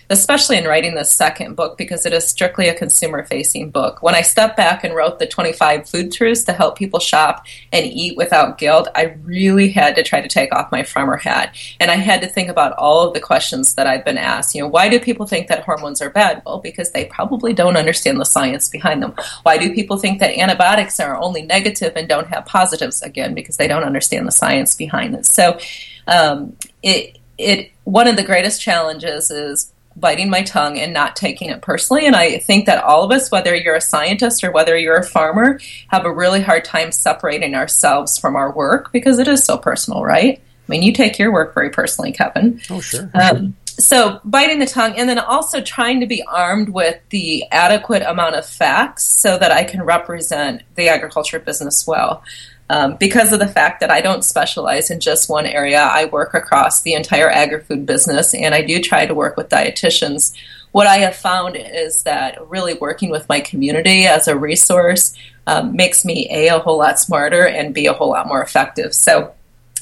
especially 0.09 0.57
in 0.57 0.65
writing 0.65 0.95
the 0.95 1.03
second 1.03 1.55
book 1.55 1.77
because 1.77 2.05
it 2.05 2.13
is 2.13 2.27
strictly 2.27 2.69
a 2.69 2.73
consumer 2.73 3.23
facing 3.25 3.69
book. 3.69 4.01
When 4.01 4.15
I 4.15 4.21
stepped 4.21 4.57
back 4.57 4.83
and 4.83 4.95
wrote 4.95 5.19
the 5.19 5.27
25 5.27 5.89
food 5.89 6.11
truths 6.11 6.43
to 6.45 6.53
help 6.53 6.77
people 6.77 6.99
shop 6.99 7.45
and 7.71 7.85
eat 7.85 8.17
without 8.17 8.57
guilt, 8.57 8.87
I 8.95 9.15
really 9.23 9.69
had 9.69 9.95
to 9.95 10.03
try 10.03 10.21
to 10.21 10.27
take 10.27 10.53
off 10.53 10.71
my 10.71 10.83
farmer 10.83 11.17
hat. 11.17 11.55
And 11.79 11.91
I 11.91 11.95
had 11.95 12.21
to 12.21 12.27
think 12.27 12.49
about 12.49 12.73
all 12.73 13.07
of 13.07 13.13
the 13.13 13.19
questions 13.19 13.75
that 13.75 13.87
I've 13.87 14.05
been 14.05 14.17
asked. 14.17 14.55
You 14.55 14.61
know, 14.61 14.67
why 14.67 14.89
do 14.89 14.99
people 14.99 15.25
think 15.25 15.47
that 15.47 15.63
hormones 15.63 16.01
are 16.01 16.09
bad? 16.09 16.41
Well, 16.45 16.59
because 16.59 16.91
they 16.91 17.05
probably 17.05 17.53
don't 17.53 17.77
understand 17.77 18.19
the 18.19 18.25
science 18.25 18.69
behind 18.69 19.01
them. 19.03 19.15
Why 19.43 19.57
do 19.57 19.73
people 19.73 19.97
think 19.97 20.19
that 20.19 20.37
antibiotics 20.37 20.99
are 20.99 21.17
only 21.17 21.41
negative 21.41 21.93
and 21.95 22.07
don't 22.07 22.27
have 22.27 22.45
positives? 22.45 23.01
Again, 23.01 23.33
because 23.33 23.57
they 23.57 23.67
don't 23.67 23.83
understand 23.83 24.27
the 24.27 24.31
science 24.31 24.75
behind 24.75 25.15
it. 25.15 25.25
So, 25.25 25.59
um, 26.07 26.55
it, 26.83 27.17
it 27.37 27.71
one 27.91 28.07
of 28.07 28.15
the 28.15 28.23
greatest 28.23 28.61
challenges 28.61 29.29
is 29.31 29.73
biting 29.97 30.29
my 30.29 30.41
tongue 30.43 30.79
and 30.79 30.93
not 30.93 31.17
taking 31.17 31.49
it 31.49 31.61
personally. 31.61 32.05
And 32.05 32.15
I 32.15 32.37
think 32.37 32.65
that 32.67 32.81
all 32.81 33.03
of 33.03 33.11
us, 33.11 33.29
whether 33.29 33.53
you're 33.53 33.75
a 33.75 33.81
scientist 33.81 34.45
or 34.45 34.51
whether 34.51 34.77
you're 34.77 34.95
a 34.95 35.03
farmer, 35.03 35.59
have 35.89 36.05
a 36.05 36.13
really 36.13 36.39
hard 36.39 36.63
time 36.63 36.93
separating 36.93 37.53
ourselves 37.53 38.17
from 38.17 38.37
our 38.37 38.53
work 38.53 38.93
because 38.93 39.19
it 39.19 39.27
is 39.27 39.43
so 39.43 39.57
personal, 39.57 40.05
right? 40.05 40.39
I 40.39 40.71
mean, 40.71 40.83
you 40.83 40.93
take 40.93 41.19
your 41.19 41.33
work 41.33 41.53
very 41.53 41.69
personally, 41.69 42.13
Kevin. 42.13 42.61
Oh, 42.69 42.79
sure. 42.79 43.11
Um, 43.13 43.57
so 43.65 44.21
biting 44.23 44.59
the 44.59 44.65
tongue 44.65 44.93
and 44.97 45.09
then 45.09 45.19
also 45.19 45.59
trying 45.59 45.99
to 45.99 46.05
be 46.05 46.23
armed 46.23 46.69
with 46.69 46.97
the 47.09 47.43
adequate 47.51 48.03
amount 48.03 48.35
of 48.35 48.45
facts 48.45 49.03
so 49.03 49.37
that 49.37 49.51
I 49.51 49.65
can 49.65 49.83
represent 49.83 50.63
the 50.75 50.87
agriculture 50.87 51.39
business 51.39 51.85
well. 51.85 52.23
Um, 52.71 52.95
because 52.95 53.33
of 53.33 53.39
the 53.39 53.49
fact 53.49 53.81
that 53.81 53.91
I 53.91 53.99
don't 53.99 54.23
specialize 54.23 54.89
in 54.89 55.01
just 55.01 55.29
one 55.29 55.45
area, 55.45 55.81
I 55.81 56.05
work 56.05 56.33
across 56.33 56.83
the 56.83 56.93
entire 56.93 57.29
agri 57.29 57.59
food 57.59 57.85
business 57.85 58.33
and 58.33 58.55
I 58.55 58.61
do 58.61 58.79
try 58.79 59.05
to 59.05 59.13
work 59.13 59.35
with 59.35 59.49
dietitians. 59.49 60.33
What 60.71 60.87
I 60.87 60.99
have 60.99 61.17
found 61.17 61.57
is 61.57 62.03
that 62.03 62.47
really 62.47 62.75
working 62.75 63.09
with 63.09 63.27
my 63.27 63.41
community 63.41 64.05
as 64.05 64.29
a 64.29 64.37
resource 64.37 65.13
um, 65.47 65.75
makes 65.75 66.05
me 66.05 66.29
A, 66.31 66.47
a 66.47 66.59
whole 66.59 66.77
lot 66.77 66.97
smarter 66.97 67.45
and 67.45 67.73
B, 67.73 67.87
a 67.87 67.93
whole 67.93 68.11
lot 68.11 68.29
more 68.29 68.41
effective. 68.41 68.93
So 68.93 69.33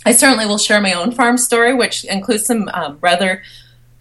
I 0.04 0.12
certainly 0.14 0.48
will 0.48 0.58
share 0.58 0.82
my 0.82 0.94
own 0.94 1.12
farm 1.12 1.38
story, 1.38 1.76
which 1.76 2.06
includes 2.06 2.48
some 2.48 2.72
um, 2.74 2.98
rather 3.02 3.44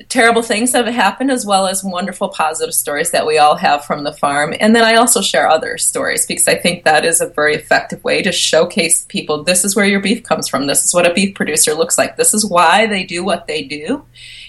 terrible 0.09 0.43
things 0.43 0.73
that 0.73 0.87
have 0.87 0.95
happened 0.95 1.31
as 1.31 1.45
well 1.45 1.67
as 1.67 1.83
wonderful 1.83 2.29
positive 2.29 2.75
stories 2.75 3.11
that 3.11 3.27
we 3.27 3.39
all 3.39 3.57
have 3.57 3.85
from 3.85 4.05
the 4.05 4.13
farm. 4.13 4.55
And 4.61 4.75
then 4.75 4.85
i 4.85 4.95
also 4.95 5.21
share 5.21 5.49
other 5.49 5.77
stories 5.77 6.25
because 6.27 6.47
i 6.47 6.55
think 6.55 6.85
that 6.85 7.05
is 7.05 7.21
a 7.21 7.27
very 7.27 7.55
effective 7.55 8.03
way 8.05 8.23
to 8.23 8.31
showcase 8.31 9.05
people 9.09 9.43
this 9.43 9.65
is 9.65 9.75
where 9.75 9.87
your 9.87 10.01
beef 10.01 10.23
comes 10.23 10.49
from. 10.49 10.67
This 10.67 10.85
is 10.85 10.95
what 10.95 11.11
a 11.11 11.15
beef 11.15 11.35
producer 11.35 11.75
looks 11.75 11.99
like. 11.99 12.17
This 12.17 12.35
is 12.35 12.45
why 12.45 12.87
they 12.87 13.05
do 13.05 13.25
what 13.25 13.47
they 13.47 13.63
do. 13.65 14.05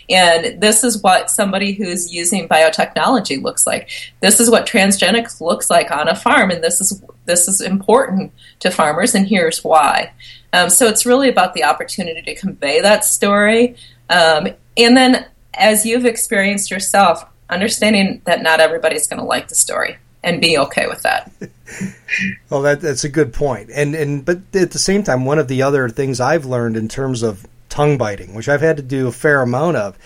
And 0.09 0.59
this 0.59 0.83
is 0.83 1.01
what 1.03 1.29
somebody 1.29 1.73
who's 1.73 2.11
using 2.11 2.47
biotechnology 2.47 3.41
looks 3.41 3.67
like. 3.67 3.89
This 4.21 4.39
is 4.39 4.49
what 4.49 4.65
transgenics 4.65 5.39
looks 5.39 5.69
like 5.69 5.91
on 5.91 6.07
a 6.07 6.15
farm 6.15 6.49
and 6.49 6.63
this 6.63 6.81
is 6.81 7.01
this 7.25 7.47
is 7.47 7.61
important 7.61 8.33
to 8.59 8.71
farmers 8.71 9.13
and 9.13 9.27
here's 9.27 9.63
why. 9.63 10.11
Um, 10.51 10.69
so 10.69 10.87
it's 10.87 11.05
really 11.05 11.29
about 11.29 11.53
the 11.53 11.63
opportunity 11.63 12.21
to 12.23 12.35
convey 12.35 12.81
that 12.81 13.05
story. 13.05 13.75
Um, 14.09 14.47
and 14.75 14.97
then 14.97 15.27
as 15.59 15.85
you've 15.85 16.05
experienced 16.05 16.71
yourself, 16.71 17.25
understanding 17.49 18.21
that 18.25 18.41
not 18.41 18.59
everybody's 18.59 19.07
going 19.07 19.19
to 19.19 19.25
like 19.25 19.49
the 19.49 19.55
story 19.55 19.97
and 20.23 20.41
be 20.41 20.57
okay 20.57 20.87
with 20.87 21.01
that. 21.03 21.31
well, 22.49 22.61
that, 22.61 22.81
that's 22.81 23.03
a 23.03 23.09
good 23.09 23.33
point. 23.33 23.69
And 23.73 23.95
and 23.95 24.25
but 24.25 24.39
at 24.53 24.71
the 24.71 24.79
same 24.79 25.03
time, 25.03 25.25
one 25.25 25.39
of 25.39 25.47
the 25.47 25.61
other 25.61 25.89
things 25.89 26.19
I've 26.19 26.45
learned 26.45 26.77
in 26.77 26.87
terms 26.87 27.23
of 27.23 27.45
tongue 27.69 27.97
biting, 27.97 28.33
which 28.33 28.49
I've 28.49 28.61
had 28.61 28.77
to 28.77 28.83
do 28.83 29.07
a 29.07 29.11
fair 29.11 29.41
amount 29.41 29.77
of, 29.77 29.97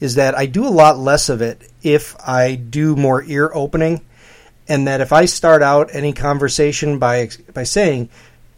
is 0.00 0.14
that 0.16 0.36
I 0.36 0.46
do 0.46 0.66
a 0.66 0.70
lot 0.70 0.98
less 0.98 1.28
of 1.28 1.42
it 1.42 1.70
if 1.82 2.16
I 2.26 2.54
do 2.54 2.96
more 2.96 3.22
ear 3.22 3.50
opening, 3.54 4.00
and 4.68 4.86
that 4.88 5.00
if 5.00 5.12
I 5.12 5.26
start 5.26 5.62
out 5.62 5.90
any 5.92 6.12
conversation 6.12 6.98
by 6.98 7.30
by 7.52 7.64
saying, 7.64 8.08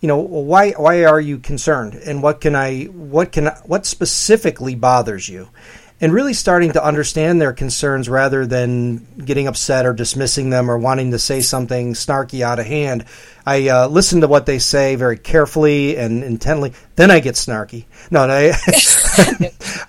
you 0.00 0.08
know, 0.08 0.18
why 0.18 0.70
why 0.72 1.04
are 1.04 1.20
you 1.20 1.38
concerned, 1.38 1.94
and 1.94 2.22
what 2.22 2.40
can 2.40 2.56
I 2.56 2.84
what 2.84 3.32
can 3.32 3.48
what 3.64 3.84
specifically 3.84 4.74
bothers 4.74 5.28
you, 5.28 5.48
and 6.02 6.12
really 6.12 6.34
starting 6.34 6.72
to 6.72 6.84
understand 6.84 7.40
their 7.40 7.52
concerns 7.52 8.08
rather 8.08 8.44
than 8.44 9.06
getting 9.24 9.46
upset 9.46 9.86
or 9.86 9.92
dismissing 9.92 10.50
them 10.50 10.68
or 10.68 10.76
wanting 10.76 11.12
to 11.12 11.18
say 11.18 11.40
something 11.40 11.94
snarky 11.94 12.42
out 12.42 12.58
of 12.58 12.66
hand. 12.66 13.04
I 13.46 13.68
uh, 13.68 13.86
listen 13.86 14.20
to 14.22 14.28
what 14.28 14.44
they 14.44 14.58
say 14.58 14.96
very 14.96 15.16
carefully 15.16 15.96
and 15.96 16.24
intently. 16.24 16.72
Then 16.96 17.12
I 17.12 17.20
get 17.20 17.36
snarky. 17.36 17.84
No, 18.10 18.26
no 18.26 18.34
I, 18.34 18.52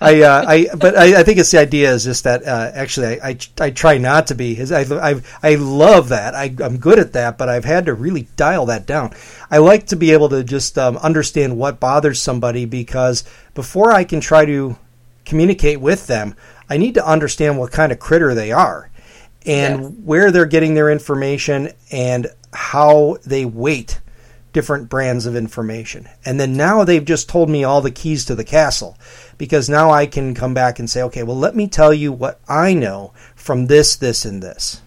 I, 0.00 0.22
uh, 0.22 0.44
I, 0.46 0.68
but 0.76 0.96
I, 0.96 1.20
I, 1.20 1.22
think 1.24 1.38
it's 1.38 1.50
the 1.50 1.58
idea 1.58 1.92
is 1.92 2.04
just 2.04 2.24
that 2.24 2.44
uh, 2.44 2.70
actually 2.74 3.20
I, 3.20 3.30
I, 3.30 3.38
I, 3.60 3.70
try 3.70 3.98
not 3.98 4.28
to 4.28 4.36
be. 4.36 4.60
I, 4.72 4.82
I, 4.82 5.20
I 5.42 5.54
love 5.56 6.10
that. 6.10 6.36
I, 6.36 6.54
I'm 6.62 6.78
good 6.78 7.00
at 7.00 7.14
that, 7.14 7.38
but 7.38 7.48
I've 7.48 7.64
had 7.64 7.86
to 7.86 7.94
really 7.94 8.28
dial 8.36 8.66
that 8.66 8.86
down. 8.86 9.14
I 9.50 9.58
like 9.58 9.88
to 9.88 9.96
be 9.96 10.12
able 10.12 10.28
to 10.28 10.44
just 10.44 10.78
um, 10.78 10.96
understand 10.98 11.56
what 11.56 11.80
bothers 11.80 12.20
somebody 12.20 12.66
because 12.66 13.24
before 13.54 13.90
I 13.90 14.04
can 14.04 14.20
try 14.20 14.44
to 14.44 14.76
communicate 15.24 15.80
with 15.80 16.06
them, 16.06 16.34
I 16.68 16.76
need 16.76 16.94
to 16.94 17.06
understand 17.06 17.58
what 17.58 17.72
kind 17.72 17.92
of 17.92 17.98
critter 17.98 18.34
they 18.34 18.52
are 18.52 18.90
and 19.46 20.04
where 20.04 20.30
they're 20.30 20.46
getting 20.46 20.74
their 20.74 20.90
information 20.90 21.70
and 21.90 22.28
how 22.52 23.18
they 23.26 23.44
weight 23.44 24.00
different 24.52 24.88
brands 24.88 25.26
of 25.26 25.36
information. 25.36 26.08
And 26.24 26.38
then 26.38 26.56
now 26.56 26.84
they've 26.84 27.04
just 27.04 27.28
told 27.28 27.50
me 27.50 27.64
all 27.64 27.82
the 27.82 27.90
keys 27.90 28.24
to 28.26 28.34
the 28.34 28.44
castle 28.44 28.96
because 29.36 29.68
now 29.68 29.90
I 29.90 30.06
can 30.06 30.34
come 30.34 30.54
back 30.54 30.78
and 30.78 30.88
say, 30.88 31.02
okay, 31.02 31.24
well, 31.24 31.36
let 31.36 31.56
me 31.56 31.66
tell 31.66 31.92
you 31.92 32.12
what 32.12 32.40
I 32.48 32.72
know 32.72 33.12
from 33.34 33.66
this, 33.66 33.96
this, 33.96 34.24
and 34.24 34.42
this. 34.42 34.80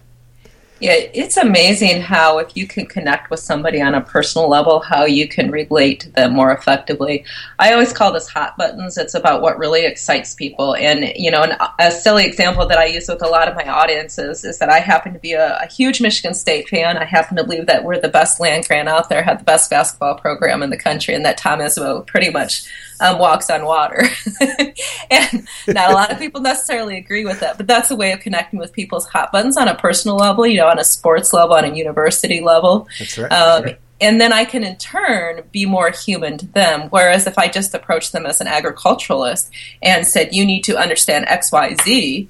Yeah, 0.80 0.92
it's 0.92 1.36
amazing 1.36 2.02
how 2.02 2.38
if 2.38 2.56
you 2.56 2.64
can 2.68 2.86
connect 2.86 3.30
with 3.30 3.40
somebody 3.40 3.82
on 3.82 3.96
a 3.96 4.00
personal 4.00 4.48
level, 4.48 4.78
how 4.78 5.06
you 5.06 5.26
can 5.26 5.50
relate 5.50 5.98
to 6.00 6.10
them 6.10 6.34
more 6.34 6.52
effectively. 6.52 7.24
I 7.58 7.72
always 7.72 7.92
call 7.92 8.12
this 8.12 8.28
hot 8.28 8.56
buttons. 8.56 8.96
It's 8.96 9.14
about 9.14 9.42
what 9.42 9.58
really 9.58 9.84
excites 9.84 10.34
people. 10.34 10.76
And, 10.76 11.12
you 11.16 11.32
know, 11.32 11.42
an, 11.42 11.56
a 11.80 11.90
silly 11.90 12.24
example 12.24 12.64
that 12.68 12.78
I 12.78 12.84
use 12.84 13.08
with 13.08 13.22
a 13.22 13.28
lot 13.28 13.48
of 13.48 13.56
my 13.56 13.66
audiences 13.66 14.44
is 14.44 14.60
that 14.60 14.68
I 14.68 14.78
happen 14.78 15.12
to 15.14 15.18
be 15.18 15.32
a, 15.32 15.58
a 15.58 15.66
huge 15.66 16.00
Michigan 16.00 16.32
State 16.32 16.68
fan. 16.68 16.96
I 16.96 17.04
happen 17.04 17.36
to 17.38 17.44
believe 17.44 17.66
that 17.66 17.82
we're 17.82 18.00
the 18.00 18.08
best 18.08 18.38
land 18.38 18.68
grant 18.68 18.88
out 18.88 19.08
there, 19.08 19.24
have 19.24 19.38
the 19.38 19.44
best 19.44 19.70
basketball 19.70 20.14
program 20.14 20.62
in 20.62 20.70
the 20.70 20.78
country, 20.78 21.12
and 21.12 21.24
that 21.24 21.38
Tom 21.38 21.58
Izzo 21.58 22.06
pretty 22.06 22.30
much 22.30 22.62
um, 23.00 23.18
walks 23.18 23.50
on 23.50 23.64
water. 23.64 24.02
and 25.10 25.48
not 25.66 25.90
a 25.90 25.94
lot 25.94 26.12
of 26.12 26.18
people 26.18 26.40
necessarily 26.40 26.96
agree 26.96 27.24
with 27.24 27.40
that, 27.40 27.56
but 27.56 27.66
that's 27.66 27.90
a 27.90 27.96
way 27.96 28.12
of 28.12 28.20
connecting 28.20 28.58
with 28.58 28.72
people's 28.72 29.06
hot 29.06 29.32
buttons 29.32 29.56
on 29.56 29.68
a 29.68 29.74
personal 29.74 30.16
level, 30.16 30.46
you 30.46 30.56
know, 30.56 30.68
on 30.68 30.78
a 30.78 30.84
sports 30.84 31.32
level, 31.32 31.56
on 31.56 31.64
a 31.64 31.74
university 31.74 32.40
level. 32.40 32.88
That's 32.98 33.18
right. 33.18 33.32
Um, 33.32 33.64
right. 33.64 33.80
And 34.00 34.20
then 34.20 34.32
I 34.32 34.44
can 34.44 34.62
in 34.62 34.76
turn 34.76 35.42
be 35.50 35.66
more 35.66 35.90
human 35.90 36.38
to 36.38 36.46
them. 36.46 36.88
Whereas 36.90 37.26
if 37.26 37.36
I 37.36 37.48
just 37.48 37.74
approach 37.74 38.12
them 38.12 38.26
as 38.26 38.40
an 38.40 38.46
agriculturalist 38.46 39.50
and 39.82 40.06
said, 40.06 40.32
you 40.32 40.46
need 40.46 40.62
to 40.64 40.78
understand 40.78 41.24
X, 41.28 41.50
Y, 41.50 41.74
Z, 41.82 42.28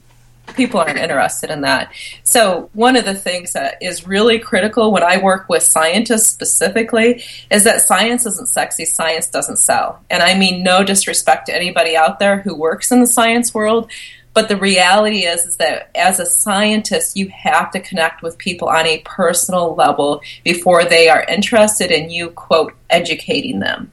people 0.54 0.80
aren't 0.80 0.98
interested 0.98 1.50
in 1.50 1.62
that. 1.62 1.92
So, 2.22 2.70
one 2.72 2.96
of 2.96 3.04
the 3.04 3.14
things 3.14 3.52
that 3.52 3.82
is 3.82 4.06
really 4.06 4.38
critical 4.38 4.92
when 4.92 5.02
I 5.02 5.18
work 5.18 5.48
with 5.48 5.62
scientists 5.62 6.28
specifically 6.28 7.22
is 7.50 7.64
that 7.64 7.82
science 7.82 8.26
isn't 8.26 8.48
sexy, 8.48 8.84
science 8.84 9.28
doesn't 9.28 9.58
sell. 9.58 10.04
And 10.10 10.22
I 10.22 10.34
mean 10.34 10.62
no 10.62 10.84
disrespect 10.84 11.46
to 11.46 11.54
anybody 11.54 11.96
out 11.96 12.18
there 12.18 12.40
who 12.40 12.54
works 12.54 12.92
in 12.92 13.00
the 13.00 13.06
science 13.06 13.54
world, 13.54 13.90
but 14.34 14.48
the 14.48 14.56
reality 14.56 15.24
is, 15.24 15.44
is 15.44 15.56
that 15.56 15.90
as 15.96 16.20
a 16.20 16.26
scientist, 16.26 17.16
you 17.16 17.28
have 17.28 17.70
to 17.72 17.80
connect 17.80 18.22
with 18.22 18.38
people 18.38 18.68
on 18.68 18.86
a 18.86 19.02
personal 19.04 19.74
level 19.74 20.20
before 20.44 20.84
they 20.84 21.08
are 21.08 21.24
interested 21.24 21.90
in 21.90 22.10
you, 22.10 22.30
quote, 22.30 22.72
educating 22.88 23.58
them 23.58 23.90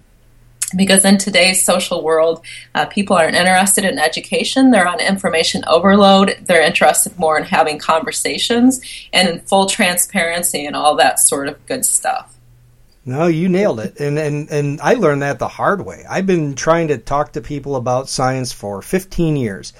because 0.76 1.06
in 1.06 1.18
today's 1.18 1.64
social 1.64 2.04
world, 2.04 2.44
uh, 2.74 2.86
people 2.86 3.16
aren't 3.16 3.36
interested 3.36 3.86
in 3.86 4.00
education. 4.00 4.72
They're 4.72 4.88
on 4.88 5.00
information 5.00 5.64
overload. 5.68 6.38
They're 6.42 6.62
interested 6.62 7.18
more 7.18 7.38
in 7.38 7.44
having 7.44 7.80
conversations 7.80 8.82
and 9.14 9.28
in 9.28 9.40
full 9.40 9.68
transparency 9.68 10.66
and 10.66 10.76
all 10.76 10.96
that 10.96 11.20
sort 11.20 11.48
of 11.48 11.66
good 11.66 11.86
stuff. 11.86 12.36
No, 13.06 13.28
you 13.28 13.50
nailed 13.50 13.80
it. 13.80 14.00
And, 14.00 14.18
and, 14.18 14.50
and 14.50 14.82
I 14.82 14.96
learned 14.96 15.22
that 15.22 15.38
the 15.38 15.48
hard 15.48 15.86
way. 15.86 16.04
I've 16.10 16.26
been 16.26 16.56
trying 16.56 16.88
to 16.88 16.98
talk 16.98 17.34
to 17.34 17.42
people 17.42 17.76
about 17.76 18.10
science 18.10 18.52
for 18.52 18.82
15 18.82 19.38
years. 19.38 19.74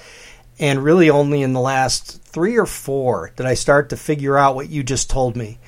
And 0.58 0.82
really 0.82 1.10
only 1.10 1.42
in 1.42 1.52
the 1.52 1.60
last 1.60 2.22
three 2.22 2.56
or 2.56 2.66
four 2.66 3.32
did 3.36 3.44
I 3.44 3.54
start 3.54 3.90
to 3.90 3.96
figure 3.96 4.38
out 4.38 4.54
what 4.54 4.70
you 4.70 4.82
just 4.82 5.10
told 5.10 5.36
me 5.36 5.58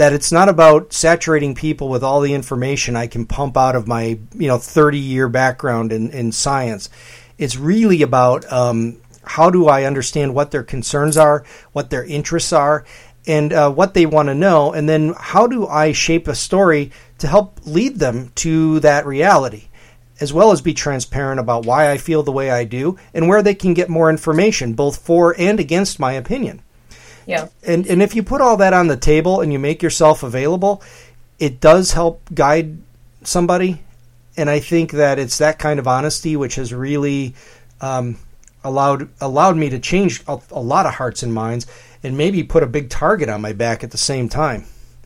that 0.00 0.14
it's 0.14 0.32
not 0.32 0.48
about 0.48 0.94
saturating 0.94 1.54
people 1.54 1.90
with 1.90 2.02
all 2.02 2.22
the 2.22 2.32
information 2.32 2.96
I 2.96 3.06
can 3.06 3.26
pump 3.26 3.54
out 3.58 3.76
of 3.76 3.86
my 3.86 4.18
you 4.32 4.48
know 4.48 4.56
30 4.56 4.98
year 4.98 5.28
background 5.28 5.92
in, 5.92 6.08
in 6.08 6.32
science. 6.32 6.88
It's 7.36 7.58
really 7.58 8.00
about 8.00 8.50
um, 8.50 9.02
how 9.22 9.50
do 9.50 9.68
I 9.68 9.84
understand 9.84 10.34
what 10.34 10.52
their 10.52 10.62
concerns 10.62 11.18
are, 11.18 11.44
what 11.72 11.90
their 11.90 12.02
interests 12.02 12.50
are, 12.50 12.86
and 13.26 13.52
uh, 13.52 13.70
what 13.70 13.92
they 13.92 14.06
want 14.06 14.28
to 14.30 14.34
know, 14.34 14.72
and 14.72 14.88
then 14.88 15.12
how 15.18 15.46
do 15.46 15.66
I 15.66 15.92
shape 15.92 16.28
a 16.28 16.34
story 16.34 16.92
to 17.18 17.26
help 17.26 17.60
lead 17.66 17.98
them 17.98 18.32
to 18.36 18.80
that 18.80 19.04
reality, 19.04 19.68
as 20.18 20.32
well 20.32 20.50
as 20.50 20.62
be 20.62 20.72
transparent 20.72 21.40
about 21.40 21.66
why 21.66 21.90
I 21.90 21.98
feel 21.98 22.22
the 22.22 22.32
way 22.32 22.50
I 22.50 22.64
do 22.64 22.98
and 23.12 23.28
where 23.28 23.42
they 23.42 23.54
can 23.54 23.74
get 23.74 23.90
more 23.90 24.08
information, 24.08 24.72
both 24.72 24.96
for 24.96 25.38
and 25.38 25.60
against 25.60 26.00
my 26.00 26.12
opinion. 26.12 26.62
Yeah. 27.26 27.48
And 27.66 27.86
and 27.86 28.02
if 28.02 28.14
you 28.14 28.22
put 28.22 28.40
all 28.40 28.56
that 28.58 28.72
on 28.72 28.88
the 28.88 28.96
table 28.96 29.40
and 29.40 29.52
you 29.52 29.58
make 29.58 29.82
yourself 29.82 30.22
available, 30.22 30.82
it 31.38 31.60
does 31.60 31.92
help 31.92 32.22
guide 32.34 32.78
somebody. 33.22 33.82
And 34.36 34.48
I 34.48 34.60
think 34.60 34.92
that 34.92 35.18
it's 35.18 35.38
that 35.38 35.58
kind 35.58 35.78
of 35.78 35.86
honesty 35.86 36.36
which 36.36 36.54
has 36.54 36.72
really 36.72 37.34
um, 37.80 38.16
allowed 38.64 39.08
allowed 39.20 39.56
me 39.56 39.70
to 39.70 39.78
change 39.78 40.22
a, 40.26 40.38
a 40.50 40.60
lot 40.60 40.86
of 40.86 40.94
hearts 40.94 41.22
and 41.22 41.32
minds, 41.32 41.66
and 42.02 42.16
maybe 42.16 42.42
put 42.42 42.62
a 42.62 42.66
big 42.66 42.90
target 42.90 43.28
on 43.28 43.40
my 43.40 43.52
back 43.52 43.84
at 43.84 43.90
the 43.90 43.98
same 43.98 44.28
time. 44.28 44.64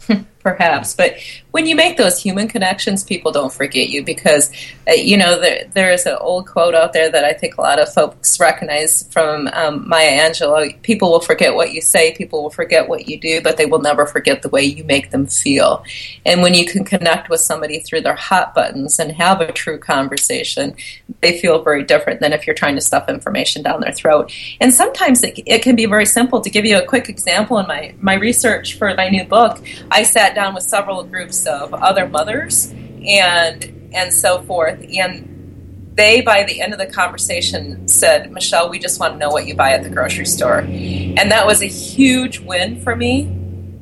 perhaps. 0.44 0.94
But 0.94 1.16
when 1.50 1.66
you 1.66 1.74
make 1.74 1.96
those 1.96 2.20
human 2.20 2.46
connections, 2.46 3.02
people 3.02 3.32
don't 3.32 3.52
forget 3.52 3.88
you 3.88 4.04
because, 4.04 4.52
uh, 4.86 4.92
you 4.92 5.16
know, 5.16 5.40
there, 5.40 5.64
there 5.72 5.90
is 5.90 6.04
an 6.04 6.16
old 6.20 6.46
quote 6.46 6.74
out 6.74 6.92
there 6.92 7.10
that 7.10 7.24
I 7.24 7.32
think 7.32 7.56
a 7.56 7.62
lot 7.62 7.80
of 7.80 7.92
folks 7.92 8.38
recognize 8.38 9.08
from 9.10 9.48
um, 9.54 9.88
Maya 9.88 10.28
Angelou 10.28 10.80
people 10.82 11.10
will 11.10 11.20
forget 11.20 11.54
what 11.54 11.72
you 11.72 11.80
say, 11.80 12.14
people 12.14 12.42
will 12.42 12.50
forget 12.50 12.88
what 12.88 13.08
you 13.08 13.18
do, 13.18 13.40
but 13.40 13.56
they 13.56 13.66
will 13.66 13.80
never 13.80 14.04
forget 14.04 14.42
the 14.42 14.48
way 14.50 14.62
you 14.62 14.84
make 14.84 15.10
them 15.10 15.26
feel. 15.26 15.82
And 16.26 16.42
when 16.42 16.52
you 16.54 16.66
can 16.66 16.84
connect 16.84 17.30
with 17.30 17.40
somebody 17.40 17.80
through 17.80 18.02
their 18.02 18.14
hot 18.14 18.54
buttons 18.54 18.98
and 18.98 19.12
have 19.12 19.40
a 19.40 19.50
true 19.50 19.78
conversation, 19.78 20.76
they 21.22 21.38
feel 21.40 21.62
very 21.62 21.84
different 21.84 22.20
than 22.20 22.34
if 22.34 22.46
you're 22.46 22.54
trying 22.54 22.74
to 22.74 22.82
stuff 22.82 23.08
information 23.08 23.62
down 23.62 23.80
their 23.80 23.92
throat. 23.92 24.30
And 24.60 24.74
sometimes 24.74 25.22
it, 25.22 25.40
it 25.46 25.62
can 25.62 25.74
be 25.74 25.86
very 25.86 26.06
simple. 26.06 26.42
To 26.42 26.50
give 26.50 26.66
you 26.66 26.76
a 26.76 26.84
quick 26.84 27.08
example, 27.08 27.58
in 27.58 27.66
my, 27.66 27.94
my 28.00 28.14
research 28.14 28.76
for 28.76 28.92
my 28.94 29.08
new 29.08 29.24
book, 29.24 29.62
I 29.90 30.02
sat 30.02 30.33
down 30.34 30.54
with 30.54 30.64
several 30.64 31.02
groups 31.04 31.46
of 31.46 31.72
other 31.74 32.08
mothers 32.08 32.72
and 33.06 33.90
and 33.92 34.12
so 34.12 34.42
forth. 34.42 34.84
And 34.96 35.92
they 35.94 36.20
by 36.20 36.42
the 36.44 36.60
end 36.60 36.72
of 36.72 36.78
the 36.78 36.86
conversation 36.86 37.86
said 37.86 38.32
michele 38.32 38.68
we 38.68 38.78
just 38.78 38.98
want 38.98 39.14
to 39.14 39.18
know 39.18 39.30
what 39.30 39.46
you 39.46 39.54
buy 39.54 39.70
at 39.72 39.82
the 39.82 39.90
grocery 39.90 40.26
store. 40.26 40.60
And 40.60 41.30
that 41.30 41.46
was 41.46 41.62
a 41.62 41.66
huge 41.66 42.40
win 42.40 42.80
for 42.80 42.96
me 42.96 43.24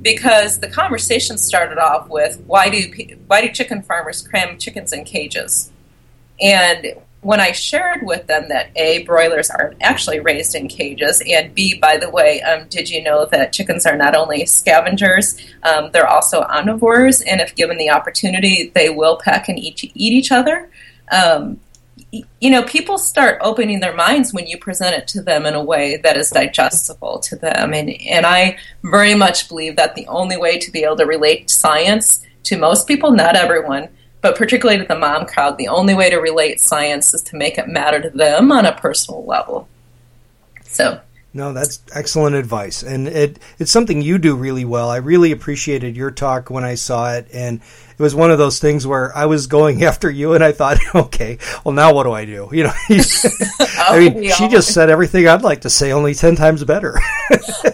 because 0.02 0.58
the 0.58 0.68
conversation 0.68 1.38
started 1.38 1.78
off 1.78 2.08
with 2.08 2.42
why 2.46 2.68
do 2.68 3.16
why 3.26 3.40
do 3.40 3.50
chicken 3.52 3.82
farmers 3.82 4.20
cram 4.20 4.58
chickens 4.58 4.92
in 4.92 5.04
cages? 5.04 5.70
And 6.40 6.94
when 7.22 7.38
I 7.38 7.52
shared 7.52 8.02
with 8.02 8.26
them 8.26 8.48
that 8.48 8.70
A, 8.74 9.04
broilers 9.04 9.48
are 9.48 9.74
actually 9.80 10.18
raised 10.18 10.56
in 10.56 10.66
cages, 10.68 11.22
and 11.26 11.54
B, 11.54 11.78
by 11.78 11.96
the 11.96 12.10
way, 12.10 12.42
um, 12.42 12.66
did 12.68 12.90
you 12.90 13.02
know 13.02 13.26
that 13.26 13.52
chickens 13.52 13.86
are 13.86 13.96
not 13.96 14.16
only 14.16 14.44
scavengers, 14.44 15.36
um, 15.62 15.90
they're 15.92 16.08
also 16.08 16.42
omnivores, 16.42 17.22
and 17.24 17.40
if 17.40 17.54
given 17.54 17.78
the 17.78 17.90
opportunity, 17.90 18.72
they 18.74 18.90
will 18.90 19.16
peck 19.16 19.48
and 19.48 19.58
eat, 19.58 19.84
eat 19.84 19.94
each 19.94 20.32
other. 20.32 20.68
Um, 21.12 21.60
you 22.10 22.50
know, 22.50 22.64
people 22.64 22.98
start 22.98 23.38
opening 23.40 23.80
their 23.80 23.94
minds 23.94 24.34
when 24.34 24.48
you 24.48 24.58
present 24.58 24.96
it 24.96 25.06
to 25.08 25.22
them 25.22 25.46
in 25.46 25.54
a 25.54 25.62
way 25.62 25.98
that 25.98 26.16
is 26.16 26.28
digestible 26.28 27.20
to 27.20 27.36
them. 27.36 27.72
And, 27.72 27.90
and 28.02 28.26
I 28.26 28.58
very 28.82 29.14
much 29.14 29.48
believe 29.48 29.76
that 29.76 29.94
the 29.94 30.06
only 30.08 30.36
way 30.36 30.58
to 30.58 30.70
be 30.70 30.82
able 30.82 30.96
to 30.96 31.06
relate 31.06 31.48
science 31.48 32.22
to 32.44 32.58
most 32.58 32.86
people, 32.88 33.12
not 33.12 33.36
everyone, 33.36 33.88
but 34.22 34.36
particularly 34.36 34.78
to 34.78 34.86
the 34.86 34.98
mom 34.98 35.26
crowd, 35.26 35.58
the 35.58 35.68
only 35.68 35.94
way 35.94 36.08
to 36.08 36.16
relate 36.16 36.60
science 36.60 37.12
is 37.12 37.22
to 37.22 37.36
make 37.36 37.58
it 37.58 37.68
matter 37.68 38.00
to 38.00 38.10
them 38.10 38.50
on 38.50 38.64
a 38.64 38.72
personal 38.72 39.24
level. 39.24 39.68
So. 40.64 41.00
No, 41.34 41.54
that's 41.54 41.80
excellent 41.94 42.36
advice, 42.36 42.82
and 42.82 43.08
it 43.08 43.38
it's 43.58 43.70
something 43.70 44.02
you 44.02 44.18
do 44.18 44.36
really 44.36 44.66
well. 44.66 44.90
I 44.90 44.98
really 44.98 45.32
appreciated 45.32 45.96
your 45.96 46.10
talk 46.10 46.50
when 46.50 46.62
I 46.62 46.74
saw 46.74 47.14
it, 47.14 47.26
and 47.32 47.62
it 47.90 47.98
was 47.98 48.14
one 48.14 48.30
of 48.30 48.36
those 48.36 48.58
things 48.58 48.86
where 48.86 49.16
I 49.16 49.24
was 49.24 49.46
going 49.46 49.82
after 49.90 50.10
you, 50.10 50.34
and 50.34 50.44
I 50.44 50.52
thought, 50.52 50.76
okay, 50.94 51.38
well 51.64 51.72
now 51.72 51.94
what 51.94 52.02
do 52.02 52.12
I 52.12 52.26
do? 52.26 52.50
You 52.52 52.64
know, 52.64 52.72
I 52.90 53.98
mean, 53.98 54.30
she 54.30 54.46
just 54.48 54.74
said 54.74 54.90
everything 54.90 55.26
I'd 55.26 55.40
like 55.40 55.62
to 55.62 55.70
say, 55.70 55.92
only 55.92 56.12
ten 56.12 56.36
times 56.36 56.64
better. 56.64 57.00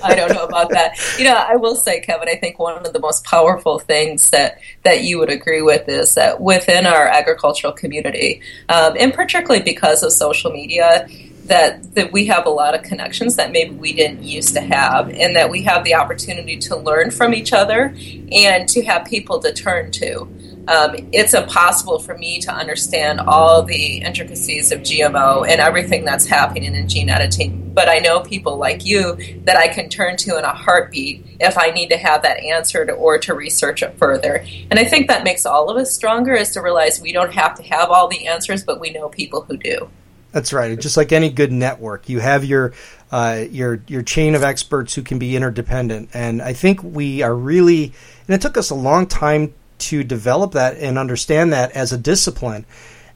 I 0.05 0.15
don't 0.15 0.33
know 0.33 0.45
about 0.45 0.71
that. 0.71 0.97
You 1.19 1.25
know, 1.25 1.35
I 1.35 1.57
will 1.57 1.75
say, 1.75 2.01
Kevin, 2.01 2.29
I 2.29 2.37
think 2.37 2.61
one 2.61 2.87
of 2.87 2.93
the 2.93 3.01
most 3.01 3.25
powerful 3.25 3.81
things 3.81 4.31
that 4.31 4.61
that 4.85 5.03
you 5.03 5.19
would 5.19 5.31
agree 5.31 5.63
with 5.63 5.89
is 5.89 6.15
that 6.15 6.41
within 6.41 6.87
our 6.87 7.09
agricultural 7.09 7.73
community, 7.73 8.41
um, 8.69 8.95
and 9.01 9.13
particularly 9.13 9.65
because 9.65 10.05
of 10.05 10.13
social 10.13 10.53
media 10.53 11.09
that 11.49 11.95
that 11.95 12.13
we 12.13 12.27
have 12.27 12.47
a 12.47 12.51
lot 12.51 12.75
of 12.75 12.83
connections 12.83 13.37
that 13.37 13.51
maybe 13.51 13.75
we 13.75 13.93
didn't 13.93 14.23
used 14.23 14.55
to 14.55 14.61
have 14.61 15.11
and 15.11 15.37
that 15.37 15.51
we 15.51 15.63
have 15.63 15.85
the 15.85 15.95
opportunity 15.95 16.57
to 16.57 16.77
learn 16.77 17.11
from 17.11 17.35
each 17.35 17.53
other 17.53 17.95
and 18.33 18.69
to 18.69 18.85
have 18.85 19.05
people 19.05 19.41
to 19.41 19.53
turn 19.53 19.91
to 19.91 20.29
um, 20.69 20.97
it's 21.13 21.33
impossible 21.33 21.99
for 21.99 22.17
me 22.17 22.41
to 22.41 22.53
understand 22.53 23.21
all 23.21 23.63
the 23.63 23.99
intricacies 24.03 24.71
of 24.71 24.81
GMO 24.81 25.49
and 25.49 25.63
everything 25.63 26.05
that's 26.05 26.27
happening 26.27 26.75
in 26.75 26.89
gene 26.89 27.09
editing. 27.09 27.73
But 27.73 27.89
I 27.89 28.01
know 28.01 28.21
people 28.21 28.59
like 28.59 28.85
you 28.85 29.17
that 29.45 29.57
I 29.57 29.69
can 29.69 29.89
turn 29.89 30.19
to 30.19 30.37
in 30.37 30.45
a 30.45 30.53
heartbeat 30.53 31.25
if 31.41 31.57
I 31.57 31.71
need 31.71 31.89
to 31.89 31.97
have 31.97 32.21
that 32.23 32.41
answered 32.41 32.91
or 32.91 33.17
to 33.17 33.33
research 33.33 33.83
it 33.83 33.97
further. 33.97 34.45
And 34.71 34.79
I 34.79 34.85
think 34.85 35.09
that 35.09 35.25
makes 35.25 35.47
all 35.47 35.71
of 35.71 35.79
us 35.79 35.91
stronger 35.91 36.35
is 36.35 36.51
to 36.51 36.61
realize 36.61 37.01
we 37.01 37.13
don't 37.13 37.33
have 37.33 37.55
to 37.55 37.63
have 37.63 37.89
all 37.89 38.07
the 38.07 38.27
answers, 38.27 38.63
but 38.63 38.79
we 38.79 38.91
know 38.91 39.09
people 39.09 39.43
who 39.43 39.57
do. 39.57 39.89
That's 40.33 40.53
right. 40.53 40.79
Just 40.79 40.97
like 40.97 41.13
any 41.13 41.31
good 41.31 41.53
network, 41.53 42.09
you 42.09 42.21
have 42.21 42.45
your 42.45 42.75
uh, 43.11 43.45
your 43.51 43.81
your 43.87 44.03
chain 44.03 44.35
of 44.35 44.43
experts 44.43 44.95
who 44.95 45.03
can 45.03 45.19
be 45.19 45.35
interdependent, 45.35 46.11
and 46.13 46.43
I 46.43 46.53
think 46.53 46.83
we 46.83 47.23
are 47.23 47.35
really. 47.35 47.93
And 48.27 48.35
it 48.35 48.43
took 48.43 48.59
us 48.59 48.69
a 48.69 48.75
long 48.75 49.07
time 49.07 49.55
to 49.79 50.05
develop 50.05 50.53
that 50.53 50.77
and 50.77 50.99
understand 50.99 51.53
that 51.53 51.73
as 51.73 51.93
a 51.93 51.99
discipline. 51.99 52.67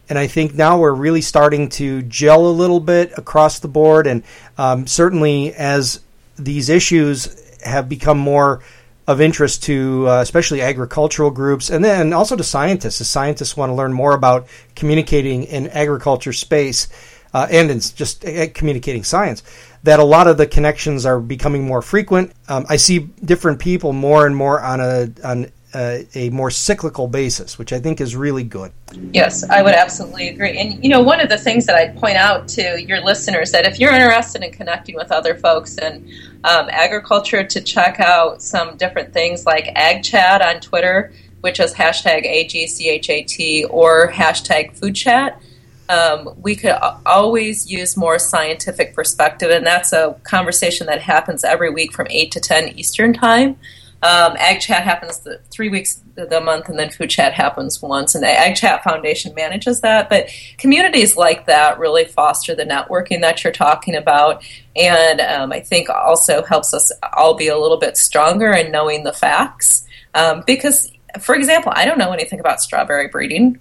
And 0.08 0.18
I 0.18 0.26
think 0.26 0.54
now 0.54 0.78
we're 0.78 0.92
really 0.92 1.20
starting 1.20 1.68
to 1.70 2.02
gel 2.02 2.46
a 2.46 2.48
little 2.48 2.80
bit 2.80 3.12
across 3.16 3.58
the 3.58 3.68
board, 3.68 4.06
and 4.06 4.22
um, 4.56 4.86
certainly 4.86 5.52
as 5.54 6.00
these 6.38 6.70
issues 6.70 7.60
have 7.62 7.88
become 7.88 8.18
more 8.18 8.62
of 9.06 9.20
interest 9.20 9.64
to 9.64 10.08
uh, 10.08 10.20
especially 10.20 10.60
agricultural 10.60 11.30
groups 11.30 11.70
and 11.70 11.84
then 11.84 12.12
also 12.12 12.36
to 12.36 12.44
scientists. 12.44 13.00
As 13.00 13.08
scientists 13.08 13.56
want 13.56 13.70
to 13.70 13.74
learn 13.74 13.92
more 13.92 14.14
about 14.14 14.46
communicating 14.74 15.44
in 15.44 15.68
agriculture 15.68 16.32
space 16.32 16.88
uh, 17.34 17.46
and 17.50 17.70
in 17.70 17.80
just 17.80 18.24
uh, 18.24 18.46
communicating 18.54 19.04
science 19.04 19.42
that 19.82 19.98
a 19.98 20.04
lot 20.04 20.28
of 20.28 20.36
the 20.36 20.46
connections 20.46 21.04
are 21.04 21.18
becoming 21.20 21.64
more 21.64 21.82
frequent. 21.82 22.32
Um, 22.48 22.66
i 22.68 22.76
see 22.76 23.00
different 23.24 23.58
people 23.58 23.92
more 23.92 24.26
and 24.26 24.36
more 24.36 24.60
on 24.60 24.80
a 24.80 25.08
on 25.24 25.50
uh, 25.74 25.98
a 26.14 26.30
more 26.30 26.50
cyclical 26.50 27.08
basis, 27.08 27.58
which 27.58 27.72
I 27.72 27.80
think 27.80 28.00
is 28.00 28.14
really 28.14 28.44
good. 28.44 28.72
Yes, 29.12 29.48
I 29.48 29.62
would 29.62 29.74
absolutely 29.74 30.28
agree. 30.28 30.58
And 30.58 30.82
you 30.84 30.90
know, 30.90 31.02
one 31.02 31.20
of 31.20 31.28
the 31.28 31.38
things 31.38 31.66
that 31.66 31.76
I'd 31.76 31.96
point 31.96 32.16
out 32.16 32.48
to 32.48 32.82
your 32.82 33.00
listeners 33.00 33.52
that 33.52 33.64
if 33.64 33.78
you're 33.78 33.92
interested 33.92 34.42
in 34.42 34.52
connecting 34.52 34.94
with 34.94 35.10
other 35.10 35.34
folks 35.34 35.78
in 35.78 36.10
um, 36.44 36.68
agriculture, 36.70 37.44
to 37.44 37.60
check 37.60 38.00
out 38.00 38.42
some 38.42 38.76
different 38.76 39.12
things 39.12 39.46
like 39.46 39.66
AgChat 39.76 40.44
on 40.44 40.60
Twitter, 40.60 41.12
which 41.40 41.58
is 41.58 41.72
hashtag 41.74 42.24
AGCHAT 42.26 43.66
or 43.70 44.10
hashtag 44.12 44.76
Food 44.76 44.94
Chat. 44.94 45.40
um, 45.88 46.34
we 46.40 46.54
could 46.54 46.74
always 47.04 47.70
use 47.70 47.96
more 47.96 48.18
scientific 48.18 48.94
perspective, 48.94 49.50
and 49.50 49.66
that's 49.66 49.92
a 49.92 50.16
conversation 50.22 50.86
that 50.86 51.00
happens 51.02 51.44
every 51.44 51.70
week 51.70 51.92
from 51.92 52.06
8 52.08 52.30
to 52.32 52.40
10 52.40 52.78
Eastern 52.78 53.12
Time. 53.12 53.56
Um, 54.02 54.34
Ag 54.36 54.60
Chat 54.60 54.82
happens 54.82 55.20
the, 55.20 55.40
three 55.50 55.68
weeks 55.68 56.02
the 56.16 56.40
month, 56.40 56.68
and 56.68 56.78
then 56.78 56.90
Food 56.90 57.10
Chat 57.10 57.32
happens 57.32 57.80
once. 57.80 58.14
And 58.14 58.24
the 58.24 58.28
Ag 58.28 58.56
Chat 58.56 58.82
Foundation 58.82 59.32
manages 59.34 59.80
that. 59.82 60.10
But 60.10 60.28
communities 60.58 61.16
like 61.16 61.46
that 61.46 61.78
really 61.78 62.04
foster 62.04 62.54
the 62.54 62.64
networking 62.64 63.20
that 63.20 63.44
you're 63.44 63.52
talking 63.52 63.94
about, 63.94 64.44
and 64.74 65.20
um, 65.20 65.52
I 65.52 65.60
think 65.60 65.88
also 65.88 66.42
helps 66.42 66.74
us 66.74 66.90
all 67.16 67.34
be 67.34 67.46
a 67.46 67.58
little 67.58 67.76
bit 67.76 67.96
stronger 67.96 68.52
in 68.52 68.72
knowing 68.72 69.04
the 69.04 69.12
facts. 69.12 69.86
Um, 70.14 70.42
because, 70.46 70.90
for 71.20 71.36
example, 71.36 71.72
I 71.74 71.84
don't 71.84 71.98
know 71.98 72.12
anything 72.12 72.40
about 72.40 72.60
strawberry 72.60 73.06
breeding, 73.06 73.60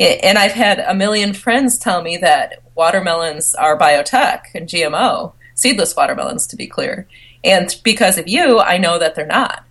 and 0.00 0.38
I've 0.38 0.52
had 0.52 0.80
a 0.80 0.94
million 0.94 1.34
friends 1.34 1.78
tell 1.78 2.02
me 2.02 2.16
that 2.16 2.62
watermelons 2.74 3.54
are 3.54 3.78
biotech 3.78 4.54
and 4.54 4.66
GMO, 4.66 5.34
seedless 5.54 5.94
watermelons, 5.94 6.46
to 6.46 6.56
be 6.56 6.66
clear. 6.66 7.06
And 7.44 7.74
because 7.84 8.16
of 8.16 8.26
you, 8.26 8.58
I 8.58 8.78
know 8.78 8.98
that 8.98 9.14
they're 9.14 9.26
not 9.26 9.64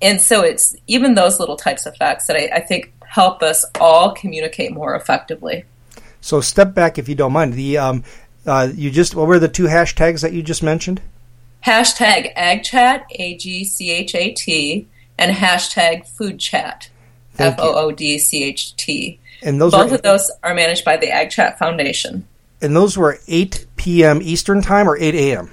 and 0.00 0.20
so 0.20 0.42
it's 0.42 0.76
even 0.86 1.14
those 1.14 1.40
little 1.40 1.56
types 1.56 1.86
of 1.86 1.96
facts 1.96 2.26
that 2.26 2.36
I, 2.36 2.56
I 2.56 2.60
think 2.60 2.92
help 3.00 3.42
us 3.42 3.64
all 3.80 4.12
communicate 4.14 4.72
more 4.72 4.94
effectively. 4.94 5.64
So 6.20 6.40
step 6.40 6.74
back 6.74 6.98
if 6.98 7.08
you 7.08 7.14
don't 7.14 7.32
mind. 7.32 7.54
The 7.54 7.78
um, 7.78 8.04
uh, 8.46 8.68
you 8.74 8.90
just 8.90 9.14
what 9.14 9.26
were 9.26 9.38
the 9.38 9.48
two 9.48 9.64
hashtags 9.64 10.22
that 10.22 10.32
you 10.32 10.42
just 10.42 10.62
mentioned? 10.62 11.00
Hashtag 11.64 12.34
AgChat 12.34 13.04
A 13.10 13.36
G 13.36 13.64
C 13.64 13.90
H 13.90 14.14
A 14.14 14.32
T 14.32 14.86
and 15.16 15.34
hashtag 15.34 16.06
Food 16.06 16.38
Chat 16.38 16.90
F 17.38 17.56
O 17.58 17.74
O 17.74 17.90
D 17.90 18.18
C 18.18 18.44
H 18.44 18.76
T. 18.76 19.18
And 19.42 19.60
those 19.60 19.72
both 19.72 19.92
are, 19.92 19.94
of 19.96 20.02
those 20.02 20.30
are 20.42 20.54
managed 20.54 20.84
by 20.84 20.96
the 20.96 21.08
AgChat 21.08 21.58
Foundation. 21.58 22.26
And 22.60 22.74
those 22.74 22.98
were 22.98 23.20
8 23.28 23.66
p.m. 23.76 24.20
Eastern 24.20 24.62
time 24.62 24.88
or 24.88 24.96
8 24.98 25.14
a.m. 25.14 25.50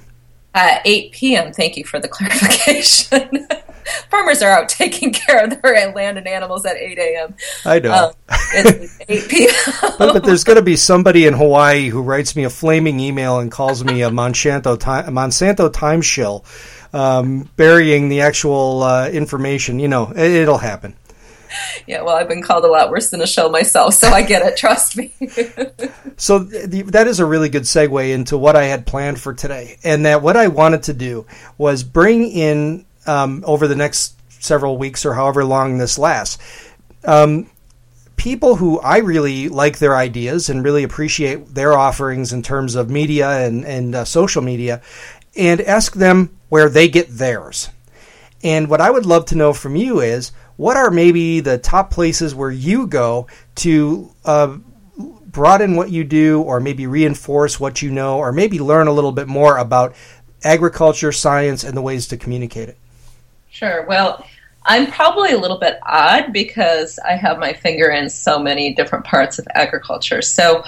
Uh, 0.55 0.79
8 0.83 1.11
p.m. 1.11 1.53
Thank 1.53 1.77
you 1.77 1.83
for 1.83 1.99
the 1.99 2.07
clarification. 2.07 3.47
farmers 4.09 4.41
are 4.41 4.49
out 4.49 4.69
taking 4.69 5.11
care 5.11 5.43
of 5.43 5.61
their 5.61 5.93
land 5.93 6.17
and 6.17 6.27
animals 6.27 6.65
at 6.65 6.77
8 6.77 6.97
a.m. 6.97 7.35
I 7.65 7.79
know. 7.79 7.93
Um, 7.93 8.11
it's 8.53 8.99
8 9.07 9.29
p.m. 9.29 9.93
but, 9.97 10.13
but, 10.13 10.23
there's 10.23 10.43
going 10.43 10.57
to 10.57 10.63
be 10.63 10.75
somebody 10.75 11.25
in 11.25 11.33
Hawaii 11.33 11.89
who 11.89 12.01
writes 12.01 12.35
me 12.35 12.43
a 12.43 12.49
flaming 12.49 12.99
email 12.99 13.39
and 13.39 13.51
calls 13.51 13.83
me 13.83 14.01
a 14.01 14.09
Monsanto 14.09 14.79
time, 14.79 15.05
Monsanto 15.13 15.71
time 15.71 16.01
shill, 16.01 16.45
um, 16.93 17.49
burying 17.55 18.09
the 18.09 18.21
actual 18.21 18.83
uh, 18.83 19.09
information. 19.09 19.79
You 19.79 19.87
know, 19.87 20.11
it, 20.15 20.47
will 20.47 20.57
happen. 20.57 20.95
Yeah, 21.87 22.01
well, 22.01 22.15
I've 22.15 22.27
been 22.27 22.41
called 22.41 22.65
a 22.65 22.67
lot 22.67 22.89
worse 22.89 23.11
than 23.11 23.21
a 23.21 23.27
shell 23.27 23.49
myself, 23.49 23.93
so 23.93 24.09
I 24.09 24.23
get 24.23 24.45
it. 24.45 24.57
Trust 24.57 24.97
me. 24.97 25.13
so 26.17 26.39
the, 26.39 26.81
that 26.87 27.07
is 27.07 27.19
a 27.19 27.25
really 27.25 27.47
good 27.47 27.63
segue 27.63 28.11
into 28.11 28.37
what 28.37 28.57
I 28.57 28.65
had 28.65 28.85
planned 28.85 29.21
for 29.21 29.33
today, 29.33 29.77
and 29.83 30.05
that 30.05 30.21
what 30.21 30.35
I 30.35 30.47
wanted 30.47 30.83
to 30.83 30.93
do 30.93 31.25
was 31.57 31.83
bring 31.83 32.29
in 32.29 32.85
um, 33.07 33.43
over 33.45 33.67
the 33.67 33.75
next 33.75 34.15
several 34.43 34.77
weeks 34.77 35.05
or 35.05 35.13
however 35.13 35.43
long 35.43 35.77
this 35.77 35.97
lasts. 35.97 36.37
Um, 37.03 37.49
people 38.17 38.55
who 38.55 38.79
I 38.79 38.97
really 38.97 39.49
like 39.49 39.79
their 39.79 39.95
ideas 39.95 40.49
and 40.49 40.63
really 40.63 40.83
appreciate 40.83 41.53
their 41.53 41.73
offerings 41.73 42.33
in 42.33 42.41
terms 42.41 42.75
of 42.75 42.89
media 42.89 43.45
and, 43.45 43.65
and 43.65 43.95
uh, 43.95 44.05
social 44.05 44.41
media 44.41 44.81
and 45.35 45.61
ask 45.61 45.93
them 45.93 46.35
where 46.49 46.69
they 46.69 46.87
get 46.87 47.09
theirs. 47.09 47.69
And 48.43 48.69
what 48.69 48.81
I 48.81 48.91
would 48.91 49.05
love 49.05 49.25
to 49.25 49.35
know 49.35 49.53
from 49.53 49.75
you 49.75 49.99
is 49.99 50.31
what 50.55 50.77
are 50.77 50.91
maybe 50.91 51.39
the 51.39 51.57
top 51.57 51.91
places 51.91 52.33
where 52.33 52.51
you 52.51 52.87
go 52.87 53.27
to 53.55 54.11
uh, 54.23 54.57
broaden 55.25 55.75
what 55.75 55.89
you 55.89 56.03
do 56.03 56.41
or 56.41 56.59
maybe 56.59 56.87
reinforce 56.87 57.59
what 57.59 57.81
you 57.81 57.91
know 57.91 58.17
or 58.17 58.31
maybe 58.31 58.59
learn 58.59 58.87
a 58.87 58.93
little 58.93 59.11
bit 59.11 59.27
more 59.27 59.57
about 59.57 59.95
agriculture, 60.43 61.11
science, 61.11 61.63
and 61.63 61.75
the 61.75 61.81
ways 61.81 62.07
to 62.07 62.17
communicate 62.17 62.69
it? 62.69 62.77
Sure. 63.55 63.85
Well, 63.85 64.27
I'm 64.65 64.91
probably 64.91 65.31
a 65.31 65.37
little 65.37 65.57
bit 65.57 65.79
odd 65.83 66.33
because 66.33 66.99
I 66.99 67.13
have 67.13 67.39
my 67.39 67.53
finger 67.53 67.89
in 67.89 68.09
so 68.09 68.37
many 68.37 68.73
different 68.73 69.05
parts 69.05 69.39
of 69.39 69.47
agriculture. 69.55 70.21
So 70.21 70.61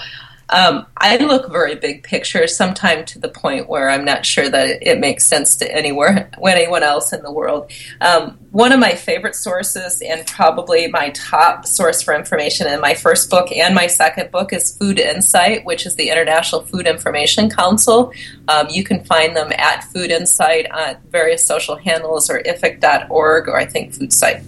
um, 0.49 0.85
I 0.95 1.17
look 1.17 1.51
very 1.51 1.75
big 1.75 2.03
picture, 2.03 2.47
sometimes 2.47 3.11
to 3.11 3.19
the 3.19 3.27
point 3.27 3.67
where 3.67 3.89
I'm 3.89 4.05
not 4.05 4.25
sure 4.25 4.47
that 4.47 4.81
it, 4.81 4.99
makes 4.99 5.25
sense 5.25 5.57
to 5.57 5.75
anywhere, 5.75 6.31
anyone 6.47 6.83
else 6.83 7.11
in 7.11 7.21
the 7.21 7.31
world. 7.31 7.71
Um, 7.99 8.39
one 8.51 8.71
of 8.71 8.79
my 8.79 8.95
favorite 8.95 9.35
sources, 9.35 10.01
and 10.01 10.25
probably 10.25 10.87
my 10.87 11.09
top 11.09 11.65
source 11.65 12.01
for 12.01 12.15
information 12.15 12.67
in 12.67 12.79
my 12.79 12.93
first 12.93 13.29
book 13.29 13.51
and 13.51 13.75
my 13.75 13.87
second 13.87 14.31
book, 14.31 14.53
is 14.53 14.75
Food 14.77 14.99
Insight, 14.99 15.65
which 15.65 15.85
is 15.85 15.95
the 15.95 16.09
International 16.09 16.61
Food 16.61 16.87
Information 16.87 17.49
Council. 17.49 18.13
Um, 18.47 18.67
you 18.69 18.83
can 18.83 19.03
find 19.03 19.35
them 19.35 19.51
at 19.57 19.83
Food 19.83 20.11
Insight 20.11 20.71
on 20.71 20.97
various 21.09 21.45
social 21.45 21.75
handles 21.75 22.29
or 22.29 22.41
IFIC.org 22.41 23.49
or 23.49 23.57
I 23.57 23.65
think 23.65 23.93
Food 23.93 24.13
Site 24.13 24.43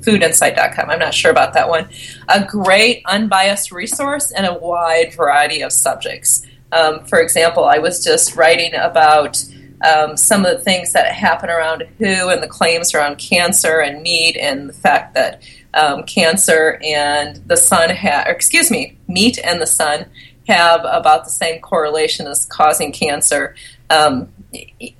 foodinsight.com. 0.00 0.90
I'm 0.90 0.98
not 0.98 1.14
sure 1.14 1.30
about 1.30 1.54
that 1.54 1.68
one. 1.68 1.88
A 2.28 2.44
great 2.44 3.02
unbiased 3.06 3.72
resource 3.72 4.30
and 4.30 4.46
a 4.46 4.54
wide 4.54 5.14
variety 5.14 5.62
of 5.62 5.72
subjects. 5.72 6.46
Um, 6.72 7.04
for 7.04 7.20
example, 7.20 7.64
I 7.64 7.78
was 7.78 8.02
just 8.04 8.36
writing 8.36 8.74
about 8.74 9.44
um, 9.82 10.16
some 10.16 10.44
of 10.44 10.56
the 10.56 10.62
things 10.62 10.92
that 10.92 11.12
happen 11.12 11.48
around 11.48 11.88
WHO 11.98 12.28
and 12.28 12.42
the 12.42 12.48
claims 12.48 12.94
around 12.94 13.16
cancer 13.16 13.80
and 13.80 14.02
meat 14.02 14.36
and 14.36 14.68
the 14.68 14.74
fact 14.74 15.14
that 15.14 15.42
um, 15.72 16.02
cancer 16.04 16.78
and 16.84 17.36
the 17.46 17.56
sun 17.56 17.90
have, 17.90 18.26
excuse 18.26 18.70
me, 18.70 18.98
meat 19.08 19.38
and 19.42 19.60
the 19.60 19.66
sun 19.66 20.06
have 20.48 20.80
about 20.84 21.24
the 21.24 21.30
same 21.30 21.60
correlation 21.60 22.26
as 22.26 22.44
causing 22.46 22.92
cancer. 22.92 23.54
Um, 23.88 24.32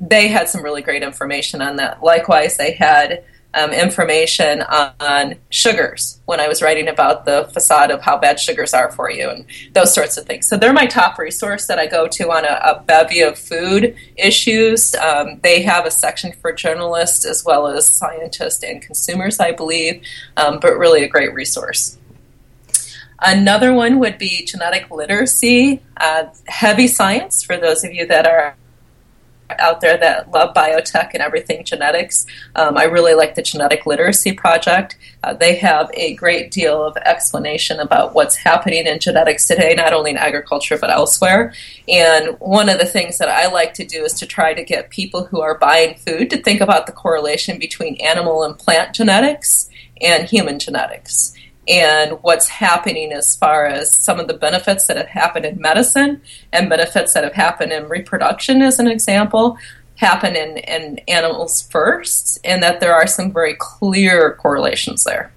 they 0.00 0.28
had 0.28 0.48
some 0.48 0.62
really 0.62 0.82
great 0.82 1.02
information 1.02 1.60
on 1.60 1.76
that. 1.76 2.02
Likewise, 2.02 2.56
they 2.56 2.72
had 2.72 3.24
um, 3.54 3.72
information 3.72 4.62
on 4.62 5.36
sugars 5.50 6.20
when 6.26 6.40
I 6.40 6.48
was 6.48 6.62
writing 6.62 6.88
about 6.88 7.24
the 7.24 7.50
facade 7.52 7.90
of 7.90 8.00
how 8.00 8.16
bad 8.16 8.38
sugars 8.38 8.72
are 8.72 8.90
for 8.92 9.10
you 9.10 9.28
and 9.28 9.44
those 9.72 9.92
sorts 9.92 10.16
of 10.16 10.26
things. 10.26 10.46
So 10.46 10.56
they're 10.56 10.72
my 10.72 10.86
top 10.86 11.18
resource 11.18 11.66
that 11.66 11.78
I 11.78 11.86
go 11.86 12.06
to 12.06 12.30
on 12.30 12.44
a, 12.44 12.60
a 12.62 12.82
bevy 12.86 13.20
of 13.22 13.38
food 13.38 13.96
issues. 14.16 14.94
Um, 14.94 15.40
they 15.42 15.62
have 15.62 15.86
a 15.86 15.90
section 15.90 16.32
for 16.32 16.52
journalists 16.52 17.24
as 17.24 17.44
well 17.44 17.66
as 17.66 17.86
scientists 17.88 18.62
and 18.62 18.80
consumers, 18.80 19.40
I 19.40 19.52
believe, 19.52 20.02
um, 20.36 20.60
but 20.60 20.78
really 20.78 21.02
a 21.02 21.08
great 21.08 21.34
resource. 21.34 21.98
Another 23.22 23.74
one 23.74 23.98
would 23.98 24.16
be 24.16 24.46
genetic 24.46 24.90
literacy, 24.90 25.82
uh, 25.98 26.24
heavy 26.46 26.86
science 26.86 27.42
for 27.42 27.58
those 27.58 27.84
of 27.84 27.92
you 27.92 28.06
that 28.06 28.26
are 28.26 28.56
out 29.60 29.80
there 29.80 29.96
that 29.96 30.30
love 30.30 30.54
biotech 30.54 31.10
and 31.14 31.22
everything 31.22 31.64
genetics. 31.64 32.26
Um, 32.56 32.76
I 32.76 32.84
really 32.84 33.14
like 33.14 33.34
the 33.34 33.42
Genetic 33.42 33.86
Literacy 33.86 34.32
Project. 34.32 34.96
Uh, 35.22 35.34
they 35.34 35.56
have 35.56 35.90
a 35.94 36.14
great 36.14 36.50
deal 36.50 36.82
of 36.82 36.96
explanation 36.98 37.78
about 37.78 38.14
what's 38.14 38.36
happening 38.36 38.86
in 38.86 38.98
genetics 38.98 39.46
today, 39.46 39.74
not 39.74 39.92
only 39.92 40.10
in 40.10 40.16
agriculture 40.16 40.78
but 40.78 40.90
elsewhere. 40.90 41.52
And 41.88 42.38
one 42.40 42.68
of 42.68 42.78
the 42.78 42.86
things 42.86 43.18
that 43.18 43.28
I 43.28 43.50
like 43.50 43.74
to 43.74 43.84
do 43.84 44.04
is 44.04 44.14
to 44.14 44.26
try 44.26 44.54
to 44.54 44.64
get 44.64 44.90
people 44.90 45.26
who 45.26 45.40
are 45.40 45.58
buying 45.58 45.96
food 45.96 46.30
to 46.30 46.42
think 46.42 46.60
about 46.60 46.86
the 46.86 46.92
correlation 46.92 47.58
between 47.58 47.96
animal 47.96 48.42
and 48.42 48.58
plant 48.58 48.94
genetics 48.94 49.68
and 50.00 50.26
human 50.26 50.58
genetics 50.58 51.34
and 51.68 52.12
what's 52.22 52.48
happening 52.48 53.12
as 53.12 53.36
far 53.36 53.66
as 53.66 53.94
some 53.94 54.18
of 54.18 54.28
the 54.28 54.34
benefits 54.34 54.86
that 54.86 54.96
have 54.96 55.08
happened 55.08 55.44
in 55.44 55.60
medicine 55.60 56.22
and 56.52 56.68
benefits 56.68 57.14
that 57.14 57.24
have 57.24 57.34
happened 57.34 57.72
in 57.72 57.88
reproduction, 57.88 58.62
as 58.62 58.78
an 58.78 58.88
example, 58.88 59.58
happen 59.96 60.34
in, 60.34 60.56
in 60.58 60.98
animals 61.06 61.62
first, 61.70 62.38
and 62.44 62.62
that 62.62 62.80
there 62.80 62.94
are 62.94 63.06
some 63.06 63.32
very 63.32 63.54
clear 63.58 64.34
correlations 64.40 65.04
there. 65.04 65.32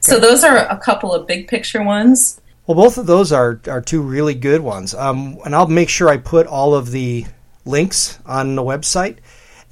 So, 0.00 0.18
those 0.18 0.44
are 0.44 0.56
a 0.56 0.78
couple 0.78 1.12
of 1.12 1.26
big 1.26 1.48
picture 1.48 1.82
ones. 1.82 2.40
Well, 2.66 2.76
both 2.76 2.98
of 2.98 3.06
those 3.06 3.32
are, 3.32 3.60
are 3.68 3.80
two 3.80 4.02
really 4.02 4.34
good 4.34 4.60
ones. 4.60 4.94
Um, 4.94 5.38
and 5.44 5.54
I'll 5.54 5.68
make 5.68 5.88
sure 5.88 6.08
I 6.08 6.16
put 6.16 6.46
all 6.46 6.74
of 6.74 6.90
the 6.90 7.26
links 7.64 8.18
on 8.26 8.56
the 8.56 8.62
website. 8.62 9.18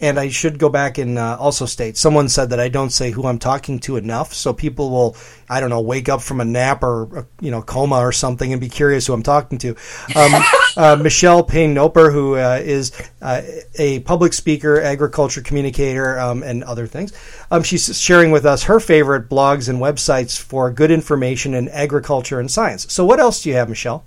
And 0.01 0.19
I 0.19 0.29
should 0.29 0.59
go 0.59 0.69
back 0.69 0.99
and 0.99 1.19
uh, 1.19 1.37
also 1.39 1.67
state 1.67 1.97
someone 1.97 2.29
said 2.29 2.51
that 2.51 2.61
I 2.61 2.69
don't 2.69 2.91
say 2.91 3.11
who 3.11 3.27
I'm 3.27 3.39
talking 3.39 3.79
to 3.81 3.97
enough, 3.97 4.35
so 4.35 4.53
people 4.53 4.91
will, 4.91 5.17
I 5.49 5.61
don't 5.61 5.71
know, 5.71 5.81
wake 5.81 6.09
up 6.09 6.21
from 6.21 6.41
a 6.41 6.45
nap 6.45 6.83
or 6.83 7.19
uh, 7.19 7.23
you 7.41 7.51
know 7.51 7.63
coma 7.63 7.97
or 7.97 8.13
something 8.13 8.53
and 8.53 8.61
be 8.61 8.69
curious 8.69 9.07
who 9.07 9.13
I'm 9.13 9.23
talking 9.23 9.59
to. 9.59 9.77
Um, 10.17 10.43
uh, 10.77 10.97
Michele 10.97 11.45
Payn-Knoper, 11.45 12.13
who 12.13 12.35
uh, 12.35 12.61
is 12.63 12.93
uh, 13.23 13.43
a 13.77 14.01
public 14.01 14.33
speaker, 14.33 14.81
agriculture 14.81 15.41
communicator, 15.41 16.19
um, 16.19 16.43
and 16.43 16.65
other 16.65 16.87
things. 16.87 17.13
Um, 17.51 17.63
she's 17.63 17.99
sharing 18.01 18.31
with 18.31 18.45
us 18.45 18.65
her 18.65 18.81
favorite 18.81 19.29
blogs 19.29 19.69
and 19.69 19.79
websites 19.79 20.39
for 20.39 20.71
good 20.71 20.91
information 20.91 21.55
in 21.55 21.69
agriculture 21.69 22.41
and 22.41 22.51
science. 22.51 22.93
So, 22.93 23.05
what 23.05 23.21
else 23.21 23.43
do 23.43 23.49
you 23.49 23.55
have, 23.55 23.69
Michele? 23.69 24.05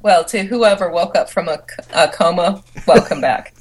Well, 0.00 0.24
to 0.26 0.44
whoever 0.44 0.90
woke 0.90 1.16
up 1.16 1.28
from 1.28 1.48
a, 1.48 1.62
a 1.92 2.08
coma, 2.08 2.62
welcome 2.86 3.20
back. 3.20 3.54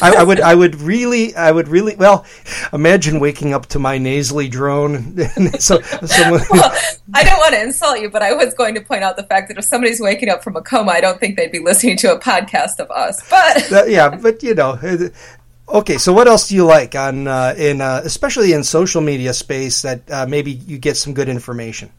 I, 0.00 0.14
I, 0.18 0.22
would, 0.22 0.40
I 0.40 0.54
would 0.54 0.76
really, 0.76 1.34
I 1.34 1.50
would 1.50 1.68
really, 1.68 1.96
well, 1.96 2.24
imagine 2.72 3.20
waking 3.20 3.52
up 3.52 3.66
to 3.66 3.78
my 3.78 3.98
nasally 3.98 4.48
drone. 4.48 5.18
so, 5.58 5.80
someone... 5.80 6.40
well, 6.50 6.72
I 7.14 7.24
don't 7.24 7.38
want 7.38 7.54
to 7.54 7.62
insult 7.62 8.00
you, 8.00 8.10
but 8.10 8.22
I 8.22 8.32
was 8.32 8.54
going 8.54 8.74
to 8.74 8.80
point 8.80 9.02
out 9.02 9.16
the 9.16 9.24
fact 9.24 9.48
that 9.48 9.58
if 9.58 9.64
somebody's 9.64 10.00
waking 10.00 10.28
up 10.28 10.42
from 10.42 10.56
a 10.56 10.62
coma, 10.62 10.92
I 10.92 11.00
don't 11.00 11.18
think 11.20 11.36
they'd 11.36 11.52
be 11.52 11.58
listening 11.60 11.96
to 11.98 12.12
a 12.12 12.20
podcast 12.20 12.78
of 12.78 12.90
us. 12.90 13.28
But 13.28 13.68
yeah, 13.88 14.16
but 14.16 14.42
you 14.42 14.54
know, 14.54 14.78
Okay, 15.70 15.98
so 15.98 16.14
what 16.14 16.26
else 16.26 16.48
do 16.48 16.54
you 16.54 16.64
like 16.64 16.94
on 16.94 17.28
uh, 17.28 17.54
in 17.58 17.82
uh, 17.82 18.00
especially 18.02 18.54
in 18.54 18.64
social 18.64 19.02
media 19.02 19.34
space 19.34 19.82
that 19.82 20.10
uh, 20.10 20.24
maybe 20.26 20.52
you 20.52 20.78
get 20.78 20.96
some 20.96 21.12
good 21.12 21.28
information? 21.28 21.90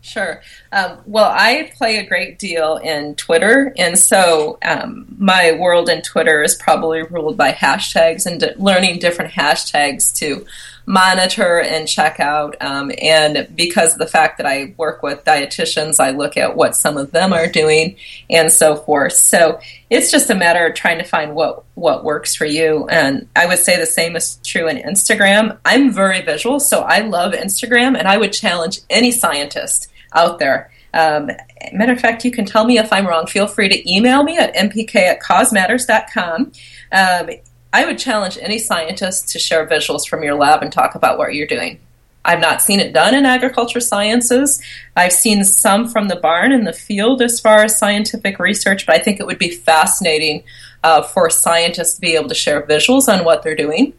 Sure. 0.00 0.40
Um, 0.72 0.98
well, 1.06 1.30
I 1.30 1.72
play 1.76 1.96
a 1.98 2.06
great 2.06 2.38
deal 2.38 2.76
in 2.76 3.14
Twitter, 3.16 3.74
and 3.76 3.98
so 3.98 4.58
um, 4.62 5.06
my 5.18 5.52
world 5.52 5.88
in 5.88 6.02
Twitter 6.02 6.42
is 6.42 6.54
probably 6.54 7.02
ruled 7.02 7.36
by 7.36 7.52
hashtags 7.52 8.24
and 8.24 8.40
d- 8.40 8.50
learning 8.56 9.00
different 9.00 9.32
hashtags 9.32 10.16
to 10.18 10.46
monitor 10.88 11.60
and 11.60 11.86
check 11.86 12.18
out. 12.18 12.56
Um, 12.62 12.90
and 13.02 13.46
because 13.54 13.92
of 13.92 13.98
the 13.98 14.06
fact 14.06 14.38
that 14.38 14.46
I 14.46 14.74
work 14.78 15.02
with 15.02 15.22
dietitians, 15.22 16.00
I 16.00 16.12
look 16.12 16.38
at 16.38 16.56
what 16.56 16.74
some 16.74 16.96
of 16.96 17.10
them 17.10 17.34
are 17.34 17.46
doing 17.46 17.96
and 18.30 18.50
so 18.50 18.74
forth. 18.74 19.12
So 19.12 19.60
it's 19.90 20.10
just 20.10 20.30
a 20.30 20.34
matter 20.34 20.66
of 20.66 20.74
trying 20.74 20.96
to 20.96 21.04
find 21.04 21.34
what 21.34 21.64
what 21.74 22.04
works 22.04 22.34
for 22.34 22.46
you. 22.46 22.86
And 22.88 23.28
I 23.36 23.44
would 23.44 23.58
say 23.58 23.78
the 23.78 23.84
same 23.84 24.16
is 24.16 24.36
true 24.42 24.66
in 24.66 24.78
Instagram. 24.78 25.58
I'm 25.62 25.92
very 25.92 26.22
visual, 26.22 26.58
so 26.58 26.80
I 26.80 27.00
love 27.00 27.34
Instagram, 27.34 27.96
and 27.96 28.08
I 28.08 28.16
would 28.16 28.32
challenge 28.32 28.80
any 28.88 29.12
scientist 29.12 29.88
out 30.14 30.38
there. 30.38 30.70
Um, 30.94 31.30
matter 31.74 31.92
of 31.92 32.00
fact, 32.00 32.24
you 32.24 32.30
can 32.30 32.46
tell 32.46 32.64
me 32.64 32.78
if 32.78 32.90
I'm 32.94 33.06
wrong. 33.06 33.26
Feel 33.26 33.46
free 33.46 33.68
to 33.68 33.92
email 33.92 34.22
me 34.22 34.38
at 34.38 34.54
mpk 34.54 34.94
at 34.96 35.20
causematters.com. 35.20 36.52
Um, 36.92 37.30
I 37.72 37.84
would 37.84 37.98
challenge 37.98 38.38
any 38.40 38.58
scientist 38.58 39.28
to 39.30 39.38
share 39.38 39.66
visuals 39.66 40.08
from 40.08 40.22
your 40.22 40.34
lab 40.34 40.62
and 40.62 40.72
talk 40.72 40.94
about 40.94 41.18
what 41.18 41.34
you're 41.34 41.46
doing. 41.46 41.80
I've 42.24 42.40
not 42.40 42.60
seen 42.60 42.80
it 42.80 42.92
done 42.92 43.14
in 43.14 43.24
agriculture 43.24 43.80
sciences. 43.80 44.60
I've 44.96 45.12
seen 45.12 45.44
some 45.44 45.88
from 45.88 46.08
the 46.08 46.16
barn 46.16 46.52
in 46.52 46.64
the 46.64 46.72
field 46.72 47.22
as 47.22 47.40
far 47.40 47.64
as 47.64 47.78
scientific 47.78 48.38
research, 48.38 48.86
but 48.86 48.96
I 48.96 48.98
think 48.98 49.20
it 49.20 49.26
would 49.26 49.38
be 49.38 49.50
fascinating 49.50 50.44
uh, 50.82 51.02
for 51.02 51.30
scientists 51.30 51.94
to 51.94 52.00
be 52.00 52.16
able 52.16 52.28
to 52.28 52.34
share 52.34 52.62
visuals 52.62 53.08
on 53.08 53.24
what 53.24 53.42
they're 53.42 53.56
doing. 53.56 53.94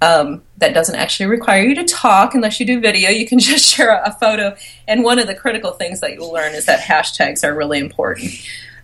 Um, 0.00 0.42
that 0.58 0.74
doesn't 0.74 0.96
actually 0.96 1.26
require 1.26 1.62
you 1.62 1.76
to 1.76 1.84
talk 1.84 2.34
unless 2.34 2.58
you 2.58 2.66
do 2.66 2.80
video. 2.80 3.08
You 3.10 3.26
can 3.26 3.38
just 3.40 3.64
share 3.64 3.90
a, 3.90 4.10
a 4.10 4.12
photo. 4.12 4.56
And 4.86 5.04
one 5.04 5.18
of 5.18 5.26
the 5.26 5.34
critical 5.34 5.72
things 5.72 6.00
that 6.00 6.12
you'll 6.12 6.32
learn 6.32 6.54
is 6.54 6.66
that 6.66 6.80
hashtags 6.80 7.44
are 7.44 7.54
really 7.54 7.78
important. 7.78 8.30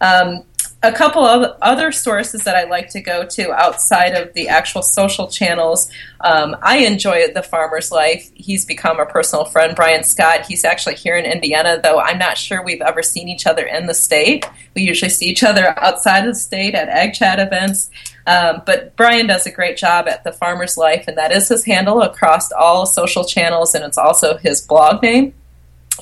Um, 0.00 0.44
a 0.82 0.92
couple 0.92 1.24
of 1.24 1.56
other 1.60 1.90
sources 1.90 2.44
that 2.44 2.54
I 2.54 2.64
like 2.64 2.90
to 2.90 3.00
go 3.00 3.24
to 3.24 3.52
outside 3.52 4.14
of 4.14 4.32
the 4.34 4.48
actual 4.48 4.82
social 4.82 5.26
channels. 5.26 5.90
Um, 6.20 6.56
I 6.62 6.78
enjoy 6.78 7.32
The 7.34 7.42
Farmer's 7.42 7.90
Life. 7.90 8.30
He's 8.34 8.64
become 8.64 9.00
a 9.00 9.06
personal 9.06 9.44
friend, 9.44 9.74
Brian 9.74 10.04
Scott. 10.04 10.46
He's 10.46 10.64
actually 10.64 10.94
here 10.94 11.16
in 11.16 11.24
Indiana, 11.24 11.80
though 11.82 11.98
I'm 11.98 12.18
not 12.18 12.38
sure 12.38 12.62
we've 12.62 12.80
ever 12.80 13.02
seen 13.02 13.28
each 13.28 13.44
other 13.44 13.66
in 13.66 13.86
the 13.86 13.94
state. 13.94 14.46
We 14.74 14.82
usually 14.82 15.10
see 15.10 15.26
each 15.26 15.42
other 15.42 15.76
outside 15.80 16.20
of 16.28 16.34
the 16.34 16.40
state 16.40 16.76
at 16.76 16.88
Ag 16.88 17.12
Chat 17.12 17.40
events. 17.40 17.90
Um, 18.28 18.62
but 18.64 18.94
Brian 18.94 19.26
does 19.26 19.46
a 19.46 19.50
great 19.50 19.78
job 19.78 20.06
at 20.06 20.22
The 20.22 20.32
Farmer's 20.32 20.76
Life, 20.76 21.06
and 21.08 21.18
that 21.18 21.32
is 21.32 21.48
his 21.48 21.64
handle 21.64 22.02
across 22.02 22.52
all 22.52 22.86
social 22.86 23.24
channels, 23.24 23.74
and 23.74 23.84
it's 23.84 23.98
also 23.98 24.36
his 24.36 24.60
blog 24.60 25.02
name 25.02 25.34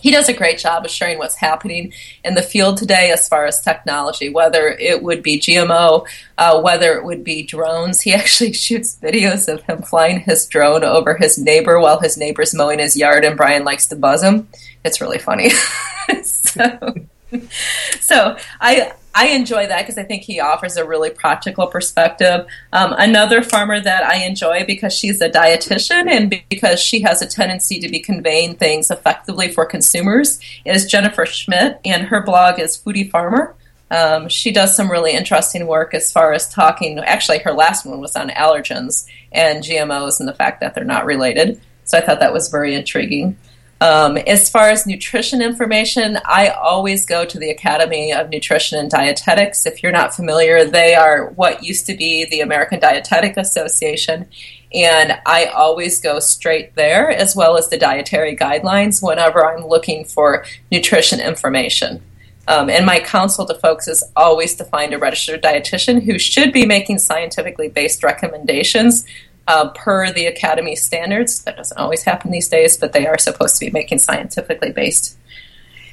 he 0.00 0.10
does 0.10 0.28
a 0.28 0.32
great 0.32 0.58
job 0.58 0.84
of 0.84 0.90
sharing 0.90 1.18
what's 1.18 1.36
happening 1.36 1.92
in 2.24 2.34
the 2.34 2.42
field 2.42 2.76
today 2.76 3.10
as 3.10 3.28
far 3.28 3.46
as 3.46 3.60
technology, 3.60 4.28
whether 4.28 4.68
it 4.68 5.02
would 5.02 5.22
be 5.22 5.40
GMO, 5.40 6.06
uh, 6.38 6.60
whether 6.60 6.94
it 6.94 7.04
would 7.04 7.24
be 7.24 7.42
drones. 7.42 8.00
He 8.00 8.12
actually 8.20 8.52
shoots 8.52 8.98
videos 9.00 9.52
of 9.52 9.62
him 9.62 9.82
flying 9.82 10.20
his 10.20 10.46
drone 10.46 10.84
over 10.84 11.16
his 11.16 11.38
neighbor 11.38 11.80
while 11.80 12.00
his 12.00 12.16
neighbor's 12.16 12.54
mowing 12.54 12.78
his 12.78 12.96
yard, 12.96 13.24
and 13.24 13.36
Brian 13.36 13.64
likes 13.64 13.86
to 13.88 13.96
buzz 13.96 14.22
him. 14.22 14.48
It's 14.84 15.00
really 15.00 15.18
funny. 15.18 15.50
so, 16.22 16.94
so 18.00 18.36
I 18.60 18.92
I 19.16 19.28
enjoy 19.28 19.66
that 19.66 19.78
because 19.78 19.96
I 19.96 20.02
think 20.02 20.24
he 20.24 20.40
offers 20.40 20.76
a 20.76 20.86
really 20.86 21.08
practical 21.08 21.66
perspective. 21.68 22.46
Um, 22.74 22.94
another 22.98 23.40
farmer 23.42 23.80
that 23.80 24.04
I 24.04 24.26
enjoy 24.26 24.64
because 24.66 24.92
she's 24.92 25.22
a 25.22 25.30
dietitian 25.30 26.06
and 26.10 26.42
because 26.50 26.78
she 26.78 27.00
has 27.00 27.22
a 27.22 27.26
tendency 27.26 27.80
to 27.80 27.88
be 27.88 27.98
conveying 27.98 28.56
things 28.56 28.90
effectively 28.90 29.50
for 29.50 29.64
consumers 29.64 30.38
is 30.66 30.84
Jennifer 30.84 31.24
Schmidt, 31.24 31.80
and 31.82 32.08
her 32.08 32.22
blog 32.22 32.60
is 32.60 32.76
Foodie 32.76 33.10
Farmer. 33.10 33.54
Um, 33.90 34.28
she 34.28 34.52
does 34.52 34.76
some 34.76 34.90
really 34.90 35.12
interesting 35.12 35.66
work 35.66 35.94
as 35.94 36.12
far 36.12 36.34
as 36.34 36.46
talking. 36.50 36.98
Actually, 36.98 37.38
her 37.38 37.54
last 37.54 37.86
one 37.86 38.00
was 38.00 38.16
on 38.16 38.28
allergens 38.28 39.06
and 39.32 39.64
GMOs 39.64 40.20
and 40.20 40.28
the 40.28 40.34
fact 40.34 40.60
that 40.60 40.74
they're 40.74 40.84
not 40.84 41.06
related. 41.06 41.58
So 41.84 41.96
I 41.96 42.02
thought 42.02 42.20
that 42.20 42.34
was 42.34 42.50
very 42.50 42.74
intriguing. 42.74 43.38
Um, 43.80 44.16
as 44.16 44.48
far 44.48 44.70
as 44.70 44.86
nutrition 44.86 45.42
information, 45.42 46.18
I 46.24 46.48
always 46.48 47.04
go 47.04 47.26
to 47.26 47.38
the 47.38 47.50
Academy 47.50 48.10
of 48.12 48.30
Nutrition 48.30 48.78
and 48.78 48.90
Dietetics. 48.90 49.66
If 49.66 49.82
you're 49.82 49.92
not 49.92 50.14
familiar, 50.14 50.64
they 50.64 50.94
are 50.94 51.30
what 51.30 51.62
used 51.62 51.84
to 51.86 51.96
be 51.96 52.24
the 52.24 52.40
American 52.40 52.80
Dietetic 52.80 53.36
Association. 53.36 54.28
And 54.72 55.18
I 55.26 55.46
always 55.46 56.00
go 56.00 56.20
straight 56.20 56.74
there, 56.74 57.10
as 57.10 57.36
well 57.36 57.58
as 57.58 57.68
the 57.68 57.76
dietary 57.76 58.34
guidelines, 58.34 59.02
whenever 59.02 59.46
I'm 59.46 59.66
looking 59.66 60.06
for 60.06 60.46
nutrition 60.72 61.20
information. 61.20 62.02
Um, 62.48 62.70
and 62.70 62.86
my 62.86 63.00
counsel 63.00 63.44
to 63.46 63.54
folks 63.54 63.88
is 63.88 64.04
always 64.14 64.54
to 64.56 64.64
find 64.64 64.94
a 64.94 64.98
registered 64.98 65.42
dietitian 65.42 66.02
who 66.02 66.18
should 66.18 66.52
be 66.52 66.64
making 66.64 66.98
scientifically 66.98 67.68
based 67.68 68.02
recommendations 68.02 69.04
uh, 69.46 69.68
per 69.70 70.12
the 70.12 70.26
Academy 70.26 70.76
standards. 70.76 71.42
That 71.42 71.56
doesn't 71.56 71.78
always 71.78 72.02
happen 72.02 72.30
these 72.30 72.48
days, 72.48 72.76
but 72.76 72.92
they 72.92 73.06
are 73.06 73.18
supposed 73.18 73.56
to 73.56 73.66
be 73.66 73.70
making 73.70 73.98
scientifically 73.98 74.72
based. 74.72 75.16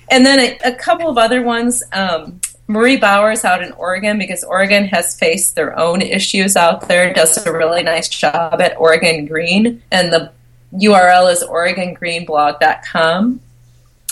And 0.10 0.26
then 0.26 0.40
a, 0.40 0.58
a 0.66 0.76
couple 0.76 1.10
of 1.10 1.18
other 1.18 1.42
ones. 1.42 1.84
Um, 1.92 2.42
Marie 2.68 2.98
Bowers 2.98 3.44
out 3.44 3.62
in 3.62 3.74
Oregon, 3.74 4.18
because 4.18 4.44
Oregon 4.44 4.86
has 4.86 5.18
faced 5.18 5.56
their 5.56 5.78
own 5.78 6.02
issues 6.02 6.56
out 6.56 6.88
there, 6.88 7.14
does 7.14 7.46
a 7.46 7.52
really 7.52 7.84
nice 7.84 8.08
job 8.08 8.62
at 8.62 8.78
Oregon 8.78 9.26
Green. 9.26 9.84
And 9.92 10.14
the 10.14 10.32
URL 10.74 11.32
is 11.32 11.44
OregonGreenblog.com. 11.44 13.42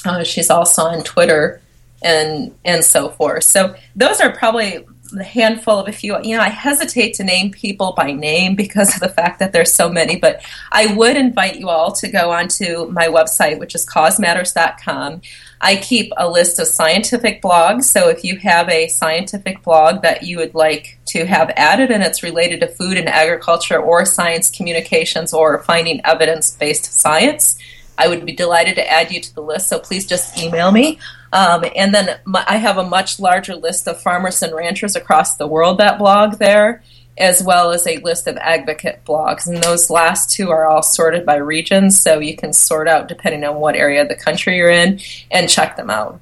Uh, 0.04 0.24
she's 0.24 0.50
also 0.50 0.84
on 0.84 1.04
Twitter 1.04 1.62
and 2.04 2.54
and 2.66 2.84
so 2.84 3.10
forth. 3.10 3.44
So 3.44 3.76
those 3.96 4.20
are 4.20 4.32
probably 4.32 4.86
the 5.12 5.24
handful 5.24 5.78
of 5.80 5.88
a 5.88 5.92
few. 5.92 6.18
You 6.24 6.38
know, 6.38 6.44
I 6.44 6.50
hesitate 6.50 7.14
to 7.16 7.24
name 7.24 7.52
people 7.52 7.94
by 7.96 8.12
name 8.12 8.56
because 8.56 8.94
of 8.94 9.02
the 9.02 9.10
fact 9.10 9.40
that 9.40 9.52
there's 9.52 9.74
so 9.74 9.90
many, 9.90 10.16
but 10.16 10.42
I 10.72 10.94
would 10.94 11.18
invite 11.18 11.60
you 11.60 11.70
all 11.70 11.92
to 11.94 12.08
go 12.08 12.32
onto 12.32 12.88
my 12.88 13.08
website, 13.08 13.60
which 13.60 13.76
is 13.76 13.86
causematters.com. 13.86 15.22
I 15.64 15.76
keep 15.76 16.12
a 16.18 16.30
list 16.30 16.60
of 16.60 16.68
scientific 16.68 17.42
blogs, 17.42 17.84
so 17.84 18.10
if 18.10 18.24
you 18.24 18.38
have 18.38 18.68
a 18.70 18.88
scientific 18.88 19.62
blog 19.62 20.02
that 20.02 20.24
you 20.24 20.38
would 20.38 20.56
like 20.56 20.98
to 21.08 21.26
have 21.26 21.52
added 21.56 21.92
and 21.92 22.02
it's 22.02 22.24
related 22.24 22.62
to 22.62 22.68
food 22.68 22.98
and 22.98 23.08
agriculture 23.08 23.80
or 23.80 24.06
science 24.06 24.50
communications 24.50 25.34
or 25.34 25.62
finding 25.64 26.04
evidence 26.04 26.52
based 26.56 26.86
science, 26.86 27.60
I 27.98 28.08
would 28.08 28.26
be 28.26 28.32
delighted 28.32 28.76
to 28.76 28.92
add 28.92 29.12
you 29.12 29.22
to 29.22 29.36
the 29.36 29.42
list. 29.42 29.70
So 29.70 29.78
please 29.78 30.08
just 30.08 30.38
email 30.42 30.72
me. 30.72 30.98
Um, 31.34 31.64
and 31.76 31.94
then 31.94 32.20
my, 32.26 32.44
I 32.48 32.58
have 32.58 32.78
a 32.78 32.88
much 32.88 33.20
larger 33.20 33.56
list 33.56 33.88
of 33.88 34.02
farmers 34.02 34.42
and 34.42 34.54
ranchers 34.54 34.96
across 34.96 35.38
the 35.38 35.48
world 35.48 35.78
that 35.78 35.98
blog 35.98 36.38
there, 36.40 36.84
as 37.18 37.42
well 37.44 37.72
as 37.72 37.88
a 37.88 37.98
list 37.98 38.28
of 38.28 38.38
advocate 38.38 39.02
blogs. 39.06 39.48
And 39.48 39.64
those 39.64 39.90
last 39.90 40.30
two 40.32 40.50
are 40.50 40.66
all 40.66 40.84
sorted 40.84 41.26
by 41.26 41.36
regions, 41.36 42.02
so 42.02 42.20
you 42.20 42.36
can 42.36 42.54
sort 42.54 42.88
out 42.88 43.08
depending 43.08 43.44
on 43.44 43.56
what 43.56 43.76
area 43.76 44.02
of 44.02 44.10
the 44.10 44.16
country 44.16 44.58
you're 44.58 44.70
in 44.70 45.00
and 45.30 45.50
check 45.50 45.78
them 45.78 45.90
out. 45.90 46.20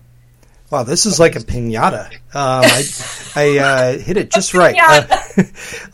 Wow, 0.69 0.83
this 0.83 1.07
is 1.07 1.19
like 1.19 1.35
a 1.35 1.39
pinata. 1.39 2.13
Um, 2.31 2.63
I, 2.63 2.83
I 3.35 3.57
uh, 3.57 3.97
hit 3.97 4.17
it 4.17 4.29
just 4.29 4.53
right. 4.53 4.75
Uh, 4.79 5.43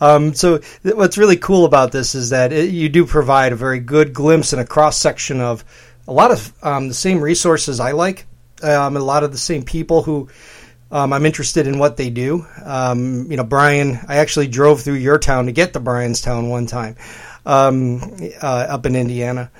um, 0.00 0.34
so, 0.34 0.60
what's 0.82 1.16
really 1.16 1.36
cool 1.36 1.64
about 1.64 1.92
this 1.92 2.14
is 2.14 2.30
that 2.30 2.52
it, 2.52 2.70
you 2.70 2.90
do 2.90 3.06
provide 3.06 3.52
a 3.52 3.56
very 3.56 3.78
good 3.78 4.12
glimpse 4.12 4.52
and 4.52 4.60
a 4.60 4.66
cross 4.66 4.98
section 4.98 5.40
of 5.40 5.64
a 6.06 6.12
lot 6.12 6.30
of 6.30 6.52
um, 6.62 6.88
the 6.88 6.94
same 6.94 7.20
resources 7.20 7.80
I 7.80 7.92
like, 7.92 8.26
um, 8.62 8.96
a 8.96 9.00
lot 9.00 9.24
of 9.24 9.32
the 9.32 9.38
same 9.38 9.62
people 9.62 10.02
who 10.02 10.28
um, 10.90 11.12
I'm 11.12 11.26
interested 11.26 11.66
in 11.66 11.78
what 11.78 11.96
they 11.96 12.10
do. 12.10 12.46
Um, 12.64 13.30
you 13.30 13.36
know, 13.36 13.44
Brian, 13.44 13.98
I 14.08 14.16
actually 14.16 14.48
drove 14.48 14.82
through 14.82 14.94
your 14.94 15.18
town 15.18 15.46
to 15.46 15.52
get 15.52 15.72
to 15.72 15.80
Bryanstown 15.80 16.48
one 16.48 16.66
time 16.66 16.96
um, 17.44 18.00
uh, 18.42 18.66
up 18.68 18.86
in 18.86 18.94
Indiana. 18.94 19.50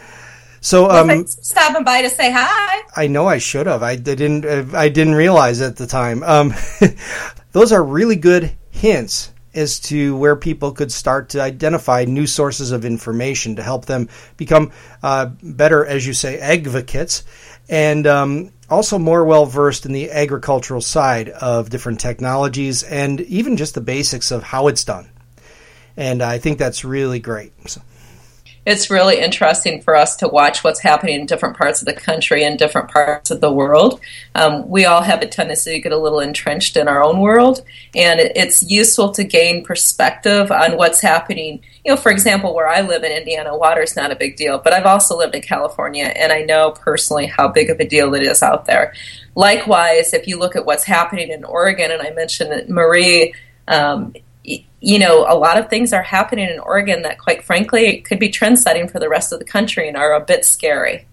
So 0.60 0.90
um, 0.90 1.26
stopping 1.26 1.84
by 1.84 2.02
to 2.02 2.10
say 2.10 2.32
hi. 2.32 2.82
I 2.96 3.06
know 3.06 3.26
I 3.26 3.38
should 3.38 3.66
have. 3.66 3.82
I 3.82 3.96
didn't. 3.96 4.44
Uh, 4.44 4.64
I 4.76 4.88
didn't 4.88 5.14
realize 5.14 5.60
at 5.60 5.76
the 5.76 5.86
time. 5.86 6.22
Um, 6.22 6.54
those 7.52 7.72
are 7.72 7.82
really 7.82 8.16
good 8.16 8.52
hints 8.70 9.32
as 9.54 9.80
to 9.80 10.16
where 10.16 10.36
people 10.36 10.72
could 10.72 10.92
start 10.92 11.30
to 11.30 11.40
identify 11.40 12.04
new 12.04 12.26
sources 12.26 12.72
of 12.72 12.84
information 12.84 13.56
to 13.56 13.62
help 13.62 13.86
them 13.86 14.08
become 14.36 14.70
uh, 15.02 15.26
better, 15.42 15.86
as 15.86 16.06
you 16.06 16.12
say, 16.12 16.38
advocates 16.38 17.24
and 17.68 18.06
um, 18.06 18.52
also 18.68 18.98
more 18.98 19.24
well 19.24 19.46
versed 19.46 19.86
in 19.86 19.92
the 19.92 20.10
agricultural 20.10 20.80
side 20.80 21.28
of 21.28 21.70
different 21.70 22.00
technologies 22.00 22.82
and 22.82 23.20
even 23.22 23.56
just 23.56 23.74
the 23.74 23.80
basics 23.80 24.30
of 24.30 24.42
how 24.42 24.68
it's 24.68 24.84
done. 24.84 25.08
And 25.96 26.22
I 26.22 26.38
think 26.38 26.58
that's 26.58 26.84
really 26.84 27.20
great. 27.20 27.52
So 27.68 27.80
it's 28.66 28.90
really 28.90 29.20
interesting 29.20 29.80
for 29.80 29.94
us 29.94 30.16
to 30.16 30.26
watch 30.26 30.64
what's 30.64 30.80
happening 30.80 31.20
in 31.20 31.26
different 31.26 31.56
parts 31.56 31.80
of 31.80 31.86
the 31.86 31.94
country 31.94 32.44
and 32.44 32.58
different 32.58 32.90
parts 32.90 33.30
of 33.30 33.40
the 33.40 33.52
world. 33.52 34.00
Um, 34.34 34.68
we 34.68 34.84
all 34.84 35.02
have 35.02 35.22
a 35.22 35.26
tendency 35.26 35.74
to 35.74 35.80
get 35.80 35.92
a 35.92 35.98
little 35.98 36.18
entrenched 36.18 36.76
in 36.76 36.88
our 36.88 37.02
own 37.02 37.20
world, 37.20 37.64
and 37.94 38.18
it's 38.18 38.68
useful 38.68 39.12
to 39.12 39.22
gain 39.22 39.64
perspective 39.64 40.50
on 40.50 40.76
what's 40.76 41.00
happening. 41.00 41.62
You 41.84 41.92
know, 41.92 41.96
for 41.96 42.10
example, 42.10 42.56
where 42.56 42.66
I 42.68 42.80
live 42.80 43.04
in 43.04 43.12
Indiana, 43.12 43.56
water 43.56 43.82
is 43.82 43.94
not 43.94 44.10
a 44.10 44.16
big 44.16 44.34
deal, 44.36 44.58
but 44.58 44.72
I've 44.72 44.84
also 44.84 45.16
lived 45.16 45.36
in 45.36 45.42
California, 45.42 46.06
and 46.16 46.32
I 46.32 46.40
know 46.42 46.72
personally 46.72 47.26
how 47.26 47.46
big 47.46 47.70
of 47.70 47.78
a 47.78 47.86
deal 47.86 48.14
it 48.14 48.24
is 48.24 48.42
out 48.42 48.66
there. 48.66 48.92
Likewise, 49.36 50.12
if 50.12 50.26
you 50.26 50.40
look 50.40 50.56
at 50.56 50.66
what's 50.66 50.84
happening 50.84 51.30
in 51.30 51.44
Oregon, 51.44 51.92
and 51.92 52.02
I 52.02 52.10
mentioned 52.10 52.50
that 52.50 52.68
Marie 52.68 53.32
um, 53.68 54.12
you 54.86 55.00
know, 55.00 55.26
a 55.28 55.34
lot 55.34 55.58
of 55.58 55.68
things 55.68 55.92
are 55.92 56.00
happening 56.00 56.48
in 56.48 56.60
Oregon 56.60 57.02
that, 57.02 57.18
quite 57.18 57.42
frankly, 57.42 58.02
could 58.02 58.20
be 58.20 58.28
trend 58.28 58.56
setting 58.56 58.86
for 58.86 59.00
the 59.00 59.08
rest 59.08 59.32
of 59.32 59.40
the 59.40 59.44
country 59.44 59.88
and 59.88 59.96
are 59.96 60.14
a 60.14 60.20
bit 60.20 60.44
scary. 60.44 61.08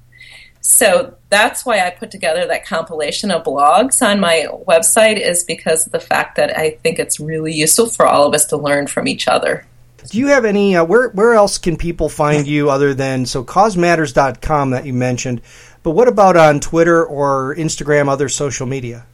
So 0.62 1.18
that's 1.30 1.66
why 1.66 1.80
I 1.80 1.90
put 1.90 2.12
together 2.12 2.46
that 2.46 2.68
compilation 2.68 3.32
of 3.32 3.44
blogs 3.44 4.04
on 4.04 4.20
my 4.20 4.46
website, 4.68 5.20
is 5.20 5.44
because 5.44 5.88
of 5.88 5.92
the 5.92 6.00
fact 6.00 6.36
that 6.36 6.56
I 6.56 6.78
think 6.84 7.00
it's 7.00 7.20
really 7.20 7.52
useful 7.52 7.88
for 7.88 8.06
all 8.06 8.28
of 8.28 8.36
us 8.36 8.46
to 8.46 8.58
learn 8.58 8.86
from 8.86 9.08
each 9.08 9.28
other. 9.28 9.66
Do 10.08 10.20
you 10.20 10.28
have 10.28 10.46
any, 10.46 10.76
uh, 10.76 10.86
where, 10.86 11.10
where 11.10 11.34
else 11.34 11.58
can 11.58 11.76
people 11.76 12.10
find 12.10 12.46
you 12.46 12.70
other 12.70 12.94
than, 12.94 13.26
so 13.26 13.44
causematters.com 13.44 14.70
that 14.70 14.86
you 14.86 14.94
mentioned, 14.94 15.42
but 15.82 15.92
what 15.92 16.08
about 16.08 16.38
on 16.38 16.60
Twitter 16.60 17.04
or 17.04 17.56
Instagram, 17.56 18.08
other 18.08 18.30
social 18.30 18.68
media? 18.68 19.08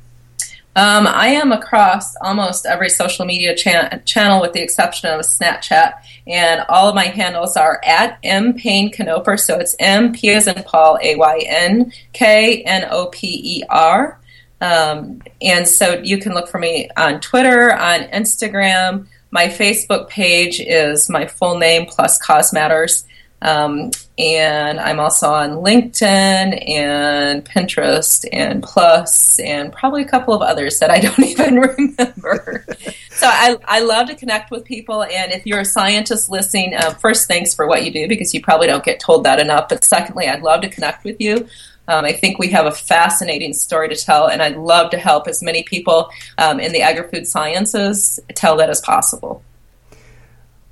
Um, 0.76 1.08
I 1.08 1.30
am 1.30 1.52
across 1.52 2.16
almost 2.18 2.66
every 2.66 2.90
social 2.90 3.26
media 3.26 3.56
cha- 3.56 4.00
channel 4.06 4.40
with 4.40 4.54
the 4.54 4.62
exception 4.62 5.10
of 5.10 5.22
Snapchat, 5.22 5.94
and 6.28 6.64
all 6.70 6.88
of 6.88 6.96
my 6.96 7.06
handles 7.06 7.58
are 7.58 7.82
at 7.84 8.20
M 8.24 8.54
Payn 8.54 8.94
Knoper. 8.94 9.38
So 9.38 9.58
it's 9.58 9.76
M 9.80 10.14
P 10.14 10.30
as 10.30 10.48
in 10.48 10.64
Paul 10.64 11.00
A 11.02 11.16
Y 11.16 11.44
N 11.48 11.92
K 12.14 12.62
N 12.64 12.88
O 12.90 13.08
P 13.08 13.42
E 13.58 13.64
R. 13.68 14.20
Um, 14.62 15.22
and 15.42 15.68
so 15.68 16.02
you 16.04 16.18
can 16.18 16.34
look 16.34 16.48
for 16.48 16.60
me 16.60 16.90
on 16.96 17.20
Twitter, 17.20 17.74
on 17.74 18.02
Instagram. 18.02 19.08
My 19.32 19.48
Facebook 19.48 20.10
page 20.10 20.60
is 20.60 21.10
my 21.10 21.26
full 21.26 21.58
name 21.58 21.88
plus 21.88 22.22
Cause 22.22 22.54
Matters. 22.54 23.06
Um, 23.42 23.92
and 24.18 24.80
I'm 24.80 25.00
also 25.00 25.30
on 25.30 25.52
LinkedIn 25.52 26.70
and 26.70 27.46
Pinterest 27.46 28.28
and 28.34 28.62
Plus 28.62 29.40
and 29.40 29.72
probably 29.72 30.02
a 30.02 30.08
couple 30.08 30.34
of 30.34 30.42
others 30.42 30.80
that 30.80 30.90
I 30.90 31.00
don't 31.00 31.20
even 31.20 31.60
remember. 31.60 32.66
so 33.12 33.28
I, 33.28 33.58
I 33.66 33.80
love 33.80 34.08
to 34.10 34.16
connect 34.16 34.52
with 34.52 34.66
people. 34.66 35.04
And 35.04 35.32
if 35.32 35.46
you're 35.46 35.62
a 35.62 35.66
scientist 35.66 36.30
listening, 36.30 36.74
uh, 36.74 36.94
first, 36.96 37.28
thanks 37.28 37.54
for 37.54 37.66
what 37.66 37.86
you 37.86 37.92
do 37.92 38.08
because 38.08 38.34
you 38.34 38.42
probably 38.42 38.68
don't 38.68 38.84
get 38.84 39.00
told 39.00 39.24
that 39.24 39.40
enough. 39.40 39.70
But 39.70 39.84
secondly, 39.84 40.28
I'd 40.28 40.42
love 40.42 40.62
to 40.62 40.70
connect 40.70 41.06
with 41.06 41.22
you. 41.22 41.48
Um, 41.88 42.06
I 42.06 42.14
think 42.14 42.38
we 42.38 42.50
have 42.50 42.68
a 42.68 42.72
fascinating 42.72 43.54
story 43.54 43.90
to 43.90 43.96
tell, 43.96 44.28
and 44.28 44.44
I'd 44.44 44.58
love 44.58 44.92
to 44.92 45.00
help 45.00 45.28
as 45.28 45.42
many 45.42 45.64
people 45.64 46.12
um, 46.38 46.60
in 46.60 46.72
the 46.72 46.84
agri 46.84 47.08
food 47.10 47.26
sciences 47.26 48.20
tell 48.36 48.58
that 48.58 48.70
as 48.70 48.80
possible. 48.80 49.44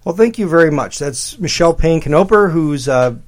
Well, 0.08 0.16
thank 0.16 0.40
you 0.40 0.48
very 0.48 0.72
much. 0.72 1.00
That's 1.00 1.38
Michele 1.38 1.76
Payn-Knoper, 1.76 2.50
who's 2.50 2.88
a 2.88 3.20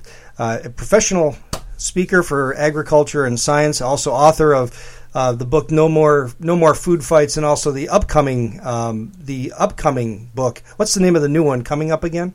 professional 0.78 1.36
speaker 1.76 2.24
for 2.24 2.56
agriculture 2.56 3.26
and 3.26 3.38
science, 3.38 3.82
also 3.82 4.14
author 4.14 4.56
of 4.56 5.04
uh, 5.14 5.34
the 5.34 5.44
book 5.44 5.72
"No 5.72 5.90
More 5.90 6.32
No 6.40 6.56
More 6.56 6.74
Food 6.74 7.04
Fights" 7.04 7.36
and 7.36 7.46
also 7.46 7.72
the 7.74 7.90
upcoming 7.90 8.62
um, 8.64 9.12
the 9.20 9.52
upcoming 9.58 10.32
book. 10.34 10.64
What's 10.78 10.94
the 10.94 11.02
name 11.02 11.18
of 11.18 11.22
the 11.22 11.28
new 11.28 11.44
one 11.44 11.66
coming 11.66 11.92
up 11.92 12.06
again? 12.06 12.34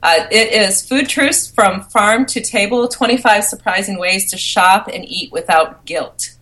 Uh, 0.00 0.28
it 0.30 0.52
is 0.52 0.88
Food 0.88 1.08
Truths 1.08 1.50
from 1.50 1.82
Farm 1.82 2.24
to 2.26 2.40
Table 2.40 2.86
25 2.86 3.42
Surprising 3.42 3.98
Ways 3.98 4.30
to 4.30 4.36
Shop 4.36 4.86
and 4.86 5.04
Eat 5.08 5.32
Without 5.32 5.84
Guilt. 5.86 6.35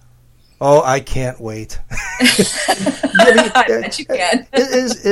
Oh, 0.61 0.83
I 0.83 1.01
can't 1.01 1.41
wait. 1.41 1.81
I 1.91 3.65
bet 3.69 3.99
you 3.99 4.07
can. 4.07 4.47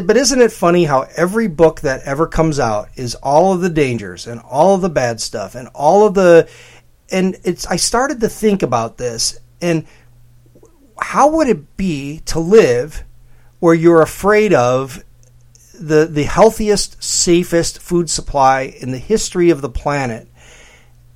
but 0.06 0.16
isn't 0.16 0.40
it 0.40 0.52
funny 0.52 0.84
how 0.84 1.06
every 1.16 1.48
book 1.48 1.80
that 1.80 2.02
ever 2.04 2.26
comes 2.26 2.58
out 2.58 2.88
is 2.96 3.14
all 3.16 3.52
of 3.52 3.60
the 3.60 3.68
dangers 3.68 4.26
and 4.26 4.40
all 4.40 4.74
of 4.74 4.80
the 4.82 4.88
bad 4.88 5.20
stuff 5.20 5.54
and 5.54 5.68
all 5.74 6.06
of 6.06 6.14
the 6.14 6.48
and 7.10 7.38
it's 7.44 7.66
I 7.66 7.76
started 7.76 8.20
to 8.20 8.28
think 8.28 8.62
about 8.62 8.98
this 8.98 9.38
and 9.60 9.84
how 10.98 11.28
would 11.36 11.48
it 11.48 11.76
be 11.76 12.20
to 12.26 12.38
live 12.38 13.04
where 13.58 13.74
you're 13.74 14.02
afraid 14.02 14.54
of 14.54 15.04
the 15.74 16.06
the 16.06 16.24
healthiest, 16.24 17.02
safest 17.02 17.80
food 17.80 18.08
supply 18.08 18.74
in 18.80 18.92
the 18.92 18.98
history 18.98 19.50
of 19.50 19.60
the 19.60 19.68
planet 19.68 20.28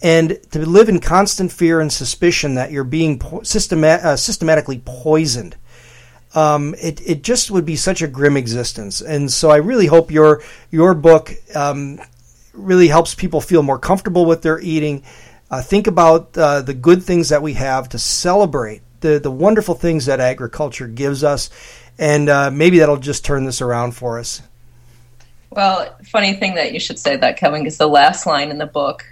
and 0.03 0.39
to 0.51 0.67
live 0.67 0.89
in 0.89 1.01
constant 1.01 1.53
fear 1.53 1.81
and 1.81 1.93
suspicion 1.93 2.55
that 2.55 2.71
you're 2.71 2.85
being 2.85 3.19
po- 3.19 3.41
uh, 3.41 4.17
systematically 4.17 4.83
poisoned. 4.85 5.57
Um, 6.35 6.75
it, 6.81 7.01
it 7.09 7.23
just 7.23 7.51
would 7.51 7.65
be 7.65 7.77
such 7.77 8.03
a 8.03 8.07
grim 8.07 8.37
existence. 8.37 9.01
And 9.01 9.33
so 9.33 9.51
I 9.51 9.57
really 9.57 9.87
hope 9.87 10.11
your 10.11 10.43
your 10.71 10.95
book 10.95 11.33
um, 11.55 11.99
really 12.53 12.89
helps 12.89 13.15
people 13.15 13.41
feel 13.41 13.63
more 13.63 13.79
comfortable 13.79 14.27
with 14.27 14.43
their 14.43 14.61
eating. 14.61 15.03
Uh, 15.51 15.63
think 15.63 15.87
about 15.87 16.37
uh, 16.37 16.61
the 16.61 16.75
good 16.75 17.03
things 17.03 17.31
that 17.31 17.41
we 17.41 17.55
have 17.55 17.89
to 17.91 17.99
celebrate 17.99 18.83
the 19.01 19.19
the 19.19 19.31
wonderful 19.31 19.75
things 19.75 20.07
that 20.07 20.21
agriculture 20.21 20.89
gives 20.89 21.25
us, 21.25 21.51
and 21.99 22.29
uh, 22.29 22.51
maybe 22.51 22.81
that'll 22.81 22.97
just 22.97 23.25
turn 23.25 23.45
this 23.45 23.63
around 23.63 23.93
for 23.93 24.19
us. 24.19 24.43
Well, 25.51 25.97
funny 26.05 26.35
thing 26.35 26.55
that 26.57 26.73
you 26.73 26.81
should 26.81 26.99
say 26.99 27.17
that, 27.17 27.39
Kevin, 27.39 27.63
because 27.63 27.79
the 27.79 27.87
last 27.87 28.27
line 28.27 28.51
in 28.51 28.59
the 28.59 28.67
book 28.67 29.07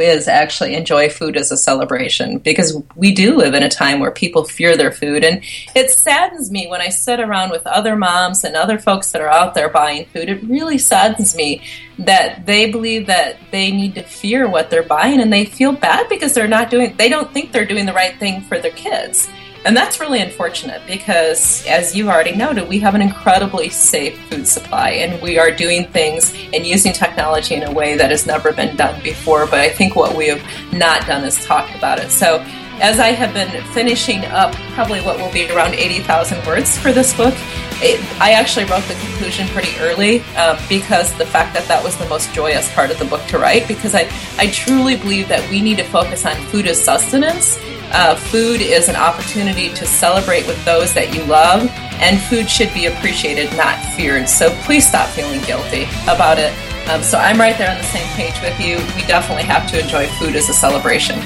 is 0.00 0.28
actually 0.28 0.74
enjoy 0.74 1.08
food 1.08 1.36
as 1.36 1.50
a 1.50 1.56
celebration 1.56 2.38
because 2.38 2.80
we 2.96 3.12
do 3.12 3.36
live 3.36 3.54
in 3.54 3.62
a 3.62 3.68
time 3.68 4.00
where 4.00 4.10
people 4.10 4.44
fear 4.44 4.76
their 4.76 4.92
food. 4.92 5.24
And 5.24 5.42
it 5.74 5.90
saddens 5.90 6.50
me 6.50 6.66
when 6.66 6.80
I 6.80 6.88
sit 6.88 7.20
around 7.20 7.50
with 7.50 7.66
other 7.66 7.96
moms 7.96 8.44
and 8.44 8.56
other 8.56 8.78
folks 8.78 9.12
that 9.12 9.22
are 9.22 9.28
out 9.28 9.54
there 9.54 9.68
buying 9.68 10.06
food. 10.06 10.28
It 10.28 10.42
really 10.44 10.78
saddens 10.78 11.36
me 11.36 11.62
that 11.98 12.46
they 12.46 12.70
believe 12.70 13.06
that 13.06 13.38
they 13.50 13.70
need 13.70 13.94
to 13.94 14.02
fear 14.02 14.48
what 14.48 14.70
they're 14.70 14.82
buying 14.82 15.20
and 15.20 15.32
they 15.32 15.44
feel 15.44 15.72
bad 15.72 16.08
because 16.08 16.34
they're 16.34 16.48
not 16.48 16.70
doing, 16.70 16.96
they 16.96 17.08
don't 17.08 17.32
think 17.32 17.52
they're 17.52 17.64
doing 17.64 17.86
the 17.86 17.92
right 17.92 18.18
thing 18.18 18.40
for 18.42 18.58
their 18.58 18.72
kids. 18.72 19.28
And 19.64 19.74
that's 19.74 19.98
really 19.98 20.20
unfortunate 20.20 20.82
because, 20.86 21.64
as 21.66 21.96
you 21.96 22.10
already 22.10 22.36
noted, 22.36 22.68
we 22.68 22.78
have 22.80 22.94
an 22.94 23.00
incredibly 23.00 23.70
safe 23.70 24.18
food 24.28 24.46
supply 24.46 24.90
and 24.90 25.20
we 25.22 25.38
are 25.38 25.50
doing 25.50 25.86
things 25.86 26.34
and 26.52 26.66
using 26.66 26.92
technology 26.92 27.54
in 27.54 27.62
a 27.62 27.72
way 27.72 27.96
that 27.96 28.10
has 28.10 28.26
never 28.26 28.52
been 28.52 28.76
done 28.76 29.02
before. 29.02 29.46
But 29.46 29.60
I 29.60 29.70
think 29.70 29.96
what 29.96 30.14
we 30.14 30.28
have 30.28 30.42
not 30.72 31.06
done 31.06 31.24
is 31.24 31.42
talk 31.46 31.74
about 31.74 31.98
it. 31.98 32.10
So, 32.10 32.44
as 32.80 32.98
I 32.98 33.12
have 33.12 33.32
been 33.32 33.62
finishing 33.72 34.24
up 34.26 34.52
probably 34.74 35.00
what 35.00 35.16
will 35.16 35.32
be 35.32 35.48
around 35.50 35.74
80,000 35.74 36.44
words 36.44 36.76
for 36.76 36.92
this 36.92 37.16
book, 37.16 37.32
it, 37.76 38.00
I 38.20 38.32
actually 38.32 38.66
wrote 38.66 38.82
the 38.84 38.94
conclusion 38.94 39.46
pretty 39.48 39.78
early 39.78 40.22
uh, 40.36 40.60
because 40.68 41.16
the 41.16 41.24
fact 41.24 41.54
that 41.54 41.66
that 41.68 41.82
was 41.82 41.96
the 41.96 42.08
most 42.08 42.34
joyous 42.34 42.70
part 42.74 42.90
of 42.90 42.98
the 42.98 43.04
book 43.04 43.24
to 43.28 43.38
write 43.38 43.68
because 43.68 43.94
I, 43.94 44.10
I 44.38 44.48
truly 44.48 44.96
believe 44.96 45.28
that 45.28 45.48
we 45.50 45.62
need 45.62 45.78
to 45.78 45.84
focus 45.84 46.26
on 46.26 46.34
food 46.46 46.66
as 46.66 46.82
sustenance 46.82 47.58
uh, 47.94 48.16
food 48.16 48.60
is 48.60 48.88
an 48.88 48.96
opportunity 48.96 49.72
to 49.72 49.86
celebrate 49.86 50.46
with 50.46 50.62
those 50.64 50.92
that 50.94 51.14
you 51.14 51.22
love, 51.24 51.70
and 52.02 52.20
food 52.20 52.50
should 52.50 52.74
be 52.74 52.86
appreciated, 52.86 53.50
not 53.56 53.78
feared. 53.94 54.28
So 54.28 54.50
please 54.62 54.86
stop 54.86 55.08
feeling 55.10 55.40
guilty 55.42 55.84
about 56.04 56.38
it. 56.38 56.52
Um, 56.90 57.02
so 57.02 57.16
I'm 57.16 57.38
right 57.38 57.56
there 57.56 57.70
on 57.70 57.78
the 57.78 57.84
same 57.84 58.06
page 58.14 58.34
with 58.42 58.58
you. 58.60 58.76
We 58.96 59.06
definitely 59.06 59.44
have 59.44 59.70
to 59.70 59.80
enjoy 59.80 60.08
food 60.18 60.34
as 60.34 60.48
a 60.48 60.52
celebration. 60.52 61.20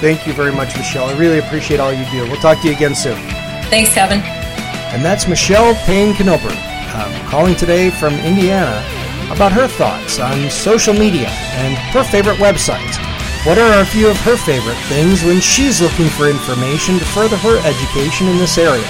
Thank 0.00 0.26
you 0.26 0.32
very 0.32 0.52
much, 0.52 0.74
Michele. 0.76 1.04
I 1.04 1.16
really 1.16 1.38
appreciate 1.38 1.78
all 1.78 1.92
you 1.92 2.04
do. 2.10 2.24
We'll 2.24 2.40
talk 2.40 2.60
to 2.62 2.68
you 2.68 2.74
again 2.74 2.94
soon. 2.94 3.18
Thanks, 3.68 3.92
Kevin. 3.92 4.20
And 4.90 5.04
that's 5.04 5.28
Michelle 5.28 5.74
Payne 5.84 6.14
Knoper 6.14 6.50
um, 6.94 7.28
calling 7.28 7.54
today 7.54 7.90
from 7.90 8.14
Indiana 8.14 8.82
about 9.30 9.52
her 9.52 9.68
thoughts 9.68 10.18
on 10.18 10.48
social 10.48 10.94
media 10.94 11.28
and 11.28 11.76
her 11.92 12.02
favorite 12.02 12.38
websites. 12.38 12.96
What 13.46 13.56
are 13.56 13.80
a 13.80 13.86
few 13.86 14.08
of 14.08 14.16
her 14.22 14.36
favorite 14.36 14.76
things 14.90 15.22
when 15.22 15.40
she's 15.40 15.80
looking 15.80 16.08
for 16.08 16.28
information 16.28 16.98
to 16.98 17.04
further 17.04 17.36
her 17.38 17.58
education 17.64 18.26
in 18.26 18.36
this 18.36 18.58
area? 18.58 18.86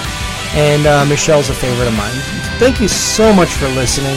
And 0.54 0.86
uh, 0.86 1.04
Michele's 1.04 1.50
a 1.50 1.54
favorite 1.54 1.86
of 1.86 1.94
mine. 1.94 2.16
Thank 2.58 2.80
you 2.80 2.88
so 2.88 3.32
much 3.32 3.50
for 3.50 3.68
listening. 3.68 4.16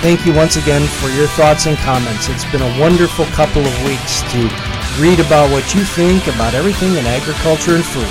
Thank 0.00 0.24
you 0.24 0.32
once 0.32 0.56
again 0.56 0.86
for 0.86 1.08
your 1.10 1.26
thoughts 1.28 1.66
and 1.66 1.76
comments. 1.78 2.28
It's 2.28 2.50
been 2.50 2.62
a 2.62 2.80
wonderful 2.80 3.26
couple 3.26 3.62
of 3.62 3.84
weeks 3.84 4.22
to 4.32 4.38
read 4.98 5.20
about 5.20 5.50
what 5.52 5.74
you 5.74 5.84
think 5.84 6.26
about 6.26 6.54
everything 6.54 6.96
in 6.96 7.06
agriculture 7.06 7.76
and 7.76 7.84
food. 7.84 8.08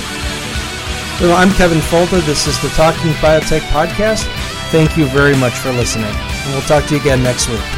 Well, 1.20 1.36
I'm 1.36 1.50
Kevin 1.52 1.78
Folta. 1.78 2.24
This 2.24 2.46
is 2.46 2.60
the 2.62 2.68
Talking 2.70 3.10
Biotech 3.18 3.66
Podcast. 3.72 4.24
Thank 4.70 4.96
you 4.96 5.06
very 5.06 5.36
much 5.36 5.54
for 5.58 5.72
listening. 5.72 6.14
And 6.14 6.52
we'll 6.52 6.62
talk 6.62 6.86
to 6.86 6.94
you 6.94 7.00
again 7.00 7.22
next 7.22 7.48
week. 7.48 7.77